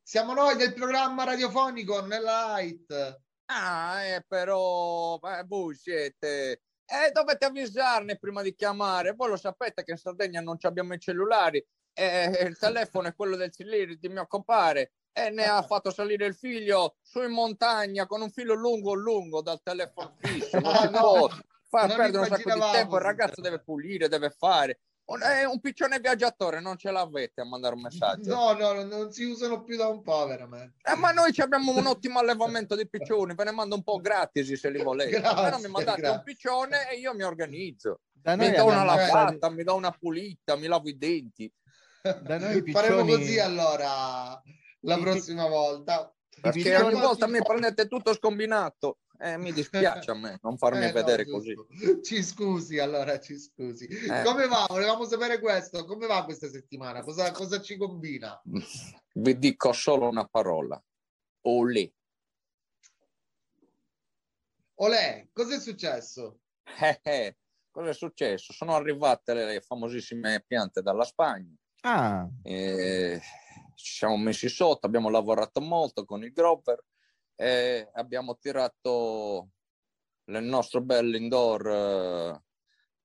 Siamo 0.00 0.32
noi 0.32 0.56
del 0.56 0.74
programma 0.74 1.24
radiofonico 1.24 2.00
nella 2.06 2.54
Light. 2.56 3.20
Ah, 3.46 4.02
eh, 4.04 4.24
però, 4.26 5.18
eh, 5.18 5.44
voi 5.44 5.74
siete... 5.74 6.62
Eh, 6.84 7.10
dovete 7.10 7.46
avvisarne 7.46 8.18
prima 8.18 8.42
di 8.42 8.54
chiamare. 8.54 9.12
Voi 9.12 9.30
lo 9.30 9.36
sapete 9.36 9.82
che 9.82 9.92
in 9.92 9.96
Sardegna 9.96 10.40
non 10.40 10.58
ci 10.58 10.66
abbiamo 10.66 10.94
i 10.94 11.00
cellulari. 11.00 11.64
Eh, 11.94 12.44
il 12.46 12.56
telefono 12.58 13.08
è 13.08 13.14
quello 13.14 13.34
del 13.34 13.50
Cilliri, 13.52 13.98
di 13.98 14.08
mio 14.08 14.26
compare. 14.26 14.92
E 15.14 15.30
ne 15.30 15.44
ha 15.44 15.62
fatto 15.62 15.90
salire 15.90 16.26
il 16.26 16.34
figlio 16.34 16.96
su 17.02 17.20
in 17.22 17.32
montagna 17.32 18.06
con 18.06 18.22
un 18.22 18.30
filo 18.30 18.54
lungo 18.54 18.94
lungo 18.94 19.42
dal 19.42 19.60
telefono 19.62 20.16
fisso. 20.20 20.58
No. 20.58 21.28
far 21.68 21.88
Non 21.88 21.96
perdere 21.96 22.18
un 22.18 22.26
sacco 22.26 22.52
di 22.54 22.60
tempo. 22.72 22.96
Il 22.96 23.02
ragazzo 23.02 23.40
deve 23.40 23.60
pulire, 23.60 24.08
deve 24.08 24.30
fare. 24.30 24.80
Un, 25.04 25.20
è 25.20 25.44
un 25.44 25.58
piccione 25.60 25.98
viaggiatore, 25.98 26.60
non 26.60 26.78
ce 26.78 26.90
l'avete 26.92 27.40
a 27.40 27.44
mandare 27.44 27.74
un 27.74 27.82
messaggio. 27.82 28.32
No, 28.32 28.52
no, 28.52 28.72
no, 28.72 28.84
non 28.84 29.12
si 29.12 29.24
usano 29.24 29.62
più 29.64 29.76
da 29.76 29.88
un 29.88 30.00
po', 30.00 30.26
veramente. 30.26 30.76
Eh, 30.82 30.94
ma 30.94 31.10
noi 31.10 31.32
ci 31.32 31.40
abbiamo 31.42 31.72
un 31.72 31.84
ottimo 31.88 32.20
allevamento 32.20 32.76
di 32.76 32.88
piccioni, 32.88 33.34
ve 33.34 33.44
ne 33.44 33.50
mando 33.50 33.74
un 33.74 33.82
po' 33.82 33.98
gratis 34.00 34.52
se 34.54 34.70
li 34.70 34.80
volete. 34.82 35.18
Grazie, 35.18 35.36
Almeno 35.36 35.58
mi 35.58 35.68
mandate 35.68 36.00
grazie. 36.00 36.16
un 36.18 36.22
piccione 36.22 36.90
e 36.90 36.98
io 36.98 37.14
mi 37.14 37.24
organizzo. 37.24 38.00
Da 38.12 38.36
Mi 38.36 38.46
noi, 38.46 38.56
do 38.56 38.64
una 38.66 38.84
lavata, 38.84 39.50
mi 39.50 39.64
do 39.64 39.74
una 39.74 39.90
pulita, 39.90 40.56
mi 40.56 40.68
lavo 40.68 40.88
i 40.88 40.96
denti. 40.96 41.52
da 42.00 42.38
noi 42.38 42.58
i 42.58 42.62
Faremo 42.70 43.04
piccioni- 43.04 43.10
così 43.24 43.38
allora 43.40 44.40
la 44.82 44.98
prossima 44.98 45.46
volta. 45.48 46.14
Perché 46.40 46.76
ogni 46.76 47.00
volta 47.00 47.26
mi 47.26 47.40
prendete 47.42 47.86
tutto 47.88 48.14
scombinato. 48.14 48.98
Eh, 49.18 49.36
mi 49.36 49.52
dispiace 49.52 50.10
a 50.10 50.14
me 50.14 50.38
non 50.42 50.58
farmi 50.58 50.82
Eh, 50.84 50.86
no, 50.88 50.92
vedere 50.92 51.24
giusto. 51.24 51.66
così. 51.66 52.00
Ci 52.02 52.22
scusi, 52.24 52.78
allora 52.80 53.20
ci 53.20 53.38
scusi. 53.38 53.86
Eh. 53.86 54.22
Come 54.24 54.48
va? 54.48 54.66
Volevamo 54.68 55.04
sapere 55.04 55.38
questo. 55.38 55.84
Come 55.84 56.06
va 56.06 56.24
questa 56.24 56.48
settimana? 56.48 57.02
Cosa, 57.02 57.30
cosa 57.32 57.60
ci 57.60 57.76
combina? 57.76 58.40
Vi 59.14 59.38
dico 59.38 59.72
solo 59.72 60.08
una 60.08 60.24
parola. 60.26 60.82
Olè. 61.42 61.88
Olè, 64.76 65.28
cosa 65.32 65.54
è 65.54 65.60
successo? 65.60 66.40
Eh, 66.80 66.98
eh, 67.02 67.36
cosa 67.70 67.90
è 67.90 67.94
successo? 67.94 68.52
Sono 68.52 68.74
arrivate 68.74 69.34
le 69.34 69.60
famosissime 69.60 70.42
piante 70.46 70.82
dalla 70.82 71.04
Spagna. 71.04 71.54
Ah, 71.82 72.28
Eh, 72.42 73.20
ci 73.74 73.92
siamo 73.94 74.16
messi 74.16 74.48
sotto, 74.48 74.86
abbiamo 74.86 75.10
lavorato 75.10 75.60
molto 75.60 76.04
con 76.04 76.22
il 76.24 76.32
Grover 76.32 76.82
e 77.34 77.88
abbiamo 77.94 78.36
tirato 78.38 79.50
il 80.26 80.42
nostro 80.42 80.80
bel 80.80 81.14
indoor 81.14 81.66
eh, 81.68 82.42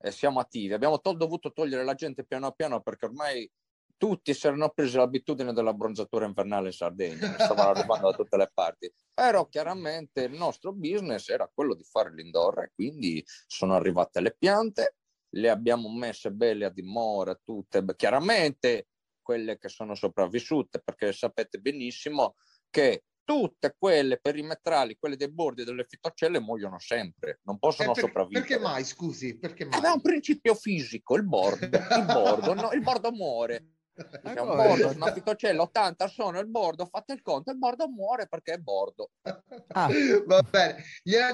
e 0.07 0.11
siamo 0.11 0.39
attivi. 0.39 0.73
Abbiamo 0.73 0.99
tol- 0.99 1.17
dovuto 1.17 1.51
togliere 1.51 1.83
la 1.83 1.95
gente 1.95 2.23
piano 2.25 2.51
piano 2.51 2.81
perché 2.81 3.05
ormai 3.05 3.49
tutti 3.97 4.33
si 4.33 4.45
erano 4.45 4.69
presi 4.69 4.95
l'abitudine 4.95 5.53
della 5.53 5.73
bronzatura 5.73 6.25
invernale 6.25 6.67
in 6.67 6.73
Sardegna, 6.73 7.37
stavano 7.39 7.69
arrivando 7.71 8.11
da 8.11 8.15
tutte 8.15 8.37
le 8.37 8.51
parti. 8.53 8.93
Però 9.13 9.47
chiaramente 9.47 10.23
il 10.23 10.33
nostro 10.33 10.71
business 10.71 11.29
era 11.29 11.49
quello 11.51 11.73
di 11.73 11.83
fare 11.83 12.13
l'indoor 12.13 12.61
e 12.61 12.71
quindi 12.73 13.23
sono 13.47 13.73
arrivate 13.73 14.21
le 14.21 14.35
piante, 14.37 14.97
le 15.29 15.49
abbiamo 15.49 15.89
messe 15.89 16.31
belle 16.31 16.65
a 16.65 16.69
dimora, 16.69 17.33
tutte. 17.35 17.83
Beh, 17.83 17.95
Chiaramente 17.95 18.87
quelle 19.27 19.57
che 19.57 19.67
sono 19.67 19.93
sopravvissute, 19.93 20.79
perché 20.81 21.11
sapete 21.11 21.57
benissimo 21.59 22.35
che 22.69 23.03
tutte 23.25 23.75
quelle 23.77 24.19
perimetrali, 24.21 24.95
quelle 24.97 25.17
dei 25.17 25.29
bordi 25.29 25.65
delle 25.65 25.83
fitocelle 25.85 26.39
muoiono 26.39 26.79
sempre, 26.79 27.41
non 27.43 27.59
possono 27.59 27.91
Eh, 27.91 27.93
per- 27.93 28.03
sopravvivere. 28.05 28.45
perché 28.47 28.63
mai? 28.63 28.85
Scusi, 28.85 29.37
perché 29.37 29.65
mai? 29.65 29.81
È 29.81 29.89
un 29.89 29.99
principio 29.99 30.55
fisico, 30.55 31.15
il 31.15 31.25
bordo, 31.25 31.65
il 31.65 32.05
bordo, 32.05 32.53
no, 32.53 32.71
il 32.71 32.79
bordo 32.81 33.11
muore. 33.11 33.65
C'è 34.23 34.39
un 34.39 34.55
bordo, 34.55 34.91
una 34.91 35.11
fitocella 35.11 35.61
80 35.63 36.07
sono 36.07 36.39
il 36.39 36.47
bordo, 36.47 36.85
fate 36.85 37.11
il 37.13 37.21
conto, 37.21 37.51
il 37.51 37.57
bordo 37.57 37.89
muore 37.89 38.27
perché 38.27 38.53
è 38.53 38.57
bordo. 38.59 39.09
Ah. 39.73 39.89
Va 40.25 40.41
bene, 40.43 40.83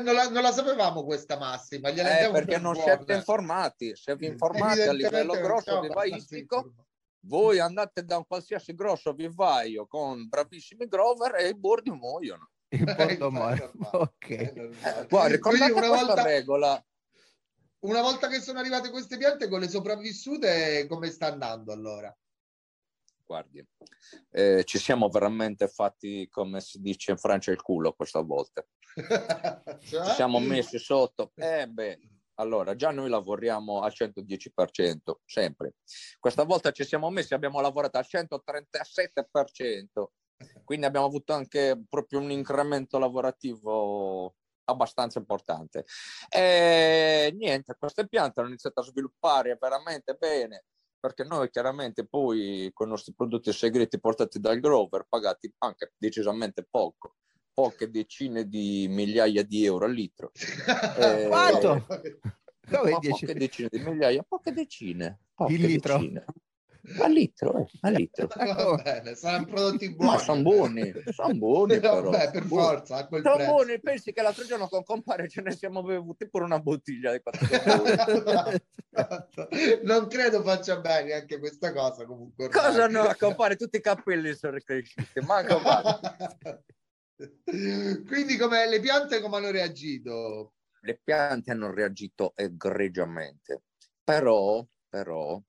non, 0.01 0.15
la, 0.15 0.29
non 0.29 0.41
la 0.41 0.51
sapevamo 0.51 1.03
questa 1.05 1.37
massima. 1.37 1.89
Eh, 1.89 2.31
perché 2.31 2.53
per 2.53 2.61
non 2.61 2.73
buona. 2.73 2.95
siete 2.95 3.13
informati, 3.13 3.95
se 3.95 4.15
vi 4.15 4.25
informate 4.25 4.87
a 4.87 4.91
livello 4.93 5.33
grosso 5.33 5.61
siamo 5.61 5.81
vivaistico, 5.81 6.73
voi 7.25 7.59
andate 7.59 8.03
da 8.03 8.17
un 8.17 8.25
qualsiasi 8.25 8.73
grosso 8.75 9.13
vivaio 9.13 9.87
con 9.87 10.27
bravissimi 10.27 10.87
grover 10.87 11.35
e 11.35 11.49
i 11.49 11.55
bordi 11.55 11.89
muoiono. 11.91 12.49
il 12.69 12.87
Eh, 12.87 12.95
bordo 12.95 13.31
muore. 13.31 13.71
Ok. 13.91 14.29
Eh, 14.29 14.53
guarda, 15.07 15.27
ricordate 15.27 15.39
Quindi 15.39 15.71
una 15.71 15.87
questa 15.87 16.05
volta- 16.05 16.23
regola, 16.23 16.85
Una 17.83 18.01
volta 18.01 18.27
che 18.29 18.39
sono 18.39 18.59
arrivate 18.59 18.89
queste 18.89 19.17
piante 19.17 19.49
con 19.49 19.59
le 19.59 19.67
sopravvissute, 19.67 20.85
come 20.87 21.09
sta 21.09 21.27
andando 21.27 21.71
allora? 21.73 22.15
guardi, 23.25 23.65
eh, 24.31 24.63
ci 24.63 24.77
siamo 24.77 25.09
veramente 25.09 25.67
fatti, 25.67 26.27
come 26.29 26.61
si 26.61 26.79
dice 26.79 27.11
in 27.11 27.17
Francia, 27.17 27.51
il 27.51 27.61
culo 27.61 27.93
questa 27.93 28.19
volta. 28.21 28.63
Cioè? 28.93 28.95
Ci 30.05 30.11
siamo 30.13 30.39
messi 30.39 30.77
sotto. 30.77 31.31
Eh 31.35 31.67
beh, 31.67 31.99
allora, 32.35 32.75
già 32.75 32.91
noi 32.91 33.09
lavoriamo 33.09 33.81
al 33.81 33.93
110%, 33.93 34.97
sempre. 35.25 35.75
Questa 36.19 36.43
volta 36.43 36.71
ci 36.71 36.83
siamo 36.83 37.09
messi, 37.09 37.33
abbiamo 37.33 37.61
lavorato 37.61 37.97
al 37.97 38.05
137%, 38.07 40.05
quindi 40.63 40.85
abbiamo 40.85 41.05
avuto 41.05 41.33
anche 41.33 41.81
proprio 41.89 42.19
un 42.19 42.31
incremento 42.31 42.97
lavorativo 42.97 44.35
abbastanza 44.65 45.19
importante. 45.19 45.85
E 46.29 47.33
niente, 47.35 47.75
queste 47.77 48.07
piante 48.07 48.39
hanno 48.39 48.49
iniziato 48.49 48.79
a 48.79 48.83
sviluppare 48.83 49.57
veramente 49.59 50.13
bene, 50.15 50.65
perché 50.99 51.23
noi 51.23 51.49
chiaramente 51.49 52.07
poi 52.07 52.69
con 52.73 52.87
i 52.87 52.91
nostri 52.91 53.13
prodotti 53.13 53.51
segreti 53.51 53.99
portati 53.99 54.39
dal 54.39 54.59
Grover, 54.59 55.05
pagati 55.07 55.53
anche 55.59 55.93
decisamente 55.97 56.65
poco, 56.69 57.15
poche 57.53 57.89
decine 57.89 58.47
di 58.47 58.87
migliaia 58.89 59.43
di 59.43 59.65
euro 59.65 59.85
al 59.85 59.93
litro. 59.93 60.31
Eh, 60.97 61.27
Quanto? 61.27 61.85
Dove 62.65 62.91
poche 62.91 63.33
decine 63.33 63.67
di 63.71 63.79
migliaia, 63.79 64.23
poche 64.27 64.51
decine. 64.53 65.19
Poche 65.35 65.53
Il 65.53 65.61
litro? 65.61 65.97
decine. 65.97 66.25
A 66.99 67.07
litro, 67.07 67.57
eh, 67.59 67.65
a 67.81 67.89
litro. 67.91 68.27
Va 68.35 68.75
bene, 68.83 69.15
saranno 69.15 69.45
prodotti 69.45 69.93
buoni. 69.95 70.11
Ma 70.11 70.17
sono 70.17 70.41
buoni, 70.41 70.93
sono 71.13 71.33
buoni 71.33 71.79
però. 71.79 72.01
Vabbè, 72.09 72.31
per 72.31 72.43
Buoni. 72.43 72.65
forza, 72.67 72.95
a 72.97 73.07
quel 73.07 73.21
Sono 73.21 73.35
prezzo. 73.35 73.51
buoni, 73.51 73.79
pensi 73.79 74.11
che 74.11 74.21
l'altro 74.21 74.43
giorno 74.45 74.67
con 74.67 74.83
compare 74.83 75.29
ce 75.29 75.41
ne 75.41 75.51
siamo 75.55 75.81
bevuti 75.81 76.27
pure 76.27 76.43
una 76.43 76.59
bottiglia 76.59 77.13
di 77.13 77.21
400 77.21 77.85
euro. 77.85 78.51
non 79.83 80.07
credo 80.07 80.41
faccia 80.43 80.79
bene 80.81 81.13
anche 81.13 81.39
questa 81.39 81.71
cosa 81.71 82.05
comunque. 82.05 82.45
ormai. 82.47 82.61
Cosa 82.61 82.87
no, 82.87 83.01
a 83.03 83.15
compare 83.15 83.55
tutti 83.55 83.77
i 83.77 83.81
capelli 83.81 84.33
sono 84.35 84.53
ricresciuti, 84.55 85.21
manco 85.25 85.61
va. 85.61 85.99
Quindi 88.07 88.37
come 88.37 88.67
le 88.67 88.79
piante 88.79 89.21
come 89.21 89.37
hanno 89.37 89.51
reagito? 89.51 90.53
Le 90.81 90.99
piante 91.01 91.51
hanno 91.51 91.71
reagito 91.71 92.33
egregiamente, 92.35 93.63
però, 94.03 94.65
però, 94.89 95.41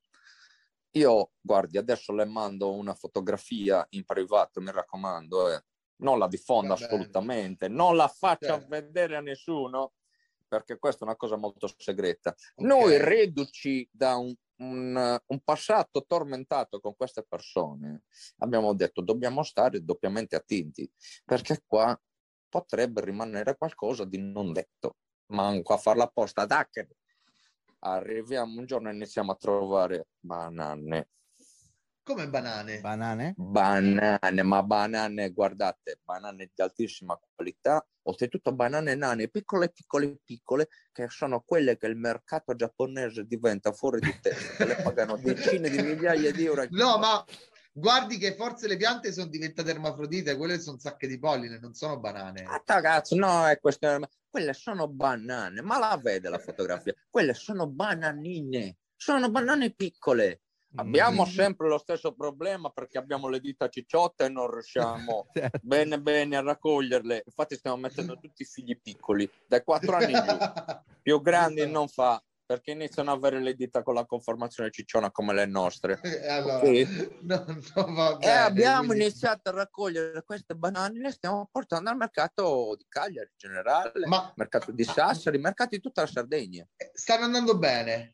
io, 0.93 1.33
guardi, 1.41 1.77
adesso 1.77 2.13
le 2.13 2.25
mando 2.25 2.73
una 2.73 2.95
fotografia 2.95 3.85
in 3.91 4.05
privato, 4.05 4.61
mi 4.61 4.71
raccomando, 4.71 5.53
eh. 5.53 5.65
non 5.97 6.19
la 6.19 6.29
bene. 6.29 6.73
assolutamente, 6.73 7.69
non 7.69 7.97
la 7.97 8.07
faccio 8.07 8.47
Certo. 8.47 8.67
vedere 8.69 9.17
a 9.17 9.21
nessuno, 9.21 9.95
perché 10.47 10.79
questa 10.79 11.05
è 11.05 11.09
una 11.09 11.17
cosa 11.17 11.37
molto 11.37 11.69
segreta. 11.77 12.31
Ok. 12.31 12.65
Noi 12.67 12.97
reduci 12.99 13.89
da 13.91 14.15
un, 14.17 14.33
un- 14.71 15.19
un 15.27 15.41
passato 15.41 16.05
tormentato 16.07 16.81
con 16.81 16.95
queste 16.97 17.25
persone, 17.25 18.05
abbiamo 18.39 18.73
detto 18.75 19.03
dobbiamo 19.03 19.43
stare 19.43 19.85
doppiamente 19.85 20.37
attenti, 20.37 20.91
perché 21.25 21.63
qua 21.67 21.99
potrebbe 22.49 23.01
rimanere 23.05 23.57
qualcosa 23.57 24.05
di 24.05 24.19
non 24.19 24.53
detto. 24.53 24.97
Manco 25.27 25.73
a 25.73 25.79
farla 25.79 26.05
apposta 26.05 26.43
hacker. 26.43 26.89
Arriviamo 27.81 28.61
un 28.61 28.67
giorno 28.67 28.89
e 28.89 28.95
iniziamo 28.95 29.33
a 29.33 29.37
trovare 29.37 30.09
banane. 30.21 31.09
Come 32.05 32.29
banane? 32.29 32.81
Banane? 32.81 33.35
Banane, 33.35 34.43
ma 34.43 34.63
banane, 34.63 35.33
guardate, 35.33 36.01
banane 36.05 36.51
di 36.55 36.63
altissima 36.63 37.19
qualità, 37.35 37.83
oltretutto 38.03 38.53
banane 38.53 38.95
nane, 38.95 39.29
piccole, 39.29 39.71
piccole, 39.71 40.19
piccole, 40.23 40.69
che 40.93 41.09
sono 41.09 41.41
quelle 41.41 41.79
che 41.79 41.87
il 41.87 41.97
mercato 41.97 42.55
giapponese 42.55 43.25
diventa 43.25 43.73
fuori 43.73 44.01
di 44.01 44.15
testa, 44.21 44.57
che 44.57 44.67
le 44.67 44.83
pagano 44.83 45.17
decine 45.19 45.71
di 45.71 45.81
migliaia 45.81 46.31
di 46.31 46.45
euro. 46.45 46.67
No, 46.73 46.99
ma 46.99 47.25
Guardi 47.77 48.19
che 48.19 48.37
forse 48.37 48.69
le 48.69 48.77
piante 48.77 49.11
sono 49.11 49.27
diventate 49.27 49.71
ermafrodite, 49.71 50.37
quelle 50.37 50.61
sono 50.61 50.79
sacche 50.79 51.09
di 51.09 51.19
polline, 51.19 51.59
non 51.59 51.75
sono 51.75 51.99
banane. 51.99 52.45
Ah, 52.45 52.63
ragazzi, 52.65 53.17
no, 53.17 53.49
è 53.49 53.59
questione... 53.59 54.09
Quelle 54.31 54.53
sono 54.53 54.87
banane, 54.87 55.61
ma 55.61 55.79
la 55.81 55.99
vede 56.01 56.29
la 56.29 56.39
fotografia? 56.39 56.95
Quelle 57.11 57.35
sono 57.35 57.67
bananine, 57.67 58.77
sono 58.95 59.29
banane 59.29 59.73
piccole. 59.73 60.43
Abbiamo 60.77 61.25
sempre 61.25 61.69
lo 61.69 61.79
stesso 61.79 62.13
problema 62.15 62.71
perché 62.71 62.99
abbiamo 62.99 63.29
le 63.29 63.41
dita 63.41 63.69
cicciotte 63.69 64.25
e 64.25 64.29
non 64.29 64.51
riusciamo 64.51 65.27
Certo. 65.35 65.59
bene 65.63 66.01
bene 66.01 66.37
a 66.37 66.41
raccoglierle. 66.43 67.23
Infatti 67.27 67.55
stiamo 67.57 67.77
mettendo 67.77 68.19
tutti 68.21 68.43
i 68.43 68.47
figli 68.47 68.79
piccoli, 68.81 69.29
dai 69.47 69.63
4 69.63 69.97
anni 69.97 70.13
in 70.13 70.25
giù. 70.27 70.37
Più 71.03 71.21
grandi 71.21 71.67
non 71.71 71.87
fa, 71.89 72.21
perché 72.47 72.73
iniziano 72.73 73.13
ad 73.13 73.19
avere 73.19 73.41
le 73.41 73.55
dita 73.55 73.83
con 73.83 73.95
la 73.95 74.05
conformazione 74.05 74.71
cicciona 74.71 75.11
come 75.11 75.33
le 75.35 75.47
nostre. 75.47 76.01
E 76.03 76.29
allora, 76.29 76.65
Sì. 76.65 76.87
no, 77.23 77.45
no, 77.75 77.95
va 77.95 78.15
E 78.15 78.19
bene, 78.19 78.33
abbiamo 78.39 78.87
quindi- 78.87 79.05
iniziato 79.05 79.51
a 79.51 79.53
raccogliere 79.53 80.23
queste 80.25 80.55
banane, 80.55 80.99
le 80.99 81.11
stiamo 81.13 81.49
portando 81.53 81.91
al 81.91 81.97
mercato 81.97 82.75
di 82.77 82.85
Cagliari 82.89 83.29
in 83.31 83.37
generale, 83.37 83.93
Ma 84.07 84.33
mercato 84.37 84.73
di 84.73 84.83
Sassari, 84.85 85.39
mercati 85.39 85.77
di 85.77 85.83
tutta 85.83 86.01
la 86.03 86.07
Sardegna. 86.09 86.67
stanno 86.93 87.25
andando 87.27 87.57
bene. 87.59 88.14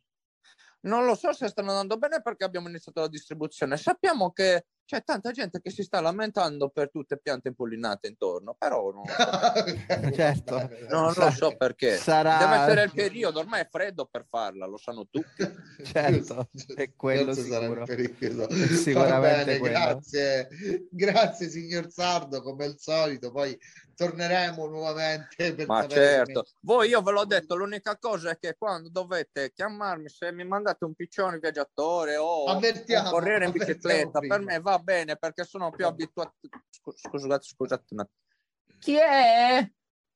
Non 0.83 1.05
lo 1.05 1.15
so 1.15 1.33
se 1.33 1.49
stanno 1.49 1.71
andando 1.71 1.99
bene 1.99 2.23
perché 2.23 2.45
abbiamo 2.45 2.69
iniziato 2.69 3.01
la 3.01 3.09
distribuzione. 3.09 3.77
Sappiamo 3.77 4.33
che 4.33 4.67
c'è 4.85 5.05
tanta 5.05 5.31
gente 5.31 5.61
che 5.61 5.71
si 5.71 5.83
sta 5.85 6.01
lamentando 6.01 6.69
per 6.69 6.91
tutte 6.91 7.15
le 7.15 7.21
piante 7.23 7.49
impollinate 7.49 8.09
intorno, 8.09 8.55
però 8.59 8.91
non, 8.93 9.05
Certo. 10.13 10.69
non 10.89 11.13
lo 11.15 11.31
so 11.31 11.57
perché. 11.57 11.97
sarà- 11.97 12.39
Deve 12.39 12.55
essere 12.57 12.83
il 12.85 12.93
periodo, 12.93 13.39
ormai 13.41 13.61
è 13.63 13.69
freddo 13.71 14.07
per 14.11 14.27
farla, 14.29 14.67
lo 14.67 14.77
sanno 14.77 15.07
tutti. 15.09 15.29
Certo, 15.85 16.49
è 16.75 16.93
quello 16.95 17.33
sarà 17.35 17.67
il 17.67 17.85
sicuro. 17.85 17.85
periodo. 17.85 18.49
È 18.49 18.55
sicuramente 18.67 19.45
bene, 19.45 19.59
quello. 19.59 19.79
grazie. 19.79 20.49
Grazie 20.91 21.49
signor 21.49 21.91
Sardo, 21.91 22.43
come 22.43 22.65
al 22.65 22.75
solito, 22.79 23.31
poi 23.31 23.57
torneremo 23.95 24.67
nuovamente 24.67 25.55
per 25.55 25.67
Ma 25.67 25.83
sapere 25.83 26.01
certo, 26.01 26.45
voi 26.61 26.89
io 26.89 27.03
ve 27.03 27.11
l'ho 27.13 27.25
detto, 27.27 27.55
l'unica 27.55 27.99
cosa 27.99 28.31
è 28.31 28.39
che 28.39 28.55
quando 28.57 28.89
dovete 28.89 29.53
chiamarmi, 29.53 30.09
se 30.09 30.33
mi 30.33 30.43
mandate 30.45 30.85
un 30.87 30.95
piccione 30.95 31.39
viaggiatore 31.39 32.17
o 32.17 32.45
Avvertiamo, 32.45 33.09
un 33.09 33.13
corriere 33.13 33.45
in 33.45 33.51
bicicletta, 33.53 34.21
per 34.21 34.41
me 34.41 34.59
va 34.61 34.79
bene 34.81 35.17
perché 35.17 35.45
sono 35.45 35.71
più 35.71 35.87
abituato. 35.87 36.35
Scu- 36.69 36.97
Scusate, 36.97 37.45
scusate 37.45 37.85
un 37.91 38.01
attimo. 38.01 38.79
Chi 38.79 38.97
è? 38.97 39.71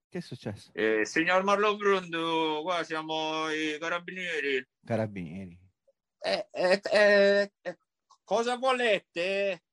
Che 0.08 0.18
è 0.18 0.20
successo? 0.20 0.70
Eh, 0.72 1.04
signor 1.04 1.42
Marlon 1.42 1.76
Brundo, 1.76 2.60
qua 2.62 2.82
siamo 2.84 3.50
i 3.50 3.76
carabinieri. 3.78 4.66
Carabinieri. 4.84 5.58
Eh, 6.18 6.48
eh, 6.50 6.80
eh, 6.90 7.52
eh, 7.60 7.78
Cosa 8.24 8.56
volete? 8.56 9.64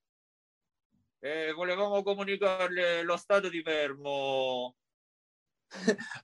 Eh, 1.20 1.52
volevamo 1.52 2.02
comunicarle 2.02 3.02
lo 3.02 3.16
stato 3.16 3.48
di 3.48 3.62
fermo. 3.62 4.76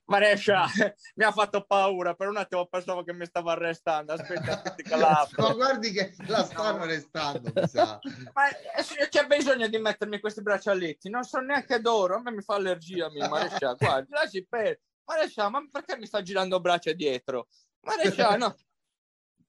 Marescia, 0.05 0.65
mi 1.15 1.23
ha 1.23 1.31
fatto 1.31 1.65
paura, 1.65 2.13
per 2.13 2.27
un 2.27 2.37
attimo 2.37 2.65
pensavo 2.67 3.03
che 3.03 3.13
mi 3.13 3.25
stava 3.25 3.53
arrestando. 3.53 4.13
Aspetta. 4.13 4.61
Ma 5.37 5.53
guardi 5.53 5.91
che 5.91 6.13
la 6.27 6.43
stanno 6.43 6.83
arrestando. 6.83 7.51
Ma 8.33 8.49
eh, 8.49 9.09
c'è 9.09 9.25
bisogno 9.25 9.67
di 9.67 9.77
mettermi 9.77 10.19
questi 10.19 10.41
braccialetti, 10.41 11.09
non 11.09 11.23
so 11.23 11.39
neanche 11.39 11.79
d'oro, 11.79 12.17
a 12.17 12.21
me 12.21 12.31
mi 12.31 12.41
fa 12.41 12.55
allergia, 12.55 13.09
mi 13.09 13.19
Marescia, 13.27 13.73
guardi, 13.73 14.11
lasci 14.11 14.45
per... 14.45 14.79
Marescia, 15.05 15.49
ma 15.49 15.65
perché 15.71 15.97
mi 15.97 16.05
sta 16.05 16.21
girando 16.21 16.59
braccia 16.59 16.93
dietro? 16.93 17.47
Marescia, 17.81 18.35
no. 18.35 18.55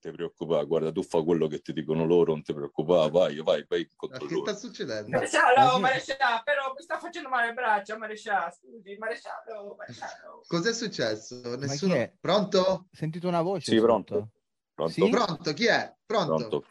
Ti 0.01 0.11
preoccupare, 0.13 0.65
guarda, 0.65 0.91
tu 0.93 1.03
fai 1.03 1.23
quello 1.23 1.47
che 1.47 1.61
ti 1.61 1.75
dicono 1.75 2.07
loro, 2.07 2.33
non 2.33 2.43
ti 2.43 2.55
preoccupare, 2.55 3.11
vai, 3.11 3.43
vai, 3.43 3.67
vai 3.69 3.83
Ma 3.83 3.95
contro 3.97 4.27
che 4.27 4.35
loro. 4.35 4.47
sta 4.47 4.57
succedendo? 4.57 5.11
Maresciallo, 5.11 5.79
maresciallo, 5.79 6.43
però 6.43 6.73
mi 6.75 6.83
sta 6.83 6.99
facendo 6.99 7.29
male 7.29 7.49
le 7.49 7.53
braccia, 7.53 7.99
maresciallo, 7.99 8.51
scusi, 8.51 8.97
maresciallo, 8.97 9.75
maresciallo. 9.77 10.43
Cos'è 10.47 10.73
successo? 10.73 11.55
Nessuno... 11.57 11.95
è? 11.97 12.15
Pronto? 12.19 12.61
Ho 12.61 12.89
sentito 12.91 13.29
una 13.29 13.43
voce. 13.43 13.73
Sì, 13.73 13.79
pronto. 13.79 14.31
Pronto? 14.73 14.93
Sì? 14.95 15.11
Pronto? 15.11 15.53
Chi 15.53 15.67
è? 15.67 15.95
Pronto? 16.07 16.35
Pronto. 16.49 16.67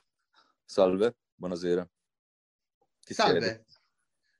Salve, 0.65 1.15
buonasera. 1.35 1.87
Chi 2.99 3.13
siete? 3.13 3.39
Salve. 3.39 3.65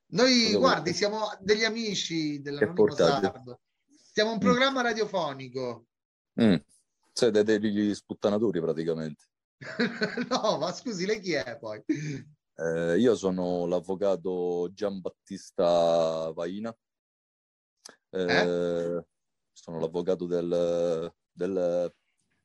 Noi, 0.08 0.46
Cosa 0.46 0.58
guardi, 0.58 0.80
volete? 0.80 0.94
siamo 0.98 1.38
degli 1.40 1.64
amici 1.64 2.42
dell'Anonimo? 2.42 2.96
Sardo. 2.96 3.60
Siamo 4.12 4.32
un 4.32 4.38
Mm. 4.38 4.40
programma 4.40 4.82
radiofonico. 4.82 5.86
Mm, 6.42 6.56
Siete 7.20 7.44
degli 7.44 7.94
sputtanatori 7.94 8.62
praticamente. 8.62 9.26
no, 10.30 10.58
ma 10.58 10.72
scusi, 10.72 11.06
lei 11.06 11.20
chi 11.20 11.34
è 11.34 11.58
poi? 11.60 11.84
Eh, 12.56 12.98
io 12.98 13.14
sono 13.18 13.66
l'avvocato 13.66 14.70
Giambattista 14.72 16.32
Vaina. 16.34 16.74
Eh, 18.12 19.06
Sono 19.52 19.80
l'avvocato 19.82 20.28
del, 20.28 21.14
del 21.30 21.94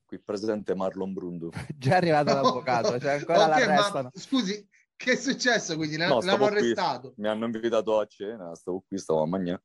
qui 0.05 0.20
presente 0.20 0.75
Marlon 0.75 1.12
Brundo. 1.12 1.51
Già 1.79 1.93
è 1.93 1.97
arrivato 1.99 2.35
l'avvocato, 2.35 2.99
cioè 2.99 3.12
ancora 3.12 3.45
Ok, 3.45 3.49
ma 3.51 3.59
l'arrestano. 3.59 4.11
scusi, 4.12 4.68
che 4.97 5.12
è 5.12 5.16
successo? 5.16 5.77
Quindi 5.77 5.99
No, 5.99 6.07
l'hanno 6.09 6.20
stavo 6.20 6.49
qui. 6.49 6.57
arrestato? 6.57 7.12
Mi 7.18 7.29
hanno 7.29 7.45
invitato 7.45 8.01
a 8.01 8.07
cena, 8.07 8.53
stavo 8.57 8.83
qui, 8.89 8.99
stavo 8.99 9.22
a 9.22 9.27
mangiare. 9.29 9.62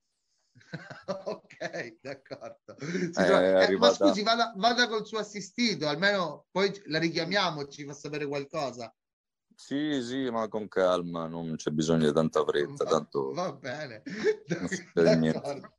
ok, 1.26 1.98
d'accordo. 2.02 2.78
Eh, 2.78 3.10
trova- 3.12 3.60
è 3.60 3.70
eh, 3.70 3.78
ma 3.78 3.92
scusi, 3.92 4.24
vada, 4.24 4.54
vada 4.56 4.88
col 4.88 5.06
suo 5.06 5.20
assistito, 5.20 5.88
almeno 5.88 6.46
poi 6.52 6.72
la 6.86 7.00
richiamiamo, 7.00 7.68
ci 7.68 7.86
fa 7.86 7.94
sapere 7.94 8.28
qualcosa. 8.28 8.94
Sì, 9.56 10.02
sì, 10.02 10.30
ma 10.30 10.48
con 10.48 10.68
calma, 10.68 11.28
non 11.28 11.56
c'è 11.56 11.72
bisogno 11.72 12.06
di 12.06 12.14
tanta 12.14 12.46
fretta, 12.46 12.84
Va- 12.86 12.90
tanto 12.90 13.34
Va 13.34 13.52
bene. 13.54 14.04
D'accordo. 14.94 15.74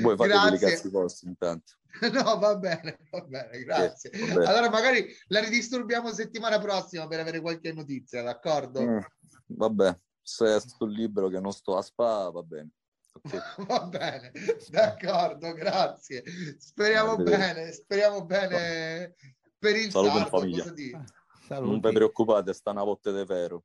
voi 0.00 0.16
fate 0.16 0.28
i 0.28 0.40
Grazie. 0.40 0.58
cazzi 0.58 0.88
vostri 0.88 1.28
intanto. 1.28 1.74
No, 2.12 2.38
va 2.38 2.56
bene, 2.56 2.98
va 3.10 3.20
bene, 3.22 3.58
grazie. 3.64 4.10
va 4.10 4.26
bene. 4.26 4.44
Allora 4.46 4.70
magari 4.70 5.12
la 5.26 5.40
ridisturbiamo 5.40 6.12
settimana 6.12 6.58
prossima 6.60 7.06
per 7.08 7.20
avere 7.20 7.40
qualche 7.40 7.72
notizia, 7.72 8.22
d'accordo? 8.22 8.80
Mm, 8.80 8.98
vabbè, 9.46 9.98
se 10.22 10.60
sto 10.60 10.86
libero 10.86 11.28
che 11.28 11.40
non 11.40 11.52
sto 11.52 11.76
a 11.76 11.82
spa, 11.82 12.30
va 12.30 12.42
bene. 12.42 12.70
Ok. 13.22 13.56
Va 13.66 13.84
bene, 13.86 14.32
d'accordo, 14.68 15.52
grazie. 15.52 16.22
Speriamo 16.58 17.12
Arrivederci. 17.12 17.52
bene, 17.54 17.72
speriamo 17.72 18.24
bene 18.24 19.14
per 19.58 19.76
il 19.76 19.90
Saluto 19.90 20.18
in 20.18 20.26
sardo, 20.26 20.38
famiglia. 20.38 20.62
cosa 20.62 20.74
dire? 20.74 20.96
Non 20.96 21.06
Saluti. 21.46 21.86
vi 21.88 21.92
preoccupate, 21.92 22.52
sta 22.54 22.70
una 22.70 22.84
botte 22.84 23.12
di 23.12 23.26
ferro. 23.26 23.64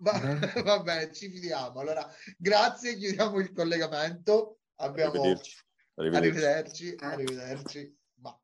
Va, 0.00 0.12
Bene. 0.12 0.52
va 0.62 0.80
bene, 0.82 1.12
ci 1.12 1.28
fidiamo. 1.30 1.80
Allora, 1.80 2.08
grazie, 2.36 2.96
chiudiamo 2.96 3.38
il 3.40 3.52
collegamento. 3.52 4.60
Abbiamo... 4.76 5.12
Arrivederci. 5.12 5.58
Arrivederci. 5.94 6.94
Arrivederci, 6.94 6.94
arrivederci. 6.98 7.98
Ma, 8.20 8.40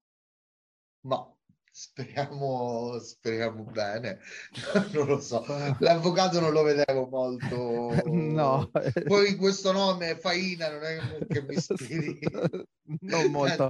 ma 1.02 1.33
speriamo, 1.76 3.00
speriamo 3.00 3.64
bene. 3.64 4.20
Non 4.92 5.06
lo 5.08 5.20
so. 5.20 5.44
L'avvocato 5.80 6.38
non 6.38 6.52
lo 6.52 6.62
vedevo 6.62 7.08
molto. 7.08 7.90
No. 8.06 8.70
Poi 9.04 9.34
questo 9.36 9.72
nome 9.72 10.16
Faina 10.16 10.70
non 10.70 10.82
è 10.84 11.26
che 11.26 11.42
mi 11.42 11.54
ispiri 11.58 12.18
non 13.00 13.30
molto. 13.30 13.68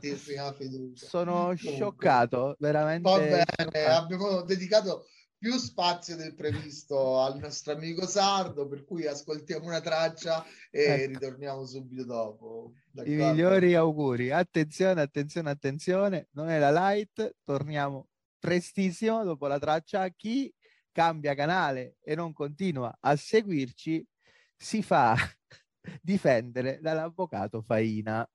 Sono 0.95 1.33
Comunque. 1.33 1.57
scioccato, 1.57 2.57
veramente. 2.59 3.09
Va 3.11 3.19
bene, 3.19 3.45
scioccato. 3.57 4.03
abbiamo 4.03 4.43
dedicato 4.43 5.07
più 5.45 5.59
spazio 5.59 6.17
del 6.17 6.35
previsto 6.35 7.21
al 7.21 7.37
nostro 7.37 7.75
amico 7.75 8.07
Sardo, 8.07 8.67
per 8.67 8.83
cui 8.83 9.07
ascoltiamo 9.07 9.67
una 9.67 9.83
traccia 9.83 10.43
e 10.71 10.85
Ecco. 10.85 11.13
ritorniamo 11.13 11.67
subito 11.67 12.07
dopo. 12.07 12.73
I 12.73 12.91
d'accordo? 12.93 13.27
migliori 13.27 13.75
auguri. 13.75 14.31
Attenzione, 14.31 15.03
attenzione, 15.03 15.51
attenzione. 15.51 16.29
Non 16.31 16.49
è 16.49 16.59
la 16.59 16.71
light. 16.71 17.37
Torniamo 17.45 18.09
prestissimo 18.39 19.23
dopo 19.23 19.47
la 19.47 19.59
traccia. 19.59 20.09
Chi 20.09 20.51
cambia 20.91 21.35
canale 21.35 21.97
e 22.03 22.15
non 22.15 22.33
continua 22.33 22.97
a 22.99 23.15
seguirci 23.15 24.03
si 24.57 24.83
fa 24.83 25.15
difendere 26.01 26.79
dall'avvocato 26.81 27.61
Faina. 27.61 28.27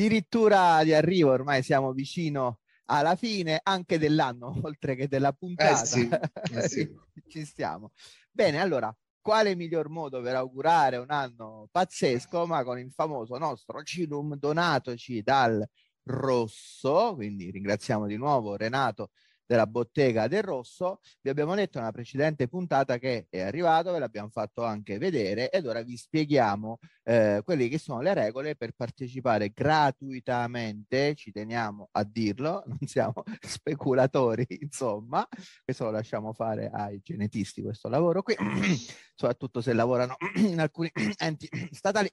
Addirittura 0.00 0.82
di 0.82 0.94
arrivo, 0.94 1.30
ormai 1.30 1.62
siamo 1.62 1.92
vicino 1.92 2.60
alla 2.86 3.16
fine 3.16 3.60
anche 3.62 3.98
dell'anno, 3.98 4.50
oltre 4.64 4.94
che 4.94 5.08
della 5.08 5.34
puntata. 5.34 5.84
sì, 5.84 6.08
eh 6.54 6.68
sì. 6.68 6.90
Ci 7.28 7.44
stiamo. 7.44 7.92
Bene, 8.30 8.60
allora, 8.60 8.96
quale 9.20 9.54
miglior 9.54 9.90
modo 9.90 10.22
per 10.22 10.36
augurare 10.36 10.96
un 10.96 11.10
anno 11.10 11.68
pazzesco, 11.70 12.46
ma 12.46 12.64
con 12.64 12.78
il 12.78 12.90
famoso 12.90 13.36
nostro 13.36 13.82
Cinum 13.82 14.36
donatoci 14.36 15.20
dal 15.20 15.62
Rosso, 16.04 17.12
quindi 17.14 17.50
ringraziamo 17.50 18.06
di 18.06 18.16
nuovo 18.16 18.56
Renato 18.56 19.10
della 19.50 19.66
bottega 19.66 20.28
del 20.28 20.44
rosso. 20.44 21.00
Vi 21.20 21.28
abbiamo 21.28 21.56
detto 21.56 21.80
nella 21.80 21.90
precedente 21.90 22.46
puntata 22.46 22.98
che 22.98 23.26
è 23.28 23.40
arrivato, 23.40 23.90
ve 23.90 23.98
l'abbiamo 23.98 24.28
fatto 24.28 24.62
anche 24.62 24.96
vedere 24.96 25.50
ed 25.50 25.66
ora 25.66 25.82
vi 25.82 25.96
spieghiamo 25.96 26.78
eh, 27.02 27.42
quelle 27.44 27.66
che 27.66 27.78
sono 27.78 28.00
le 28.00 28.14
regole 28.14 28.54
per 28.54 28.70
partecipare 28.76 29.50
gratuitamente, 29.52 31.16
ci 31.16 31.32
teniamo 31.32 31.88
a 31.90 32.04
dirlo, 32.04 32.62
non 32.70 32.78
siamo 32.86 33.24
speculatori, 33.40 34.46
insomma, 34.60 35.26
questo 35.64 35.86
lo 35.86 35.90
lasciamo 35.90 36.32
fare 36.32 36.70
ai 36.72 37.00
genetisti 37.02 37.60
questo 37.60 37.88
lavoro 37.88 38.22
qui, 38.22 38.36
soprattutto 39.16 39.60
se 39.60 39.72
lavorano 39.72 40.14
in 40.46 40.60
alcuni 40.60 40.92
enti 41.18 41.48
statali. 41.72 42.08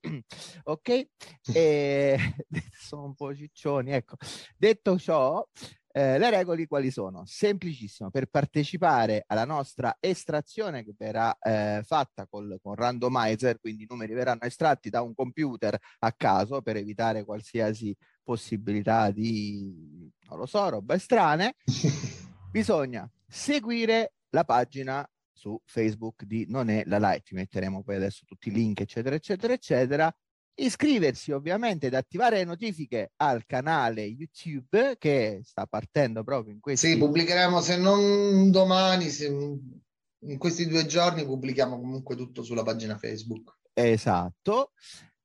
ok? 0.63 1.07
E 1.53 2.17
sono 2.73 3.03
un 3.03 3.13
po' 3.13 3.35
ciccioni, 3.35 3.91
ecco. 3.91 4.15
Detto 4.57 4.97
ciò, 4.97 5.47
eh, 5.97 6.19
le 6.19 6.29
regole 6.29 6.67
quali 6.67 6.91
sono? 6.91 7.23
Semplicissimo, 7.25 8.11
per 8.11 8.27
partecipare 8.27 9.23
alla 9.25 9.45
nostra 9.45 9.97
estrazione 9.99 10.83
che 10.83 10.93
verrà 10.95 11.35
eh, 11.39 11.81
fatta 11.83 12.27
col, 12.27 12.59
con 12.61 12.75
randomizer, 12.75 13.59
quindi 13.59 13.83
i 13.83 13.87
numeri 13.89 14.13
verranno 14.13 14.41
estratti 14.41 14.91
da 14.91 15.01
un 15.01 15.15
computer 15.15 15.75
a 15.99 16.11
caso 16.11 16.61
per 16.61 16.75
evitare 16.75 17.25
qualsiasi 17.25 17.95
possibilità 18.21 19.09
di, 19.09 20.07
non 20.29 20.37
lo 20.37 20.45
so, 20.45 20.69
robe 20.69 20.99
strane, 20.99 21.55
bisogna 22.51 23.09
seguire 23.27 24.13
la 24.29 24.43
pagina 24.43 25.09
su 25.33 25.59
Facebook 25.65 26.25
di 26.25 26.45
Non 26.47 26.69
è 26.69 26.83
la 26.85 26.99
Light, 26.99 27.31
metteremo 27.31 27.81
poi 27.81 27.95
adesso 27.95 28.23
tutti 28.23 28.49
i 28.49 28.51
link 28.51 28.81
eccetera 28.81 29.15
eccetera 29.15 29.53
eccetera 29.53 30.15
iscriversi 30.59 31.31
ovviamente 31.31 31.87
ed 31.87 31.93
attivare 31.93 32.37
le 32.37 32.43
notifiche 32.43 33.11
al 33.17 33.45
canale 33.45 34.03
YouTube 34.03 34.95
che 34.97 35.41
sta 35.43 35.65
partendo 35.65 36.23
proprio 36.23 36.53
in 36.53 36.59
questi 36.59 36.91
Sì, 36.91 36.97
pubblicheremo 36.97 37.61
se 37.61 37.77
non 37.77 38.49
domani, 38.49 39.09
se 39.09 39.27
in 39.27 40.37
questi 40.37 40.67
due 40.67 40.85
giorni 40.85 41.25
pubblichiamo 41.25 41.79
comunque 41.79 42.15
tutto 42.15 42.43
sulla 42.43 42.63
pagina 42.63 42.97
Facebook. 42.97 43.57
Esatto. 43.73 44.71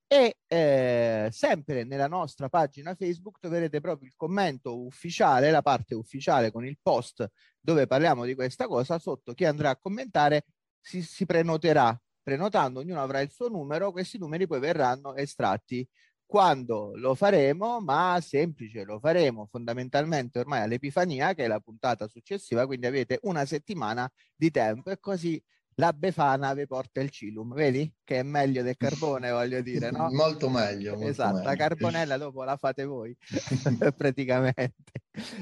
E 0.07 0.37
eh, 0.47 1.31
sempre 1.33 1.85
nella 1.85 2.07
nostra 2.07 2.51
pagina 2.51 2.95
Facebook 2.95 3.39
troverete 3.41 3.81
proprio 3.81 4.09
il 4.09 4.15
commento 4.15 4.85
ufficiale, 4.85 5.51
la 5.51 5.63
parte 5.63 5.95
ufficiale 5.95 6.51
con 6.51 6.67
il 6.67 6.79
post 6.83 7.27
dove 7.59 7.87
parliamo 7.87 8.27
di 8.27 8.35
questa 8.35 8.67
cosa. 8.67 8.99
Sotto 8.99 9.33
chi 9.33 9.47
andrà 9.47 9.71
a 9.71 9.79
commentare 9.79 10.45
si, 10.79 11.03
si 11.03 11.25
prenoterà 11.25 11.99
prenotando, 12.23 12.81
ognuno 12.81 13.03
avrà 13.03 13.21
il 13.21 13.31
suo 13.31 13.49
numero, 13.49 13.93
questi 13.93 14.19
numeri 14.19 14.47
poi 14.47 14.61
verranno 14.61 15.15
estratti 15.15 15.87
quando 16.25 16.93
lo 16.95 17.15
faremo, 17.15 17.81
ma 17.81 18.19
semplice, 18.23 18.85
lo 18.85 18.99
faremo 18.99 19.47
fondamentalmente 19.51 20.39
ormai 20.39 20.63
all'Epifania, 20.63 21.35
che 21.35 21.45
è 21.45 21.47
la 21.47 21.61
puntata 21.61 22.09
successiva, 22.09 22.65
quindi 22.65 22.87
avete 22.87 23.19
una 23.25 23.45
settimana 23.45 24.11
di 24.35 24.51
tempo 24.51 24.91
e 24.91 24.99
così 24.99 25.43
la 25.75 25.93
Befana 25.93 26.55
vi 26.55 26.67
porta 26.67 27.01
il 27.01 27.11
Cilum, 27.11 27.55
vedi? 27.55 27.93
Che 28.03 28.21
è 28.21 28.23
meglio 28.23 28.63
del 28.63 28.77
carbone, 28.77 29.31
voglio 29.31 29.61
dire, 29.61 29.91
no? 29.91 30.11
molto 30.11 30.49
meglio. 30.49 30.93
Molto 30.93 31.09
esatto, 31.09 31.35
meglio. 31.35 31.49
la 31.49 31.57
carbonella 31.57 32.17
dopo 32.17 32.45
la 32.45 32.57
fate 32.57 32.85
voi, 32.85 33.15
praticamente. 33.97 34.93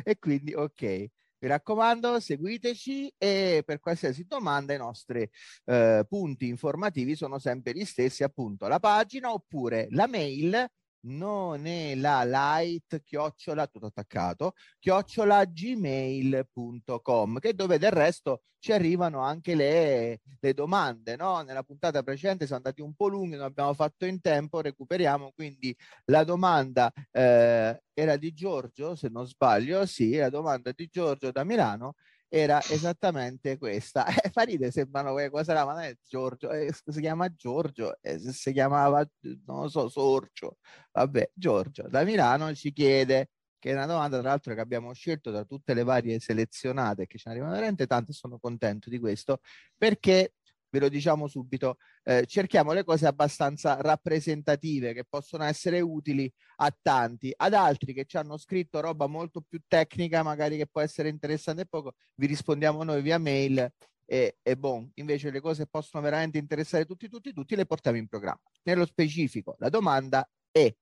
E 0.03 0.19
quindi, 0.19 0.55
ok. 0.55 1.07
Mi 1.43 1.49
raccomando, 1.49 2.21
seguiteci 2.21 3.15
e 3.17 3.63
per 3.65 3.81
qualsiasi 3.81 4.27
domanda 4.27 4.75
i 4.75 4.79
nostri 4.79 5.27
eh, 5.65 6.05
punti 6.07 6.49
informativi 6.49 7.17
sono 7.17 7.39
sempre 7.39 7.73
gli 7.73 7.85
stessi, 7.87 8.23
appunto 8.23 8.69
la 8.69 8.79
pagina 8.79 9.33
oppure 9.33 9.87
la 9.91 10.07
mail 10.07 10.71
non 11.03 11.67
è 11.67 11.95
la 11.95 12.25
light 12.25 13.03
chiocciola 13.03 13.67
tutto 13.67 13.87
attaccato 13.87 14.55
chiocciola 14.79 15.45
gmail.com 15.45 17.39
che 17.39 17.55
dove 17.55 17.79
del 17.79 17.93
resto 17.93 18.43
ci 18.59 18.73
arrivano 18.73 19.21
anche 19.21 19.55
le, 19.55 20.21
le 20.39 20.55
domande 20.55 21.17
no? 21.17 21.41
nella 21.41 21.63
puntata 21.63 22.03
precedente 22.03 22.45
siamo 22.47 22.63
andati 22.63 22.83
un 22.83 22.95
po' 22.95 23.09
lunghi 23.09 23.37
non 23.37 23.47
abbiamo 23.47 23.73
fatto 23.73 24.05
in 24.05 24.21
tempo 24.21 24.61
recuperiamo 24.61 25.33
quindi 25.35 25.75
la 26.07 26.25
domanda 26.25 26.93
eh, 27.11 27.83
era 27.95 28.17
di 28.17 28.33
Giorgio 28.33 28.95
se 28.95 29.09
non 29.09 29.27
sbaglio 29.27 29.87
sì 29.87 30.17
la 30.17 30.29
domanda 30.29 30.73
di 30.73 30.89
Giorgio 30.91 31.31
da 31.31 31.45
Milano 31.45 31.95
era 32.31 32.63
esattamente 32.71 33.59
questa. 33.59 34.07
Eh, 34.23 34.31
Faride 34.31 34.71
sembrano 34.71 35.15
che 35.15 35.31
cosa 35.31 35.53
era, 35.53 35.65
ma 35.65 35.73
non 35.73 35.83
è 35.83 35.97
Giorgio, 36.07 36.51
eh, 36.51 36.73
si 36.73 37.01
chiama 37.01 37.29
Giorgio, 37.35 37.99
eh, 38.01 38.19
si 38.19 38.53
chiamava, 38.53 39.07
non 39.47 39.63
lo 39.63 39.69
so, 39.69 39.89
Sorcio. 39.89 40.59
Vabbè, 40.93 41.33
Giorgio 41.35 41.89
da 41.89 42.05
Milano 42.05 42.55
ci 42.55 42.73
chiede, 42.73 43.31
che 43.59 43.71
è 43.71 43.75
una 43.75 43.87
domanda 43.87 44.21
tra 44.21 44.29
l'altro 44.31 44.55
che 44.55 44.61
abbiamo 44.61 44.93
scelto 44.95 45.31
da 45.31 45.45
tutte 45.45 45.75
le 45.75 45.83
varie 45.83 46.19
selezionate, 46.21 47.07
che 47.07 47.19
ne 47.25 47.31
arrivano 47.33 47.53
veramente 47.53 47.87
tante, 47.87 48.13
sono 48.13 48.39
contento 48.39 48.89
di 48.91 48.99
questo, 48.99 49.41
perché 49.77 50.35
ve 50.71 50.79
lo 50.79 50.89
diciamo 50.89 51.27
subito, 51.27 51.77
eh, 52.05 52.25
cerchiamo 52.27 52.73
le 52.73 52.85
cose 52.85 53.07
abbastanza 53.07 53.81
rappresentative 53.81 54.95
che 54.95 55.05
possono 55.09 55.45
essere 55.45 55.81
utili 55.81 56.33
a 56.57 56.75
tanti, 56.81 57.33
ad 57.37 57.55
altri 57.55 57.93
che 57.93 58.05
ci 58.05 58.17
hanno 58.17 58.37
scritto 58.37 58.81
roba 58.81 59.07
molto 59.07 59.43
più 59.43 59.61
tecnica, 59.67 60.23
magari 60.23 60.57
che 60.57 60.67
può 60.67 60.81
essere 60.81 61.09
interessante 61.09 61.67
poco, 61.67 61.95
vi 62.15 62.27
rispondiamo 62.27 62.83
noi 62.85 63.03
via 63.03 63.19
mail 63.19 63.71
e, 64.07 64.39
e 64.43 64.57
bon, 64.57 64.91
invece 64.95 65.31
le 65.31 65.41
cose 65.41 65.67
possono 65.67 66.03
veramente 66.03 66.39
interessare 66.39 66.85
tutti, 66.85 67.09
tutti, 67.09 67.33
tutti, 67.33 67.55
le 67.55 67.67
portiamo 67.67 67.97
in 67.97 68.09
programma. 68.09 68.41
Nello 68.65 68.85
specifico, 68.85 69.55
la 69.59 69.69
domanda 69.69 70.29
è 70.51 70.75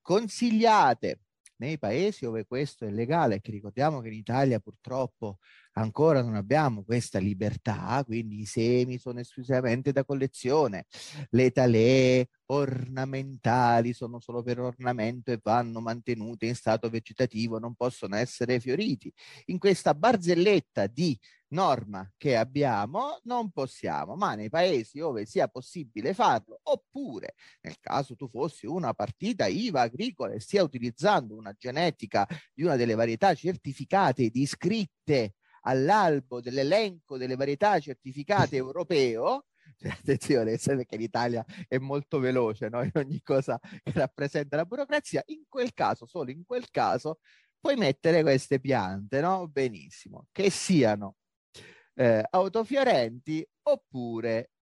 consigliate 0.00 1.20
nei 1.56 1.78
paesi 1.78 2.24
dove 2.24 2.46
questo 2.46 2.84
è 2.84 2.90
legale, 2.90 3.40
che 3.40 3.50
ricordiamo 3.50 4.00
che 4.00 4.08
in 4.08 4.14
Italia 4.14 4.60
purtroppo 4.60 5.38
ancora 5.72 6.22
non 6.22 6.34
abbiamo 6.34 6.84
questa 6.84 7.18
libertà, 7.18 8.02
quindi 8.04 8.40
i 8.40 8.46
semi 8.46 8.98
sono 8.98 9.20
esclusivamente 9.20 9.92
da 9.92 10.04
collezione, 10.04 10.86
le 11.30 11.50
talee 11.50 12.28
ornamentali 12.46 13.92
sono 13.92 14.18
solo 14.18 14.42
per 14.42 14.58
ornamento 14.58 15.30
e 15.30 15.38
vanno 15.42 15.80
mantenute 15.80 16.46
in 16.46 16.54
stato 16.54 16.88
vegetativo, 16.88 17.58
non 17.58 17.74
possono 17.74 18.16
essere 18.16 18.58
fioriti. 18.58 19.12
In 19.46 19.58
questa 19.58 19.94
barzelletta 19.94 20.86
di 20.88 21.18
norma 21.50 22.08
che 22.16 22.36
abbiamo 22.36 23.20
non 23.24 23.50
possiamo, 23.50 24.16
ma 24.16 24.34
nei 24.34 24.48
paesi 24.48 24.98
dove 24.98 25.26
sia 25.26 25.48
possibile 25.48 26.12
farlo, 26.14 26.60
oppure 26.64 27.34
nel 27.62 27.76
caso 27.80 28.16
tu 28.16 28.28
fossi 28.28 28.66
una 28.66 28.94
partita 28.94 29.46
IVA 29.46 29.82
agricola 29.82 30.32
e 30.32 30.40
stia 30.40 30.62
utilizzando 30.62 31.36
una 31.36 31.54
genetica 31.56 32.26
di 32.52 32.64
una 32.64 32.76
delle 32.76 32.94
varietà 32.94 33.34
certificate 33.34 34.24
ed 34.24 34.36
iscritte 34.36 35.34
all'albo 35.62 36.40
dell'elenco 36.40 37.16
delle 37.16 37.36
varietà 37.36 37.78
certificate 37.78 38.56
europeo, 38.56 39.46
cioè, 39.78 39.90
attenzione, 39.90 40.58
perché 40.58 40.96
l'Italia 40.96 41.44
è 41.68 41.78
molto 41.78 42.18
veloce 42.18 42.68
no? 42.68 42.82
in 42.82 42.92
ogni 42.94 43.20
cosa 43.22 43.58
che 43.58 43.92
rappresenta 43.92 44.56
la 44.56 44.64
burocrazia, 44.64 45.22
in 45.26 45.44
quel 45.48 45.72
caso, 45.74 46.06
solo 46.06 46.30
in 46.30 46.44
quel 46.44 46.70
caso, 46.70 47.18
puoi 47.60 47.76
mettere 47.76 48.22
queste 48.22 48.58
piante, 48.58 49.20
no? 49.20 49.46
Benissimo, 49.48 50.26
che 50.32 50.50
siano 50.50 51.16
eh, 51.94 52.24
autofiorenti 52.30 53.46
oppure 53.62 54.52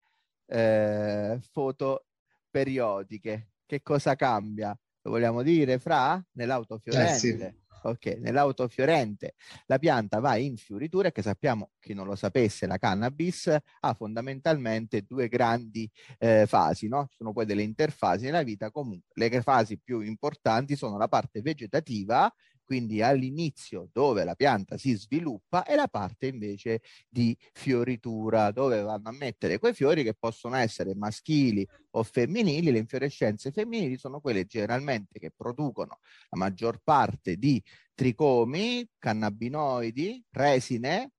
eh, 0.45 1.39
foto 1.51 2.05
periodiche. 2.49 3.51
Che 3.65 3.81
cosa 3.81 4.15
cambia? 4.15 4.77
Lo 5.01 5.11
vogliamo 5.11 5.43
dire, 5.43 5.79
Fra? 5.79 6.21
Nell'autofiorente. 6.33 7.13
Eh 7.13 7.17
sì. 7.17 7.67
Ok, 7.83 8.17
nell'autofiorente 8.19 9.35
la 9.67 9.77
pianta 9.77 10.19
va 10.19 10.35
in 10.35 10.57
fioritura 10.57 11.11
che 11.11 11.21
sappiamo, 11.21 11.71
chi 11.79 11.93
non 11.93 12.05
lo 12.07 12.15
sapesse, 12.15 12.67
la 12.67 12.77
cannabis 12.77 13.55
ha 13.79 13.93
fondamentalmente 13.93 15.03
due 15.03 15.27
grandi 15.27 15.89
eh, 16.17 16.45
fasi, 16.45 16.87
no? 16.87 17.07
Ci 17.07 17.15
sono 17.17 17.31
poi 17.31 17.45
delle 17.45 17.63
interfasi 17.63 18.25
nella 18.25 18.43
vita, 18.43 18.71
comunque 18.71 19.07
le 19.13 19.41
fasi 19.41 19.77
più 19.79 20.01
importanti 20.01 20.75
sono 20.75 20.97
la 20.97 21.07
parte 21.07 21.41
vegetativa 21.41 22.31
quindi 22.69 23.01
all'inizio 23.01 23.89
dove 23.91 24.23
la 24.23 24.35
pianta 24.35 24.77
si 24.77 24.93
sviluppa 24.93 25.63
e 25.63 25.73
la 25.73 25.87
parte 25.87 26.27
invece 26.27 26.83
di 27.09 27.35
fioritura 27.51 28.51
dove 28.51 28.79
vanno 28.81 29.09
a 29.09 29.11
mettere 29.11 29.57
quei 29.57 29.73
fiori 29.73 30.03
che 30.03 30.13
possono 30.13 30.55
essere 30.55 30.93
maschili 30.93 31.67
o 31.95 32.03
femminili. 32.03 32.69
Le 32.69 32.77
infiorescenze 32.77 33.49
femminili 33.49 33.97
sono 33.97 34.19
quelle 34.19 34.45
generalmente 34.45 35.17
che 35.17 35.31
producono 35.35 35.97
la 36.29 36.37
maggior 36.37 36.79
parte 36.83 37.37
di 37.37 37.59
tricomi, 37.95 38.87
cannabinoidi, 38.99 40.23
resine, 40.29 41.13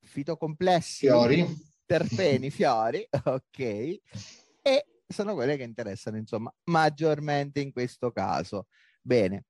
fitocomplessi, 0.00 1.06
fiori, 1.06 1.46
terpeni, 1.86 2.50
fiori, 2.50 3.06
ok, 3.22 3.60
e 4.60 4.86
sono 5.06 5.34
quelle 5.34 5.56
che 5.56 5.62
interessano 5.62 6.16
insomma 6.16 6.52
maggiormente 6.64 7.60
in 7.60 7.70
questo 7.70 8.10
caso. 8.10 8.66
Bene, 9.06 9.44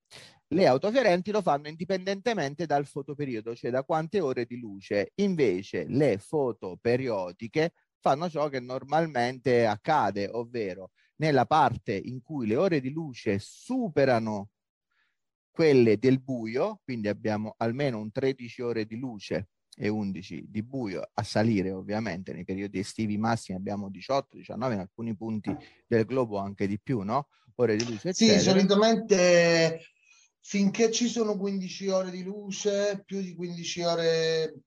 le 0.49 0.65
autofiorenti 0.65 1.31
lo 1.31 1.41
fanno 1.41 1.67
indipendentemente 1.67 2.65
dal 2.65 2.85
fotoperiodo, 2.85 3.55
cioè 3.55 3.71
da 3.71 3.83
quante 3.83 4.19
ore 4.19 4.45
di 4.45 4.57
luce. 4.57 5.11
Invece 5.15 5.85
le 5.87 6.17
foto 6.17 6.77
periodiche 6.79 7.73
fanno 7.99 8.29
ciò 8.29 8.47
che 8.47 8.59
normalmente 8.59 9.65
accade, 9.65 10.29
ovvero 10.29 10.91
nella 11.17 11.45
parte 11.45 11.93
in 11.95 12.21
cui 12.21 12.47
le 12.47 12.55
ore 12.55 12.79
di 12.79 12.91
luce 12.91 13.39
superano 13.39 14.49
quelle 15.49 15.97
del 15.97 16.21
buio, 16.21 16.81
quindi 16.83 17.07
abbiamo 17.07 17.55
almeno 17.57 17.99
un 17.99 18.11
13 18.11 18.61
ore 18.61 18.85
di 18.85 18.95
luce 18.95 19.49
e 19.79 19.89
11 19.89 20.45
di 20.49 20.63
buio 20.63 21.07
a 21.13 21.23
salire 21.23 21.71
ovviamente 21.71 22.33
nei 22.33 22.43
periodi 22.43 22.79
estivi 22.79 23.15
massimi 23.17 23.57
abbiamo 23.57 23.89
18 23.89 24.37
19 24.37 24.73
in 24.73 24.79
alcuni 24.79 25.15
punti 25.15 25.55
del 25.85 26.05
globo 26.05 26.39
anche 26.39 26.65
di 26.65 26.79
più 26.79 27.01
no 27.01 27.27
ore 27.55 27.75
di 27.75 27.85
luce 27.85 28.11
sì 28.11 28.39
solitamente 28.39 29.79
finché 30.41 30.91
ci 30.91 31.07
sono 31.07 31.37
15 31.37 31.87
ore 31.89 32.11
di 32.11 32.23
luce 32.23 33.03
più 33.05 33.21
di 33.21 33.35
15 33.35 33.81
ore 33.81 34.61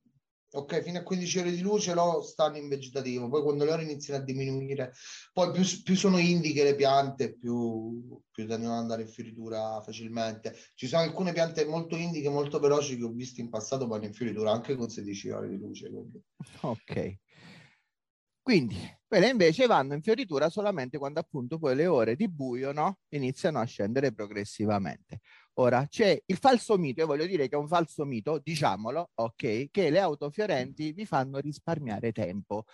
ok, 0.52 0.82
fino 0.82 0.98
a 0.98 1.02
15 1.02 1.38
ore 1.38 1.50
di 1.52 1.60
luce 1.60 1.94
loro 1.94 2.22
stanno 2.22 2.56
in 2.56 2.68
vegetativo, 2.68 3.28
poi 3.28 3.42
quando 3.42 3.64
le 3.64 3.72
ore 3.72 3.82
iniziano 3.84 4.20
a 4.20 4.24
diminuire, 4.24 4.92
poi 5.32 5.52
più, 5.52 5.62
più 5.82 5.94
sono 5.94 6.18
indiche 6.18 6.64
le 6.64 6.74
piante, 6.74 7.36
più, 7.36 8.20
più 8.30 8.46
tendono 8.46 8.74
ad 8.74 8.80
andare 8.80 9.02
in 9.02 9.08
fioritura 9.08 9.80
facilmente. 9.80 10.56
Ci 10.74 10.88
sono 10.88 11.02
alcune 11.02 11.32
piante 11.32 11.64
molto 11.64 11.96
indiche, 11.96 12.28
molto 12.28 12.58
veloci 12.58 12.96
che 12.96 13.04
ho 13.04 13.12
visto 13.12 13.40
in 13.40 13.48
passato 13.48 13.86
vanno 13.86 14.06
in 14.06 14.12
fioritura 14.12 14.50
anche 14.50 14.74
con 14.74 14.88
16 14.88 15.30
ore 15.30 15.48
di 15.48 15.56
luce. 15.56 15.88
Quindi. 15.88 16.22
Ok. 16.62 17.16
Quindi 18.42 18.98
quelle 19.10 19.28
invece 19.28 19.66
vanno 19.66 19.94
in 19.94 20.02
fioritura 20.02 20.48
solamente 20.48 20.96
quando 20.96 21.18
appunto 21.18 21.58
poi 21.58 21.74
le 21.74 21.88
ore 21.88 22.14
di 22.14 22.28
buio 22.28 22.70
no? 22.70 22.98
iniziano 23.08 23.58
a 23.58 23.64
scendere 23.64 24.12
progressivamente. 24.12 25.18
Ora 25.54 25.84
c'è 25.88 26.22
il 26.24 26.36
falso 26.36 26.78
mito, 26.78 27.00
io 27.00 27.08
voglio 27.08 27.26
dire 27.26 27.48
che 27.48 27.56
è 27.56 27.58
un 27.58 27.66
falso 27.66 28.04
mito, 28.04 28.38
diciamolo, 28.38 29.10
ok, 29.12 29.70
che 29.72 29.90
le 29.90 29.98
auto 29.98 30.30
fiorenti 30.30 30.92
vi 30.92 31.04
fanno 31.06 31.38
risparmiare 31.40 32.12
tempo. 32.12 32.66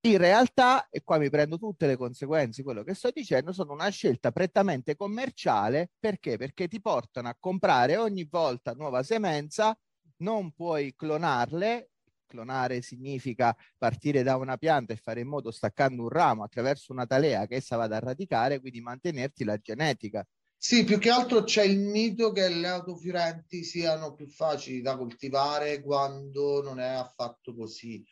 In 0.00 0.18
realtà, 0.18 0.88
e 0.90 1.04
qua 1.04 1.18
mi 1.18 1.30
prendo 1.30 1.56
tutte 1.56 1.86
le 1.86 1.96
conseguenze 1.96 2.60
di 2.60 2.64
quello 2.64 2.82
che 2.82 2.94
sto 2.94 3.12
dicendo, 3.12 3.52
sono 3.52 3.74
una 3.74 3.90
scelta 3.90 4.32
prettamente 4.32 4.96
commerciale 4.96 5.92
perché? 6.00 6.36
Perché 6.36 6.66
ti 6.66 6.80
portano 6.80 7.28
a 7.28 7.36
comprare 7.38 7.96
ogni 7.96 8.26
volta 8.28 8.72
nuova 8.72 9.04
semenza, 9.04 9.72
non 10.16 10.50
puoi 10.50 10.96
clonarle, 10.96 11.90
clonare 12.34 12.82
significa 12.82 13.56
partire 13.78 14.22
da 14.22 14.36
una 14.36 14.56
pianta 14.56 14.92
e 14.92 14.96
fare 14.96 15.20
in 15.20 15.28
modo 15.28 15.50
staccando 15.52 16.02
un 16.02 16.08
ramo 16.08 16.42
attraverso 16.42 16.92
una 16.92 17.06
talea 17.06 17.46
che 17.46 17.54
essa 17.56 17.76
vada 17.76 17.96
a 17.96 18.00
radicare, 18.00 18.60
quindi 18.60 18.80
mantenerti 18.80 19.44
la 19.44 19.56
genetica. 19.56 20.26
Sì, 20.56 20.82
più 20.84 20.98
che 20.98 21.10
altro 21.10 21.44
c'è 21.44 21.62
il 21.62 21.78
mito 21.78 22.32
che 22.32 22.48
le 22.48 22.66
auto 22.66 22.96
fiorenti 22.96 23.62
siano 23.62 24.14
più 24.14 24.26
facili 24.26 24.80
da 24.80 24.96
coltivare 24.96 25.80
quando 25.82 26.62
non 26.62 26.80
è 26.80 26.88
affatto 26.88 27.54
così. 27.54 28.02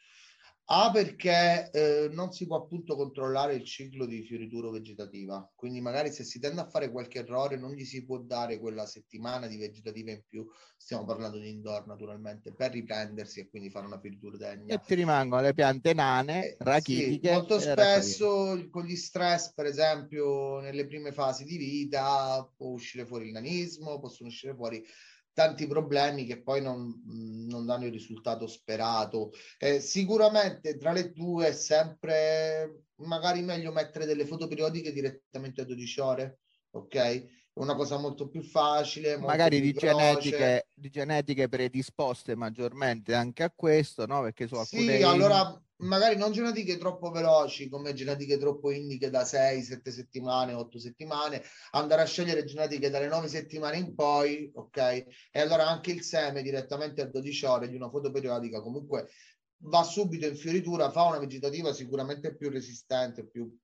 A 0.66 0.90
perché 0.92 1.70
eh, 1.72 2.08
non 2.12 2.32
si 2.32 2.46
può 2.46 2.56
appunto 2.56 2.94
controllare 2.96 3.54
il 3.54 3.64
ciclo 3.64 4.06
di 4.06 4.22
fioritura 4.22 4.70
vegetativa, 4.70 5.50
quindi 5.56 5.80
magari 5.80 6.10
se 6.12 6.22
si 6.22 6.38
tende 6.38 6.60
a 6.60 6.68
fare 6.68 6.90
qualche 6.90 7.18
errore 7.18 7.56
non 7.56 7.72
gli 7.72 7.84
si 7.84 8.04
può 8.04 8.18
dare 8.18 8.58
quella 8.58 8.86
settimana 8.86 9.48
di 9.48 9.56
vegetativa 9.58 10.12
in 10.12 10.22
più, 10.26 10.46
stiamo 10.76 11.04
parlando 11.04 11.38
di 11.38 11.50
indoor 11.50 11.86
naturalmente, 11.88 12.54
per 12.54 12.70
riprendersi 12.70 13.40
e 13.40 13.48
quindi 13.50 13.70
fare 13.70 13.86
una 13.86 13.98
fioritura 13.98 14.36
degna. 14.36 14.74
E 14.74 14.80
ti 14.86 14.94
rimangono 14.94 15.42
le 15.42 15.52
piante 15.52 15.92
nane, 15.94 16.50
eh, 16.50 16.56
rachitiche. 16.60 17.28
Sì, 17.28 17.34
molto 17.34 17.58
spesso 17.58 18.68
con 18.70 18.84
gli 18.84 18.96
stress, 18.96 19.52
per 19.52 19.66
esempio, 19.66 20.60
nelle 20.60 20.86
prime 20.86 21.12
fasi 21.12 21.44
di 21.44 21.56
vita 21.56 22.48
può 22.56 22.68
uscire 22.68 23.04
fuori 23.04 23.26
il 23.26 23.32
nanismo, 23.32 23.98
possono 23.98 24.28
uscire 24.28 24.54
fuori 24.54 24.82
tanti 25.32 25.66
problemi 25.66 26.26
che 26.26 26.42
poi 26.42 26.60
non, 26.60 27.02
non 27.48 27.66
danno 27.66 27.86
il 27.86 27.92
risultato 27.92 28.46
sperato. 28.46 29.30
Eh, 29.58 29.80
sicuramente 29.80 30.76
tra 30.76 30.92
le 30.92 31.12
due 31.12 31.48
è 31.48 31.52
sempre 31.52 32.84
magari 32.96 33.42
meglio 33.42 33.72
mettere 33.72 34.06
delle 34.06 34.26
foto 34.26 34.46
periodiche 34.46 34.92
direttamente 34.92 35.62
a 35.62 35.64
12 35.64 36.00
ore, 36.00 36.38
ok? 36.70 36.94
È 36.94 37.60
una 37.60 37.74
cosa 37.74 37.98
molto 37.98 38.28
più 38.28 38.42
facile. 38.42 39.16
Molto 39.16 39.26
magari 39.26 39.60
più 39.60 39.72
di, 39.72 39.78
genetiche, 39.78 40.66
di 40.74 40.90
genetiche 40.90 41.48
predisposte 41.48 42.34
maggiormente 42.34 43.14
anche 43.14 43.42
a 43.42 43.52
questo, 43.54 44.06
no? 44.06 44.22
Perché 44.22 44.46
su 44.46 44.54
alcune... 44.54 44.96
Sì, 44.96 45.02
allora 45.02 45.62
magari 45.82 46.16
non 46.16 46.32
genetiche 46.32 46.78
troppo 46.78 47.10
veloci 47.10 47.68
come 47.68 47.92
genetiche 47.92 48.38
troppo 48.38 48.70
indiche 48.70 49.10
da 49.10 49.24
6, 49.24 49.62
7 49.62 49.90
settimane, 49.90 50.52
8 50.54 50.78
settimane, 50.78 51.42
andare 51.72 52.02
a 52.02 52.06
scegliere 52.06 52.44
genetiche 52.44 52.90
dalle 52.90 53.08
9 53.08 53.28
settimane 53.28 53.76
in 53.76 53.94
poi, 53.94 54.50
ok? 54.54 54.76
E 55.30 55.40
allora 55.40 55.68
anche 55.68 55.92
il 55.92 56.02
seme 56.02 56.42
direttamente 56.42 57.02
a 57.02 57.06
12 57.06 57.44
ore 57.46 57.68
di 57.68 57.76
una 57.76 57.90
foto 57.90 58.10
periodica 58.10 58.60
comunque 58.60 59.08
va 59.64 59.82
subito 59.82 60.26
in 60.26 60.36
fioritura, 60.36 60.90
fa 60.90 61.04
una 61.04 61.18
vegetativa 61.18 61.72
sicuramente 61.72 62.34
più 62.34 62.50
resistente, 62.50 63.26
più 63.26 63.56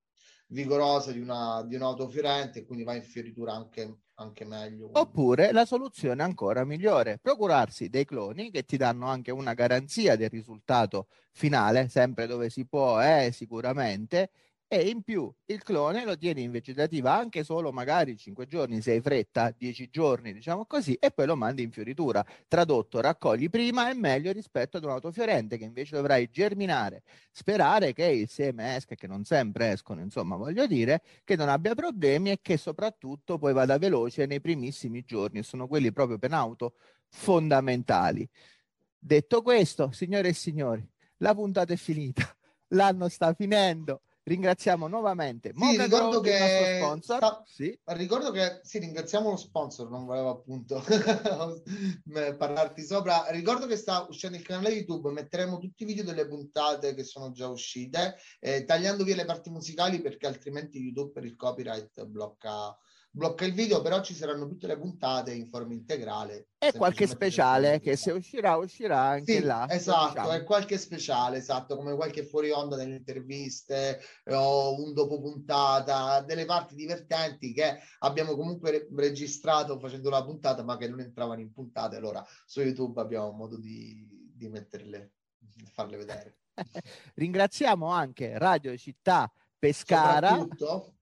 vigorosa 0.49 1.13
di, 1.13 1.21
una, 1.21 1.63
di 1.63 1.75
un'autofiorente 1.75 2.61
e 2.61 2.65
quindi 2.65 2.85
va 2.85 2.95
in 2.95 3.03
fioritura 3.03 3.53
anche, 3.53 4.01
anche 4.15 4.45
meglio. 4.45 4.91
Oppure 4.93 5.53
la 5.53 5.65
soluzione 5.65 6.23
ancora 6.23 6.65
migliore, 6.65 7.19
procurarsi 7.19 7.89
dei 7.89 8.05
cloni 8.05 8.51
che 8.51 8.65
ti 8.65 8.77
danno 8.77 9.07
anche 9.07 9.31
una 9.31 9.55
garanzia 9.55 10.17
del 10.17 10.31
risultato 10.31 11.09
finale, 11.33 11.89
sempre 11.89 12.27
dove 12.27 12.51
si 12.51 12.67
può, 12.67 13.01
eh, 13.01 13.31
sicuramente, 13.33 14.31
e 14.71 14.91
in 14.91 15.03
più 15.03 15.33
il 15.47 15.63
clone 15.63 16.05
lo 16.05 16.17
tieni 16.17 16.43
in 16.43 16.51
vegetativa 16.51 17.17
anche 17.17 17.43
solo 17.43 17.73
magari 17.73 18.19
5 18.19 18.47
giorni 18.47 18.83
se 18.83 18.93
hai 18.93 19.01
fretta, 19.01 19.51
10 19.57 19.89
giorni 19.89 20.35
diciamo 20.35 20.67
così 20.67 20.93
e 20.95 21.11
poi 21.11 21.25
lo 21.25 21.37
mandi 21.37 21.63
in 21.63 21.71
fioritura. 21.73 22.25
Tradotto, 22.47 23.01
raccogli 23.01 23.49
prima 23.49 23.91
e 23.91 23.95
meglio 23.95 24.31
rispetto 24.31 24.77
ad 24.77 24.85
un 24.85 24.91
autofiorente 24.91 25.57
che 25.57 25.65
invece 25.65 25.97
dovrai 25.97 26.29
germinare, 26.31 27.03
sperare 27.33 27.95
che 27.95 28.05
il 28.05 28.29
seme 28.29 28.77
esca, 28.77 28.95
che 28.95 29.07
non 29.07 29.25
sempre 29.25 29.73
escono, 29.73 30.03
insomma 30.03 30.37
voglio 30.37 30.67
dire, 30.67 31.03
che 31.25 31.35
non 31.35 31.49
abbia 31.49 31.75
problemi 31.75 32.31
e 32.31 32.41
che 32.43 32.59
soprattutto 32.59 33.39
poi 33.39 33.55
vada 33.55 33.79
veloce 33.79 34.27
nei 34.27 34.41
primissimi 34.43 35.03
giorni, 35.03 35.43
sono 35.43 35.67
quelli 35.67 35.93
proprio 35.93 36.19
per 36.19 36.33
auto 36.35 36.75
fondamentali. 37.09 38.29
Detto 38.99 39.41
questo, 39.41 39.93
signore 39.93 40.29
e 40.29 40.33
signori, 40.35 40.87
la 41.19 41.35
puntata 41.35 41.73
è 41.73 41.77
finita, 41.77 42.37
l'anno 42.69 43.09
sta 43.09 43.33
finendo 43.33 44.03
ringraziamo 44.29 44.87
nuovamente 44.87 45.53
sì, 45.55 45.77
ricordo 45.77 46.21
che 46.21 46.77
sponsor. 46.79 47.17
Sta... 47.17 47.43
Sì. 47.47 47.79
ricordo 47.87 48.31
che 48.31 48.61
sì, 48.63 48.79
ringraziamo 48.79 49.31
lo 49.31 49.37
sponsor, 49.37 49.91
non 49.91 50.05
volevo 50.05 50.31
appunto 50.31 50.83
parlarti 52.39 52.85
sopra. 52.85 53.27
Ricordo 53.31 53.67
che 53.67 53.77
sta 53.77 54.07
uscendo 54.09 54.37
il 54.37 54.45
canale 54.45 54.71
YouTube, 54.71 55.11
metteremo 55.11 55.59
tutti 55.59 55.83
i 55.83 55.87
video 55.87 56.05
delle 56.05 56.27
puntate 56.29 56.95
che 56.95 57.05
sono 57.05 57.33
già 57.33 57.49
uscite, 57.49 58.17
eh, 58.41 58.65
tagliando 58.65 59.03
via 59.03 59.17
le 59.17 59.25
parti 59.25 59.51
musicali 59.51 60.01
perché 60.01 60.27
altrimenti 60.27 60.79
YouTube 60.79 61.13
per 61.13 61.25
il 61.25 61.35
copyright 61.35 62.05
blocca 62.05 62.77
blocca 63.11 63.45
il 63.45 63.53
video, 63.53 63.81
però 63.81 64.03
ci 64.03 64.15
saranno 64.15 64.47
tutte 64.47 64.67
le 64.67 64.79
puntate 64.79 65.33
in 65.33 65.49
forma 65.49 65.73
integrale. 65.73 66.49
E 66.59 66.73
qualche 66.73 67.07
speciale 67.07 67.81
che 67.81 67.97
se 67.97 68.13
uscirà, 68.13 68.57
uscirà 68.57 69.01
anche 69.01 69.37
sì, 69.37 69.43
là. 69.43 69.69
Esatto, 69.69 70.09
diciamo. 70.09 70.33
è 70.33 70.45
qualche 70.45 70.79
speciale, 70.79 71.39
esatto, 71.39 71.77
come 71.77 71.95
qualche 71.95 72.25
fuori 72.25 72.51
onda 72.51 72.77
delle 72.77 72.97
interviste 72.97 74.01
o 74.27 74.81
un 74.83 74.93
dopo 74.93 75.21
puntata, 75.21 76.21
delle 76.23 76.45
parti 76.45 76.75
divertenti 76.75 77.53
che 77.53 77.79
abbiamo 78.01 78.35
comunque 78.37 78.71
re- 78.71 78.89
registrato 78.95 79.79
facendo 79.79 80.11
la 80.11 80.25
puntata, 80.25 80.63
ma 80.63 80.77
che 80.77 80.89
non 80.89 81.01
entravano 81.01 81.41
in 81.41 81.53
puntate. 81.53 81.97
Allora 81.97 82.25
su 82.45 82.61
YouTube 82.61 83.01
abbiamo 83.01 83.31
modo 83.31 83.59
di, 83.59 84.07
di 84.35 84.49
metterle, 84.49 85.13
di 85.37 85.67
farle 85.73 85.97
vedere. 85.97 86.37
Ringraziamo 87.15 87.87
anche 87.87 88.37
Radio 88.37 88.77
Città 88.77 89.31
Pescara 89.59 90.47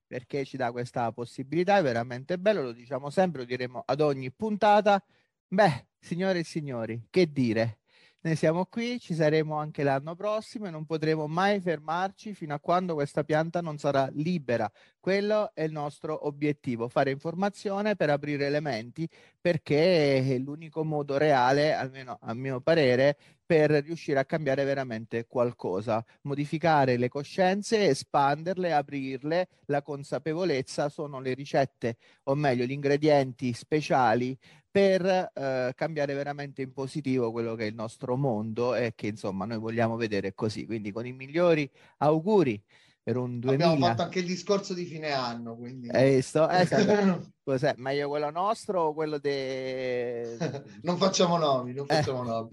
perché 0.06 0.44
ci 0.44 0.56
dà 0.56 0.70
questa 0.72 1.10
possibilità, 1.12 1.78
è 1.78 1.82
veramente 1.82 2.38
bello, 2.38 2.62
lo 2.62 2.72
diciamo 2.72 3.10
sempre, 3.10 3.40
lo 3.40 3.46
diremo 3.46 3.82
ad 3.84 4.00
ogni 4.00 4.30
puntata. 4.30 5.02
Beh, 5.48 5.86
signore 5.98 6.40
e 6.40 6.44
signori, 6.44 7.06
che 7.10 7.30
dire? 7.32 7.78
Noi 8.26 8.34
siamo 8.34 8.66
qui, 8.66 8.98
ci 8.98 9.14
saremo 9.14 9.54
anche 9.56 9.84
l'anno 9.84 10.16
prossimo 10.16 10.66
e 10.66 10.70
non 10.70 10.84
potremo 10.84 11.28
mai 11.28 11.60
fermarci 11.60 12.34
fino 12.34 12.54
a 12.54 12.58
quando 12.58 12.94
questa 12.94 13.22
pianta 13.22 13.60
non 13.60 13.78
sarà 13.78 14.08
libera. 14.14 14.68
Quello 14.98 15.54
è 15.54 15.62
il 15.62 15.70
nostro 15.70 16.26
obiettivo, 16.26 16.88
fare 16.88 17.12
informazione 17.12 17.94
per 17.94 18.10
aprire 18.10 18.46
elementi 18.46 19.08
perché 19.40 20.18
è 20.18 20.38
l'unico 20.38 20.82
modo 20.82 21.16
reale, 21.18 21.72
almeno 21.72 22.18
a 22.20 22.34
mio 22.34 22.60
parere, 22.60 23.16
per 23.46 23.70
riuscire 23.70 24.18
a 24.18 24.24
cambiare 24.24 24.64
veramente 24.64 25.26
qualcosa, 25.26 26.04
modificare 26.22 26.96
le 26.96 27.08
coscienze, 27.08 27.86
espanderle, 27.86 28.72
aprirle, 28.72 29.48
la 29.66 29.82
consapevolezza 29.82 30.88
sono 30.88 31.20
le 31.20 31.32
ricette, 31.32 31.96
o 32.24 32.34
meglio 32.34 32.64
gli 32.64 32.72
ingredienti 32.72 33.52
speciali 33.52 34.36
per 34.68 35.06
eh, 35.06 35.72
cambiare 35.74 36.12
veramente 36.12 36.60
in 36.60 36.72
positivo 36.72 37.30
quello 37.30 37.54
che 37.54 37.64
è 37.64 37.68
il 37.68 37.74
nostro 37.74 38.16
mondo 38.16 38.74
e 38.74 38.92
che 38.94 39.06
insomma 39.06 39.46
noi 39.46 39.58
vogliamo 39.58 39.96
vedere 39.96 40.34
così. 40.34 40.66
Quindi 40.66 40.92
con 40.92 41.06
i 41.06 41.12
migliori 41.12 41.70
auguri 41.98 42.62
per 43.06 43.18
un 43.18 43.38
2000. 43.38 43.64
Abbiamo 43.64 43.86
fatto 43.86 44.02
anche 44.02 44.18
il 44.18 44.26
discorso 44.26 44.74
di 44.74 44.84
fine 44.84 45.12
anno, 45.12 45.56
quindi... 45.56 45.86
Eh, 45.86 46.20
sto, 46.22 46.48
eh, 46.48 46.66
Cos'è? 47.44 47.74
Meglio 47.76 48.08
quello 48.08 48.30
nostro 48.30 48.86
o 48.86 48.94
quello 48.94 49.18
de... 49.18 50.36
non 50.82 50.96
facciamo 50.96 51.36
nomi, 51.36 51.72
non 51.72 51.86
facciamo 51.86 52.24
eh. 52.26 52.26
nomi. 52.26 52.50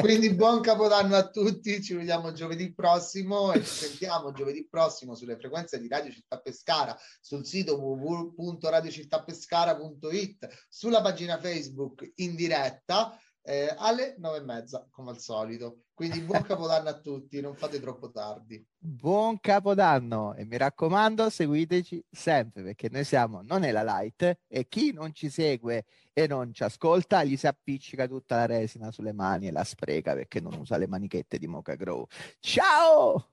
Quindi 0.00 0.32
buon 0.32 0.62
capodanno 0.62 1.16
a 1.16 1.28
tutti, 1.28 1.82
ci 1.82 1.92
vediamo 1.92 2.32
giovedì 2.32 2.72
prossimo 2.72 3.52
e 3.52 3.62
ci 3.62 3.66
sentiamo 3.66 4.32
giovedì 4.32 4.66
prossimo 4.66 5.14
sulle 5.14 5.36
frequenze 5.36 5.78
di 5.78 5.86
Radio 5.86 6.10
Città 6.10 6.40
Pescara, 6.40 6.96
sul 7.20 7.44
sito 7.44 7.78
www.radiocittapescara.it, 7.78 10.48
sulla 10.66 11.02
pagina 11.02 11.38
Facebook 11.38 12.12
in 12.14 12.36
diretta 12.36 13.14
eh, 13.42 13.74
alle 13.76 14.14
nove 14.16 14.38
e 14.38 14.44
mezza, 14.44 14.88
come 14.90 15.10
al 15.10 15.20
solito. 15.20 15.82
Quindi 16.00 16.22
buon 16.22 16.40
capodanno 16.40 16.88
a 16.88 16.98
tutti, 16.98 17.42
non 17.42 17.54
fate 17.54 17.78
troppo 17.78 18.10
tardi. 18.10 18.66
Buon 18.78 19.38
capodanno 19.38 20.32
e 20.32 20.46
mi 20.46 20.56
raccomando, 20.56 21.28
seguiteci 21.28 22.02
sempre 22.10 22.62
perché 22.62 22.88
noi 22.90 23.04
siamo 23.04 23.42
non 23.42 23.64
è 23.64 23.70
la 23.70 23.82
light 23.82 24.38
e 24.48 24.66
chi 24.66 24.94
non 24.94 25.12
ci 25.12 25.28
segue 25.28 25.84
e 26.14 26.26
non 26.26 26.54
ci 26.54 26.62
ascolta 26.62 27.22
gli 27.22 27.36
si 27.36 27.46
appiccica 27.46 28.06
tutta 28.06 28.36
la 28.36 28.46
resina 28.46 28.90
sulle 28.90 29.12
mani 29.12 29.48
e 29.48 29.52
la 29.52 29.62
spreca 29.62 30.14
perché 30.14 30.40
non 30.40 30.54
usa 30.54 30.78
le 30.78 30.86
manichette 30.86 31.36
di 31.36 31.46
Mocha 31.46 31.74
Grow. 31.74 32.06
Ciao! 32.38 33.32